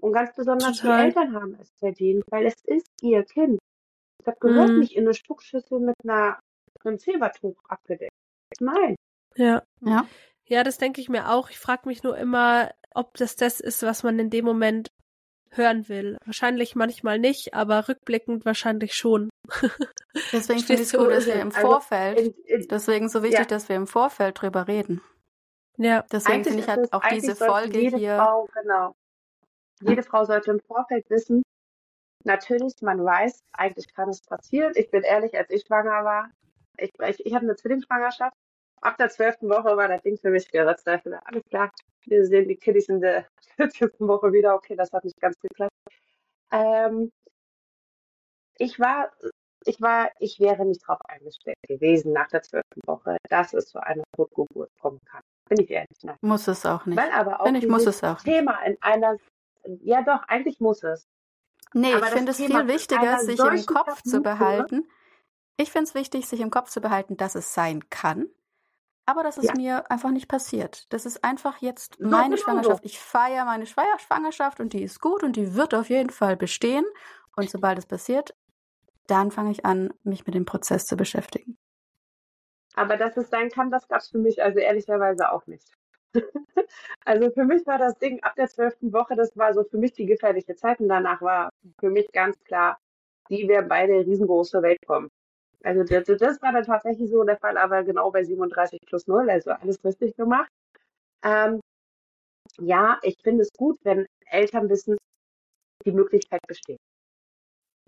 Und 0.00 0.12
ganz 0.12 0.34
besonders 0.34 0.78
Total. 0.78 0.98
die 0.98 1.06
Eltern 1.06 1.34
haben 1.34 1.58
es 1.60 1.70
verdient, 1.78 2.24
weil 2.30 2.46
es 2.46 2.64
ist 2.64 2.88
ihr 3.02 3.22
Kind. 3.24 3.58
Das 4.24 4.38
gehört 4.38 4.70
mhm. 4.70 4.80
nicht 4.80 4.96
in 4.96 5.04
eine 5.04 5.14
Spuckschüssel 5.14 5.80
mit 5.80 5.94
einer, 6.04 6.38
einem 6.84 6.98
Silbertuch 6.98 7.56
abgedeckt. 7.68 8.12
Nein. 8.60 8.96
Ja. 9.36 9.62
Ja. 9.80 10.06
Ja, 10.46 10.64
das 10.64 10.78
denke 10.78 11.00
ich 11.00 11.08
mir 11.08 11.30
auch. 11.30 11.50
Ich 11.50 11.58
frage 11.58 11.88
mich 11.88 12.02
nur 12.02 12.16
immer, 12.16 12.72
ob 12.92 13.16
das 13.16 13.36
das 13.36 13.60
ist, 13.60 13.82
was 13.82 14.02
man 14.02 14.18
in 14.18 14.30
dem 14.30 14.44
Moment 14.44 14.90
hören 15.52 15.88
will. 15.88 16.16
Wahrscheinlich 16.24 16.74
manchmal 16.74 17.18
nicht, 17.18 17.54
aber 17.54 17.88
rückblickend 17.88 18.44
wahrscheinlich 18.44 18.94
schon. 18.94 19.30
Deswegen 20.32 20.60
finde 20.60 20.82
ich 20.82 20.92
es 20.92 20.92
gut, 20.92 21.10
dass 21.10 21.26
wir 21.26 21.34
im 21.34 21.48
also 21.48 21.60
Vorfeld, 21.60 22.18
also 22.18 22.30
in, 22.30 22.60
in, 22.60 22.68
deswegen 22.68 23.08
so 23.08 23.22
wichtig, 23.22 23.40
ja. 23.40 23.44
dass 23.44 23.68
wir 23.68 23.76
im 23.76 23.86
Vorfeld 23.86 24.40
drüber 24.40 24.68
reden. 24.68 25.00
Ja. 25.76 26.04
Deswegen 26.12 26.44
finde 26.44 26.60
ich 26.60 26.68
halt 26.68 26.92
auch 26.92 27.02
diese 27.08 27.34
Folge 27.34 27.80
jede 27.80 27.96
hier. 27.96 28.16
Frau, 28.16 28.48
genau. 28.54 28.94
Jede 29.82 30.02
Frau 30.02 30.24
sollte 30.24 30.50
im 30.50 30.60
Vorfeld 30.60 31.08
wissen, 31.08 31.42
natürlich, 32.24 32.74
man 32.82 33.02
weiß, 33.02 33.40
eigentlich 33.52 33.92
kann 33.94 34.10
es 34.10 34.20
passieren. 34.20 34.72
Ich 34.76 34.90
bin 34.90 35.02
ehrlich, 35.02 35.36
als 35.36 35.50
ich 35.50 35.64
schwanger 35.66 36.04
war, 36.04 36.30
ich, 36.76 36.92
ich, 37.00 37.26
ich 37.26 37.34
hatte 37.34 37.46
eine 37.46 37.56
Zwillingsschwangerschaft. 37.56 38.36
Ab 38.80 38.96
der 38.96 39.10
zwölften 39.10 39.48
Woche 39.48 39.76
war 39.76 39.88
das 39.88 40.02
Ding 40.02 40.16
für 40.16 40.30
mich 40.30 40.50
geritzt. 40.50 40.86
Da 40.86 40.96
dachte 40.96 41.20
alles 41.26 41.44
klar, 41.44 41.70
wir 42.06 42.24
sehen 42.24 42.48
die 42.48 42.56
Kiddies 42.56 42.88
in 42.88 43.00
der 43.00 43.26
40. 43.56 44.00
Woche 44.00 44.32
wieder. 44.32 44.54
Okay, 44.54 44.76
das 44.76 44.92
hat 44.92 45.04
nicht 45.04 45.20
ganz 45.20 45.38
geklappt. 45.40 45.74
Ähm, 46.50 47.12
ich 48.58 48.78
war, 48.78 49.10
ich 49.64 49.80
war, 49.80 50.10
ich 50.18 50.40
wäre 50.40 50.64
nicht 50.64 50.82
darauf 50.82 51.00
eingestellt 51.08 51.56
gewesen 51.66 52.12
nach 52.12 52.28
der 52.28 52.42
zwölften 52.42 52.80
Woche, 52.86 53.16
dass 53.28 53.52
es 53.54 53.66
zu 53.66 53.82
einer 53.82 54.04
Totgeburt 54.16 54.70
kommen 54.80 55.00
kann. 55.04 55.22
Bin 55.48 55.60
ich 55.60 55.70
ehrlich. 55.70 55.98
Nein. 56.02 56.16
Muss 56.20 56.48
es 56.48 56.64
auch 56.64 56.86
nicht. 56.86 56.98
Weil 56.98 57.10
aber 57.10 57.40
auch 57.40 57.52
ich, 57.52 57.66
muss 57.66 57.86
es 57.86 58.02
auch 58.04 58.20
Thema 58.20 58.62
in 58.64 58.76
einer, 58.80 59.16
ja 59.82 60.02
doch, 60.02 60.22
eigentlich 60.28 60.60
muss 60.60 60.82
es. 60.82 61.08
Nee, 61.72 61.94
aber 61.94 62.06
ich 62.06 62.12
finde 62.12 62.32
es 62.32 62.38
viel 62.38 62.68
wichtiger, 62.68 63.18
sich 63.18 63.38
im 63.38 63.66
Kopf 63.66 64.02
zu 64.02 64.20
behalten. 64.20 64.88
Ich 65.56 65.70
finde 65.70 65.84
es 65.84 65.94
wichtig, 65.94 66.26
sich 66.26 66.40
im 66.40 66.50
Kopf 66.50 66.70
zu 66.70 66.80
behalten, 66.80 67.16
dass 67.16 67.34
es 67.34 67.54
sein 67.54 67.88
kann, 67.90 68.28
aber 69.10 69.24
dass 69.24 69.38
es 69.38 69.46
ja. 69.46 69.54
mir 69.56 69.90
einfach 69.90 70.10
nicht 70.10 70.28
passiert. 70.28 70.86
Das 70.92 71.04
ist 71.04 71.24
einfach 71.24 71.58
jetzt 71.58 71.98
meine 71.98 72.36
genau 72.36 72.42
Schwangerschaft. 72.42 72.84
Ich 72.84 73.00
feiere 73.00 73.44
meine 73.44 73.66
Schwangerschaft 73.66 74.60
und 74.60 74.72
die 74.72 74.84
ist 74.84 75.00
gut 75.00 75.24
und 75.24 75.34
die 75.34 75.56
wird 75.56 75.74
auf 75.74 75.90
jeden 75.90 76.10
Fall 76.10 76.36
bestehen. 76.36 76.84
Und 77.34 77.50
sobald 77.50 77.78
es 77.78 77.86
passiert, 77.86 78.36
dann 79.08 79.32
fange 79.32 79.50
ich 79.50 79.64
an, 79.64 79.92
mich 80.04 80.26
mit 80.26 80.36
dem 80.36 80.44
Prozess 80.44 80.86
zu 80.86 80.96
beschäftigen. 80.96 81.58
Aber 82.74 82.96
dass 82.96 83.16
es 83.16 83.28
sein 83.30 83.50
kann, 83.50 83.70
das 83.70 83.88
gab 83.88 83.98
es 83.98 84.08
für 84.08 84.18
mich 84.18 84.40
also 84.42 84.60
ehrlicherweise 84.60 85.32
auch 85.32 85.44
nicht. 85.48 85.66
also 87.04 87.30
für 87.32 87.44
mich 87.44 87.66
war 87.66 87.78
das 87.78 87.98
Ding 87.98 88.22
ab 88.22 88.34
der 88.36 88.46
zwölften 88.46 88.92
Woche, 88.92 89.16
das 89.16 89.36
war 89.36 89.54
so 89.54 89.64
für 89.64 89.78
mich 89.78 89.92
die 89.92 90.06
gefährliche 90.06 90.54
Zeit 90.54 90.78
und 90.80 90.88
danach 90.88 91.20
war 91.20 91.50
für 91.80 91.90
mich 91.90 92.10
ganz 92.12 92.38
klar, 92.44 92.78
die 93.28 93.48
werden 93.48 93.68
beide 93.68 94.06
riesengroß 94.06 94.50
zur 94.50 94.62
Welt 94.62 94.78
kommen. 94.86 95.10
Also 95.62 95.84
das, 95.84 96.04
das 96.18 96.42
war 96.42 96.52
dann 96.52 96.64
tatsächlich 96.64 97.10
so 97.10 97.22
der 97.24 97.38
Fall, 97.38 97.58
aber 97.58 97.82
genau 97.84 98.10
bei 98.10 98.24
37 98.24 98.80
plus 98.86 99.06
0, 99.06 99.28
also 99.30 99.50
alles 99.50 99.84
richtig 99.84 100.16
gemacht. 100.16 100.50
Ähm, 101.22 101.60
ja, 102.58 102.98
ich 103.02 103.16
finde 103.22 103.42
es 103.42 103.50
gut, 103.56 103.78
wenn 103.82 104.06
Eltern 104.26 104.68
wissen, 104.68 104.96
die 105.84 105.92
Möglichkeit 105.92 106.40
besteht. 106.46 106.78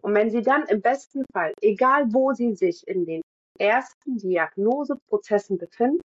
Und 0.03 0.15
wenn 0.15 0.31
sie 0.31 0.43
dann 0.43 0.65
im 0.65 0.81
besten 0.81 1.25
Fall, 1.33 1.55
egal 1.63 2.13
wo 2.13 2.33
sie 2.33 2.55
sich 2.55 2.87
in 2.87 3.05
den 3.05 3.23
ersten 3.59 4.19
Diagnoseprozessen 4.19 5.59
befinden, 5.59 6.01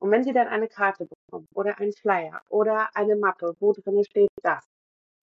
und 0.00 0.10
wenn 0.10 0.24
sie 0.24 0.32
dann 0.32 0.48
eine 0.48 0.68
Karte 0.68 1.06
bekommen 1.06 1.46
oder 1.54 1.78
einen 1.78 1.92
Flyer 1.92 2.42
oder 2.48 2.90
eine 2.94 3.14
Mappe, 3.14 3.54
wo 3.60 3.72
drin 3.72 4.02
steht 4.04 4.28
das, 4.42 4.64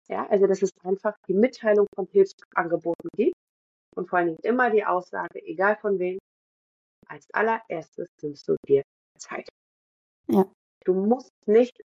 ja, 0.09 0.27
also 0.29 0.47
das 0.47 0.63
ist 0.63 0.73
einfach 0.85 1.15
die 1.27 1.35
Mitteilung 1.35 1.87
von 1.95 2.07
Hilfsangeboten 2.07 3.09
gibt 3.17 3.35
und 3.99 4.09
vor 4.09 4.21
allen 4.21 4.29
Dingen 4.29 4.41
immer 4.45 4.71
die 4.71 4.85
Aussage, 4.85 5.45
egal 5.45 5.77
von 5.77 5.99
wem, 5.99 6.19
als 7.09 7.29
allererstes 7.33 8.09
nimmst 8.23 8.49
du 8.49 8.55
dir 8.67 8.83
Zeit. 9.19 9.49
Ja. 10.29 10.51
Du 10.85 10.95
musst 10.95 11.33
nicht 11.47 11.83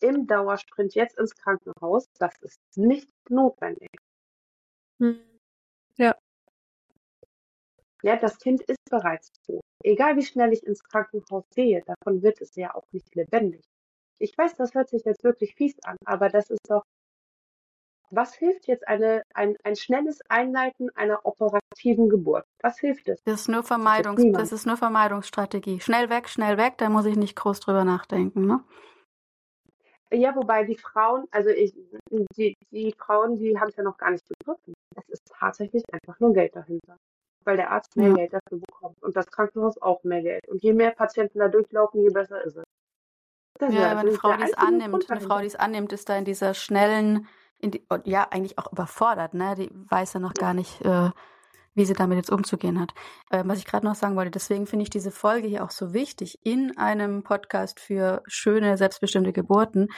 im 0.00 0.26
Dauersprint 0.26 0.94
jetzt 0.94 1.18
ins 1.18 1.34
Krankenhaus, 1.34 2.06
das 2.18 2.32
ist 2.42 2.58
nicht 2.76 3.10
notwendig. 3.28 3.88
Hm. 5.00 5.20
Ja. 5.96 6.16
Ja, 8.02 8.16
das 8.16 8.38
Kind 8.38 8.62
ist 8.62 8.78
bereits 8.88 9.32
tot. 9.46 9.62
Egal 9.82 10.16
wie 10.16 10.24
schnell 10.24 10.52
ich 10.52 10.64
ins 10.64 10.84
Krankenhaus 10.84 11.44
gehe, 11.54 11.82
davon 11.82 12.22
wird 12.22 12.40
es 12.40 12.54
ja 12.54 12.72
auch 12.74 12.86
nicht 12.92 13.12
lebendig. 13.16 13.62
Ich 14.18 14.36
weiß, 14.38 14.54
das 14.54 14.74
hört 14.74 14.90
sich 14.90 15.04
jetzt 15.04 15.24
wirklich 15.24 15.54
fies 15.56 15.74
an, 15.82 15.96
aber 16.04 16.28
das 16.28 16.50
ist 16.50 16.70
doch, 16.70 16.84
was 18.10 18.34
hilft 18.34 18.66
jetzt 18.66 18.86
eine, 18.86 19.22
ein, 19.34 19.56
ein 19.64 19.76
schnelles 19.76 20.20
Einleiten 20.28 20.90
einer 20.94 21.24
operativen 21.24 22.08
Geburt? 22.08 22.44
Was 22.62 22.78
hilft 22.78 23.08
es? 23.08 23.22
Das 23.24 23.42
ist 23.42 23.48
nur 23.48 23.62
Vermeidungs, 23.62 24.22
das, 24.22 24.32
das 24.32 24.52
ist 24.52 24.66
nur 24.66 24.76
Vermeidungsstrategie. 24.76 25.80
Schnell 25.80 26.10
weg, 26.10 26.28
schnell 26.28 26.56
weg, 26.56 26.74
da 26.78 26.88
muss 26.88 27.06
ich 27.06 27.16
nicht 27.16 27.36
groß 27.36 27.60
drüber 27.60 27.84
nachdenken, 27.84 28.46
ne? 28.46 28.64
Ja, 30.12 30.36
wobei 30.36 30.62
die 30.64 30.76
Frauen, 30.76 31.26
also 31.32 31.50
ich, 31.50 31.74
die, 32.36 32.54
die 32.70 32.94
Frauen, 32.96 33.36
die 33.36 33.58
haben 33.58 33.68
es 33.68 33.76
ja 33.76 33.82
noch 33.82 33.98
gar 33.98 34.12
nicht 34.12 34.24
begriffen. 34.28 34.72
Es 34.94 35.08
ist 35.08 35.32
tatsächlich 35.38 35.82
einfach 35.92 36.20
nur 36.20 36.32
Geld 36.32 36.54
dahinter. 36.54 36.96
Weil 37.44 37.56
der 37.56 37.70
Arzt 37.70 37.96
mehr 37.96 38.08
ja. 38.08 38.14
Geld 38.14 38.32
dafür 38.32 38.58
bekommt 38.58 39.02
und 39.02 39.16
das 39.16 39.26
Krankenhaus 39.26 39.80
auch 39.82 40.02
mehr 40.04 40.22
Geld. 40.22 40.48
Und 40.48 40.62
je 40.62 40.72
mehr 40.72 40.92
Patienten 40.92 41.40
da 41.40 41.48
durchlaufen, 41.48 42.02
je 42.02 42.10
besser 42.10 42.42
ist 42.44 42.56
es. 42.56 42.64
Das 43.58 43.74
ja, 43.74 43.90
aber 43.90 44.00
eine 44.00 44.12
Frau, 44.12 44.36
die 44.36 44.42
es 44.42 44.54
annimmt, 44.54 45.10
eine 45.10 45.20
Frau, 45.20 45.40
die 45.40 45.46
es 45.46 45.56
annimmt, 45.56 45.92
ist 45.92 46.08
da 46.08 46.16
in 46.16 46.24
dieser 46.24 46.54
schnellen, 46.54 47.26
die, 47.62 47.86
ja, 48.04 48.28
eigentlich 48.30 48.58
auch 48.58 48.70
überfordert, 48.72 49.34
ne? 49.34 49.54
Die 49.54 49.70
weiß 49.72 50.14
ja 50.14 50.20
noch 50.20 50.34
gar 50.34 50.54
nicht, 50.54 50.82
äh, 50.82 51.10
wie 51.74 51.84
sie 51.84 51.94
damit 51.94 52.16
jetzt 52.16 52.30
umzugehen 52.30 52.80
hat. 52.80 52.92
Äh, 53.30 53.44
was 53.46 53.58
ich 53.58 53.66
gerade 53.66 53.86
noch 53.86 53.94
sagen 53.94 54.16
wollte, 54.16 54.30
deswegen 54.30 54.66
finde 54.66 54.84
ich 54.84 54.90
diese 54.90 55.10
Folge 55.10 55.48
hier 55.48 55.64
auch 55.64 55.70
so 55.70 55.92
wichtig 55.92 56.38
in 56.42 56.76
einem 56.76 57.22
Podcast 57.22 57.80
für 57.80 58.22
schöne, 58.26 58.76
selbstbestimmte 58.76 59.32
Geburten. 59.32 59.88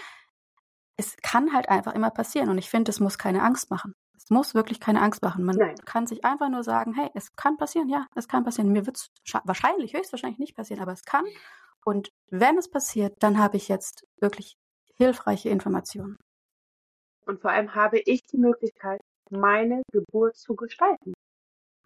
Es 0.96 1.16
kann 1.22 1.52
halt 1.52 1.68
einfach 1.68 1.94
immer 1.94 2.11
passieren 2.11 2.48
und 2.48 2.59
ich 2.59 2.70
finde, 2.70 2.90
es 2.90 3.00
muss 3.00 3.18
keine 3.18 3.42
Angst 3.42 3.70
machen. 3.70 3.94
Es 4.16 4.30
muss 4.30 4.54
wirklich 4.54 4.80
keine 4.80 5.00
Angst 5.00 5.22
machen. 5.22 5.44
Man 5.44 5.56
Nein. 5.56 5.76
kann 5.84 6.06
sich 6.06 6.24
einfach 6.24 6.48
nur 6.48 6.64
sagen, 6.64 6.92
hey, 6.94 7.09
es 7.14 7.34
kann 7.36 7.56
passieren, 7.56 7.88
ja, 7.88 8.06
es 8.14 8.26
kann 8.28 8.44
passieren. 8.44 8.72
Mir 8.72 8.84
wird 8.84 8.96
es 8.96 9.11
wahrscheinlich, 9.44 9.94
höchstwahrscheinlich 9.94 10.40
nicht 10.40 10.56
passieren, 10.56 10.82
aber 10.82 10.92
es 10.92 11.04
kann. 11.04 11.24
Und 11.84 12.11
wenn 12.28 12.59
es 12.59 12.68
passiert, 12.68 13.14
dann 13.20 13.38
habe 13.38 13.56
ich 13.56 13.68
jetzt 13.68 14.06
wirklich 14.20 14.56
hilfreiche 14.96 15.48
Informationen. 15.48 16.18
Und 17.29 17.41
vor 17.41 17.51
allem 17.51 17.74
habe 17.74 17.99
ich 17.99 18.22
die 18.22 18.39
Möglichkeit, 18.39 19.01
meine 19.31 19.83
Geburt 19.93 20.37
zu 20.37 20.57
gestalten. 20.57 21.12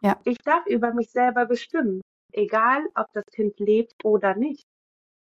Ja. 0.00 0.20
Ich 0.24 0.38
darf 0.38 0.64
über 0.66 0.94
mich 0.94 1.10
selber 1.10 1.46
bestimmen, 1.46 2.00
egal 2.32 2.86
ob 2.94 3.12
das 3.12 3.24
Kind 3.26 3.58
lebt 3.58 3.92
oder 4.04 4.36
nicht. 4.36 4.62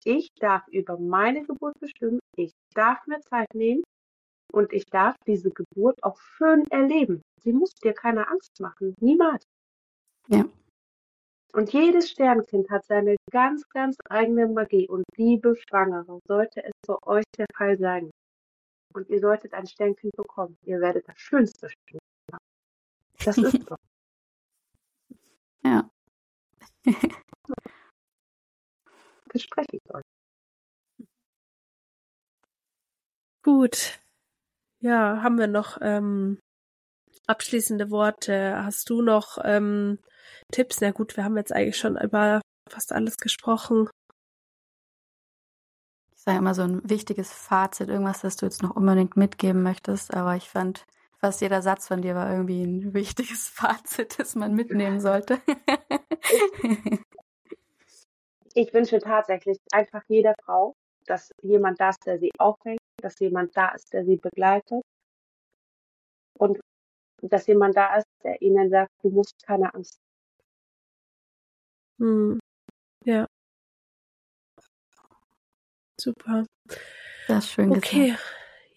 Ich 0.04 0.30
darf 0.40 0.68
über 0.68 1.00
meine 1.00 1.44
Geburt 1.44 1.80
bestimmen. 1.80 2.20
Ich 2.38 2.52
darf 2.76 3.06
mir 3.08 3.22
Zeit 3.22 3.54
nehmen 3.56 3.84
und 4.52 4.72
ich 4.72 4.86
darf 4.86 5.16
diese 5.26 5.50
Geburt 5.50 6.04
auch 6.04 6.20
schön 6.20 6.68
erleben. 6.70 7.22
Sie 7.42 7.54
muss 7.54 7.74
dir 7.74 7.94
keine 7.94 8.28
Angst 8.28 8.60
machen. 8.60 8.94
Niemals. 9.00 9.44
Ja. 10.28 10.46
Und 11.54 11.74
jedes 11.74 12.10
Sternkind 12.10 12.70
hat 12.70 12.86
seine 12.86 13.16
ganz, 13.32 13.68
ganz 13.70 13.96
eigene 14.10 14.48
Magie. 14.48 14.88
Und 14.88 15.06
liebe 15.18 15.56
Schwangere, 15.56 16.20
sollte 16.28 16.64
es 16.64 16.72
für 16.86 17.02
euch 17.08 17.26
der 17.38 17.48
Fall 17.56 17.78
sein. 17.78 18.12
Und 18.94 19.10
ihr 19.10 19.20
solltet 19.20 19.54
ein 19.54 19.68
Sternkind 19.68 20.16
bekommen. 20.16 20.58
Ihr 20.64 20.80
werdet 20.80 21.08
das 21.08 21.18
schönste 21.18 21.70
Sternkind 21.70 22.02
haben. 22.32 22.46
Das 23.26 23.38
ist 23.38 23.52
so. 23.70 23.76
Ja. 25.64 25.90
Verspreche 29.30 29.78
ich 29.78 29.94
euch. 29.94 30.04
Gut. 33.42 34.00
Ja, 34.80 35.22
haben 35.24 35.38
wir 35.38 35.48
noch 35.48 35.78
ähm, 35.82 36.40
abschließende 37.28 37.90
Worte? 37.90 38.64
Hast 38.64 38.90
du 38.90 39.02
noch 39.02 39.38
ähm, 39.44 40.00
Tipps? 40.52 40.82
Na 40.82 40.92
gut, 40.92 41.18
wir 41.18 41.24
haben 41.24 41.38
jetzt 41.38 41.52
eigentlich 41.52 41.78
schon 41.78 41.98
über 41.98 42.42
fast 42.70 42.92
alles 42.92 43.18
gesprochen. 43.18 43.90
Sage 46.24 46.38
immer 46.38 46.54
so 46.54 46.62
ein 46.64 46.82
wichtiges 46.90 47.32
Fazit, 47.32 47.90
irgendwas, 47.90 48.22
das 48.22 48.38
du 48.38 48.46
jetzt 48.46 48.64
noch 48.64 48.76
unbedingt 48.76 49.18
mitgeben 49.18 49.64
möchtest, 49.64 50.14
aber 50.14 50.36
ich 50.36 50.50
fand 50.50 50.86
Fast 51.24 51.40
jeder 51.40 51.62
Satz 51.62 51.88
von 51.88 52.02
dir 52.02 52.16
war 52.16 52.30
irgendwie 52.30 52.64
ein 52.64 52.94
wichtiges 52.94 53.48
Fazit, 53.48 54.20
das 54.20 54.36
man 54.36 54.56
mitnehmen 54.56 55.00
sollte. 55.00 55.40
ich 58.54 58.74
wünsche 58.74 59.00
tatsächlich 59.00 59.58
einfach 59.72 60.04
jeder 60.10 60.36
Frau, 60.44 60.76
dass 61.06 61.32
jemand 61.42 61.80
da 61.80 61.92
ist, 61.92 62.06
der 62.06 62.20
sie 62.20 62.30
aufhängt, 62.40 62.82
dass 62.98 63.18
jemand 63.20 63.56
da 63.56 63.70
ist, 63.70 63.94
der 63.94 64.04
sie 64.04 64.18
begleitet 64.18 64.82
und 66.38 66.60
dass 67.22 67.48
jemand 67.48 67.78
da 67.78 67.96
ist, 67.96 68.08
der 68.26 68.42
ihnen 68.42 68.70
sagt, 68.70 68.92
du 69.02 69.10
musst 69.10 69.42
keine 69.46 69.74
Angst. 69.74 70.02
Hm. 72.00 72.38
Ja. 73.06 73.28
Super. 76.04 76.46
Das 77.28 77.46
ist 77.46 77.52
schön 77.52 77.72
Okay. 77.72 78.08
Gesagt. 78.08 78.24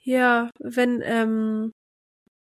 Ja, 0.04 0.50
wenn 0.60 1.02
ähm, 1.02 1.72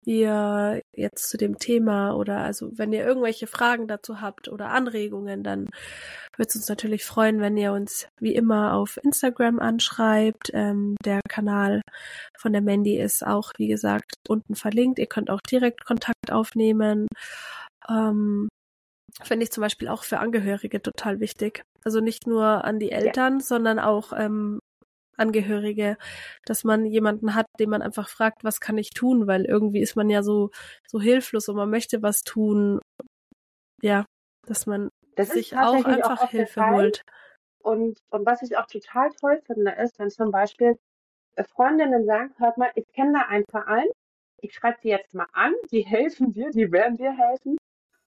ihr 0.04 0.82
jetzt 0.96 1.28
zu 1.28 1.36
dem 1.36 1.58
Thema 1.58 2.16
oder 2.16 2.38
also 2.38 2.76
wenn 2.76 2.92
ihr 2.92 3.06
irgendwelche 3.06 3.46
Fragen 3.46 3.86
dazu 3.86 4.20
habt 4.20 4.48
oder 4.48 4.70
Anregungen, 4.70 5.44
dann 5.44 5.66
würde 6.36 6.48
es 6.48 6.56
uns 6.56 6.68
natürlich 6.68 7.04
freuen, 7.04 7.40
wenn 7.40 7.56
ihr 7.56 7.72
uns 7.72 8.08
wie 8.18 8.34
immer 8.34 8.74
auf 8.74 8.98
Instagram 9.04 9.60
anschreibt. 9.60 10.50
Ähm, 10.52 10.96
der 11.04 11.20
Kanal 11.28 11.82
von 12.36 12.52
der 12.52 12.62
Mandy 12.62 12.98
ist 12.98 13.24
auch, 13.24 13.52
wie 13.58 13.68
gesagt, 13.68 14.16
unten 14.28 14.56
verlinkt. 14.56 14.98
Ihr 14.98 15.06
könnt 15.06 15.30
auch 15.30 15.40
direkt 15.48 15.84
Kontakt 15.84 16.32
aufnehmen. 16.32 17.06
Ähm, 17.88 18.48
Finde 19.22 19.44
ich 19.44 19.52
zum 19.52 19.60
Beispiel 19.60 19.86
auch 19.88 20.02
für 20.02 20.18
Angehörige 20.18 20.82
total 20.82 21.20
wichtig. 21.20 21.62
Also 21.84 22.00
nicht 22.00 22.26
nur 22.26 22.64
an 22.64 22.80
die 22.80 22.90
Eltern, 22.90 23.38
ja. 23.38 23.44
sondern 23.44 23.78
auch 23.78 24.12
ähm, 24.16 24.58
Angehörige, 25.16 25.96
dass 26.46 26.64
man 26.64 26.86
jemanden 26.86 27.34
hat, 27.34 27.46
den 27.58 27.70
man 27.70 27.82
einfach 27.82 28.08
fragt, 28.08 28.44
was 28.44 28.60
kann 28.60 28.78
ich 28.78 28.90
tun, 28.90 29.26
weil 29.26 29.44
irgendwie 29.44 29.80
ist 29.80 29.96
man 29.96 30.10
ja 30.10 30.22
so 30.22 30.50
so 30.86 31.00
hilflos 31.00 31.48
und 31.48 31.56
man 31.56 31.70
möchte 31.70 32.02
was 32.02 32.22
tun. 32.22 32.80
Ja, 33.82 34.06
dass 34.46 34.66
man 34.66 34.88
das 35.16 35.30
sich 35.30 35.56
auch 35.56 35.84
einfach 35.84 36.22
auch 36.22 36.30
Hilfe 36.30 36.70
holt. 36.70 37.02
Und, 37.62 37.98
und 38.10 38.26
was 38.26 38.42
ich 38.42 38.56
auch 38.56 38.66
total 38.66 39.10
toll 39.20 39.40
finde, 39.46 39.72
ist, 39.72 39.98
wenn 39.98 40.10
zum 40.10 40.30
Beispiel 40.30 40.78
äh, 41.36 41.44
Freundinnen 41.44 42.04
sagen, 42.06 42.34
hört 42.38 42.58
mal, 42.58 42.72
ich 42.74 42.86
kenne 42.92 43.12
da 43.12 43.20
einen 43.28 43.44
Verein, 43.48 43.86
ich 44.40 44.54
schreibe 44.54 44.78
die 44.82 44.88
jetzt 44.88 45.14
mal 45.14 45.28
an, 45.32 45.54
die 45.70 45.82
helfen 45.82 46.32
dir, 46.32 46.50
die 46.50 46.70
werden 46.72 46.96
dir 46.96 47.12
helfen. 47.12 47.56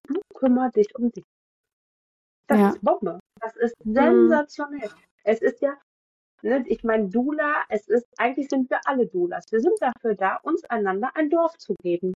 Du 0.07 0.19
kümmer 0.35 0.69
dich 0.71 0.93
um 0.95 1.11
dich. 1.11 1.23
Das 2.47 2.59
ja. 2.59 2.69
ist 2.69 2.81
Bombe. 2.81 3.19
Das 3.41 3.55
ist 3.55 3.73
mhm. 3.83 3.93
sensationell. 3.93 4.89
Mhm. 4.89 5.03
Es 5.23 5.41
ist 5.41 5.61
ja, 5.61 5.75
Ne? 6.45 6.63
Ich 6.67 6.83
meine, 6.83 7.09
Dula, 7.09 7.63
es 7.69 7.87
ist, 7.87 8.07
eigentlich 8.17 8.49
sind 8.49 8.69
wir 8.69 8.79
alle 8.85 9.07
Dulas. 9.07 9.51
Wir 9.51 9.61
sind 9.61 9.73
dafür 9.81 10.13
da, 10.13 10.35
uns 10.43 10.63
einander 10.65 11.09
ein 11.15 11.31
Dorf 11.31 11.57
zu 11.57 11.73
geben. 11.81 12.13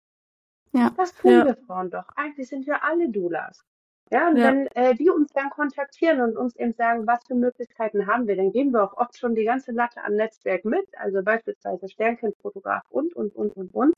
Ja. 0.74 0.92
Das 0.98 1.16
tun 1.16 1.32
ja. 1.32 1.46
wir 1.46 1.56
Frauen 1.56 1.90
doch. 1.90 2.10
Eigentlich 2.18 2.50
sind 2.50 2.68
wir 2.68 2.84
alle 2.84 3.08
Dulas. 3.08 3.64
Ja, 4.12 4.28
und 4.28 4.36
ja. 4.36 4.48
wenn 4.48 4.68
äh, 4.76 4.96
die 4.96 5.10
uns 5.10 5.32
dann 5.32 5.50
kontaktieren 5.50 6.20
und 6.20 6.36
uns 6.36 6.58
eben 6.58 6.74
sagen, 6.74 7.08
was 7.08 7.26
für 7.26 7.36
Möglichkeiten 7.36 8.06
haben 8.06 8.28
wir, 8.28 8.36
dann 8.36 8.52
geben 8.52 8.72
wir 8.72 8.84
auch 8.84 8.98
oft 8.98 9.18
schon 9.18 9.34
die 9.34 9.46
ganze 9.46 9.72
Latte 9.72 10.04
am 10.04 10.16
Netzwerk 10.16 10.66
mit, 10.66 10.86
also 10.98 11.24
beispielsweise 11.24 11.88
Sternkindfotograf 11.88 12.84
und, 12.90 13.16
und, 13.16 13.34
und, 13.34 13.56
und, 13.56 13.74
und. 13.74 13.94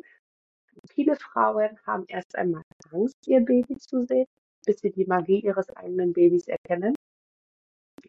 Viele 0.92 1.16
Frauen 1.16 1.76
haben 1.88 2.06
erst 2.08 2.36
einmal 2.36 2.62
Angst, 2.92 3.28
ihr 3.28 3.42
Baby 3.42 3.78
zu 3.78 4.06
sehen, 4.06 4.28
bis 4.64 4.80
sie 4.80 4.92
die 4.92 5.06
Magie 5.06 5.40
ihres 5.40 5.70
eigenen 5.76 6.14
Babys 6.14 6.48
erkennen. 6.48 6.94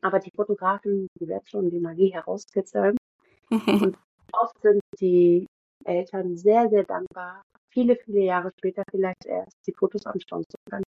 Aber 0.03 0.19
die 0.19 0.31
Fotografen, 0.31 1.09
die 1.19 1.29
werden 1.29 1.47
schon 1.47 1.71
die 1.71 1.81
Magie 1.81 2.13
herauskitzeln. 2.13 2.97
und 3.51 3.99
oft 4.33 4.61
sind 4.63 4.81
die 5.01 5.47
Eltern 5.85 6.37
sehr, 6.37 6.69
sehr 6.69 6.85
dankbar, 6.85 7.43
viele, 7.69 7.97
viele 7.97 8.21
Jahre 8.21 8.53
später 8.59 8.83
vielleicht 8.91 9.27
erst 9.27 9.57
die 9.67 9.73
Fotos 9.73 10.07
anschauen 10.07 10.45
zu 10.49 10.57
können. 10.71 10.85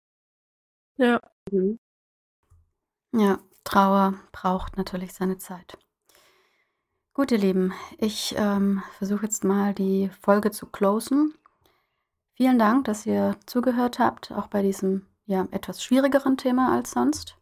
Ja. 0.96 1.20
Mhm. 1.50 1.78
Ja, 3.12 3.38
Trauer 3.64 4.14
braucht 4.32 4.76
natürlich 4.76 5.12
seine 5.12 5.38
Zeit. 5.38 5.78
Gut, 7.14 7.32
ihr 7.32 7.38
Lieben, 7.38 7.72
ich 7.96 8.34
ähm, 8.36 8.82
versuche 8.98 9.24
jetzt 9.24 9.44
mal 9.44 9.74
die 9.74 10.10
Folge 10.20 10.50
zu 10.50 10.66
closen. 10.66 11.34
Vielen 12.34 12.58
Dank, 12.58 12.84
dass 12.84 13.06
ihr 13.06 13.36
zugehört 13.46 13.98
habt, 13.98 14.30
auch 14.30 14.46
bei 14.46 14.62
diesem 14.62 15.06
ja 15.26 15.48
etwas 15.50 15.82
schwierigeren 15.82 16.36
Thema 16.36 16.72
als 16.72 16.92
sonst. 16.92 17.37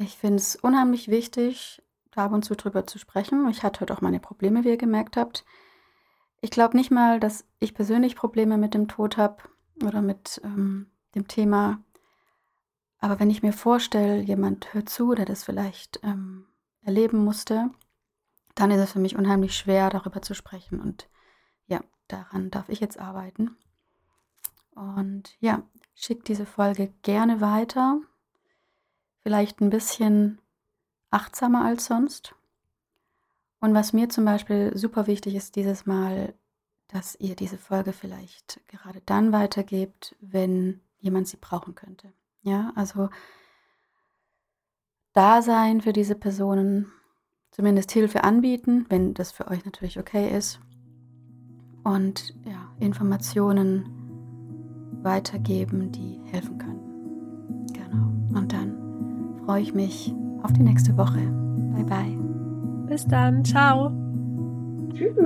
Ich 0.00 0.16
finde 0.16 0.36
es 0.36 0.56
unheimlich 0.56 1.08
wichtig, 1.08 1.82
da 2.12 2.24
ab 2.24 2.32
und 2.32 2.42
zu 2.42 2.56
drüber 2.56 2.86
zu 2.86 2.98
sprechen. 2.98 3.46
Ich 3.50 3.62
hatte 3.62 3.80
heute 3.80 3.92
auch 3.92 4.00
meine 4.00 4.18
Probleme, 4.18 4.64
wie 4.64 4.70
ihr 4.70 4.78
gemerkt 4.78 5.18
habt. 5.18 5.44
Ich 6.40 6.50
glaube 6.50 6.74
nicht 6.74 6.90
mal, 6.90 7.20
dass 7.20 7.44
ich 7.58 7.74
persönlich 7.74 8.16
Probleme 8.16 8.56
mit 8.56 8.72
dem 8.72 8.88
Tod 8.88 9.18
habe 9.18 9.42
oder 9.84 10.00
mit 10.00 10.40
ähm, 10.42 10.90
dem 11.14 11.28
Thema. 11.28 11.84
Aber 12.98 13.20
wenn 13.20 13.28
ich 13.28 13.42
mir 13.42 13.52
vorstelle, 13.52 14.22
jemand 14.22 14.72
hört 14.72 14.88
zu, 14.88 15.14
der 15.14 15.26
das 15.26 15.44
vielleicht 15.44 16.00
ähm, 16.02 16.46
erleben 16.80 17.22
musste, 17.22 17.68
dann 18.54 18.70
ist 18.70 18.80
es 18.80 18.92
für 18.92 19.00
mich 19.00 19.16
unheimlich 19.16 19.54
schwer, 19.54 19.90
darüber 19.90 20.22
zu 20.22 20.34
sprechen. 20.34 20.80
Und 20.80 21.10
ja, 21.66 21.80
daran 22.08 22.50
darf 22.50 22.70
ich 22.70 22.80
jetzt 22.80 22.98
arbeiten. 22.98 23.54
Und 24.74 25.36
ja, 25.40 25.62
schickt 25.94 26.28
diese 26.28 26.46
Folge 26.46 26.90
gerne 27.02 27.42
weiter 27.42 28.00
vielleicht 29.22 29.60
ein 29.60 29.70
bisschen 29.70 30.40
achtsamer 31.10 31.64
als 31.64 31.86
sonst. 31.86 32.34
Und 33.60 33.74
was 33.74 33.92
mir 33.92 34.08
zum 34.08 34.24
Beispiel 34.24 34.76
super 34.76 35.06
wichtig 35.06 35.34
ist 35.34 35.56
dieses 35.56 35.86
Mal, 35.86 36.34
dass 36.88 37.14
ihr 37.16 37.36
diese 37.36 37.58
Folge 37.58 37.92
vielleicht 37.92 38.60
gerade 38.68 39.00
dann 39.06 39.32
weitergebt, 39.32 40.16
wenn 40.20 40.80
jemand 40.98 41.28
sie 41.28 41.36
brauchen 41.36 41.74
könnte. 41.74 42.12
Ja, 42.42 42.72
also 42.74 43.10
da 45.12 45.42
sein 45.42 45.80
für 45.82 45.92
diese 45.92 46.14
Personen, 46.14 46.90
zumindest 47.50 47.92
Hilfe 47.92 48.24
anbieten, 48.24 48.86
wenn 48.88 49.14
das 49.14 49.32
für 49.32 49.48
euch 49.48 49.64
natürlich 49.64 49.98
okay 49.98 50.34
ist. 50.36 50.60
Und 51.84 52.34
ja, 52.44 52.74
Informationen 52.78 53.84
weitergeben, 55.02 55.92
die 55.92 56.20
helfen 56.30 56.58
können. 56.58 57.66
Genau. 57.72 58.38
Und 58.38 58.52
dann 58.52 58.79
freue 59.50 59.62
ich 59.62 59.74
mich 59.74 60.14
auf 60.44 60.52
die 60.52 60.62
nächste 60.62 60.96
Woche. 60.96 61.18
Bye 61.18 61.82
bye. 61.82 62.18
Bis 62.86 63.04
dann. 63.04 63.44
Ciao. 63.44 63.90
Tschüss. 64.94 65.16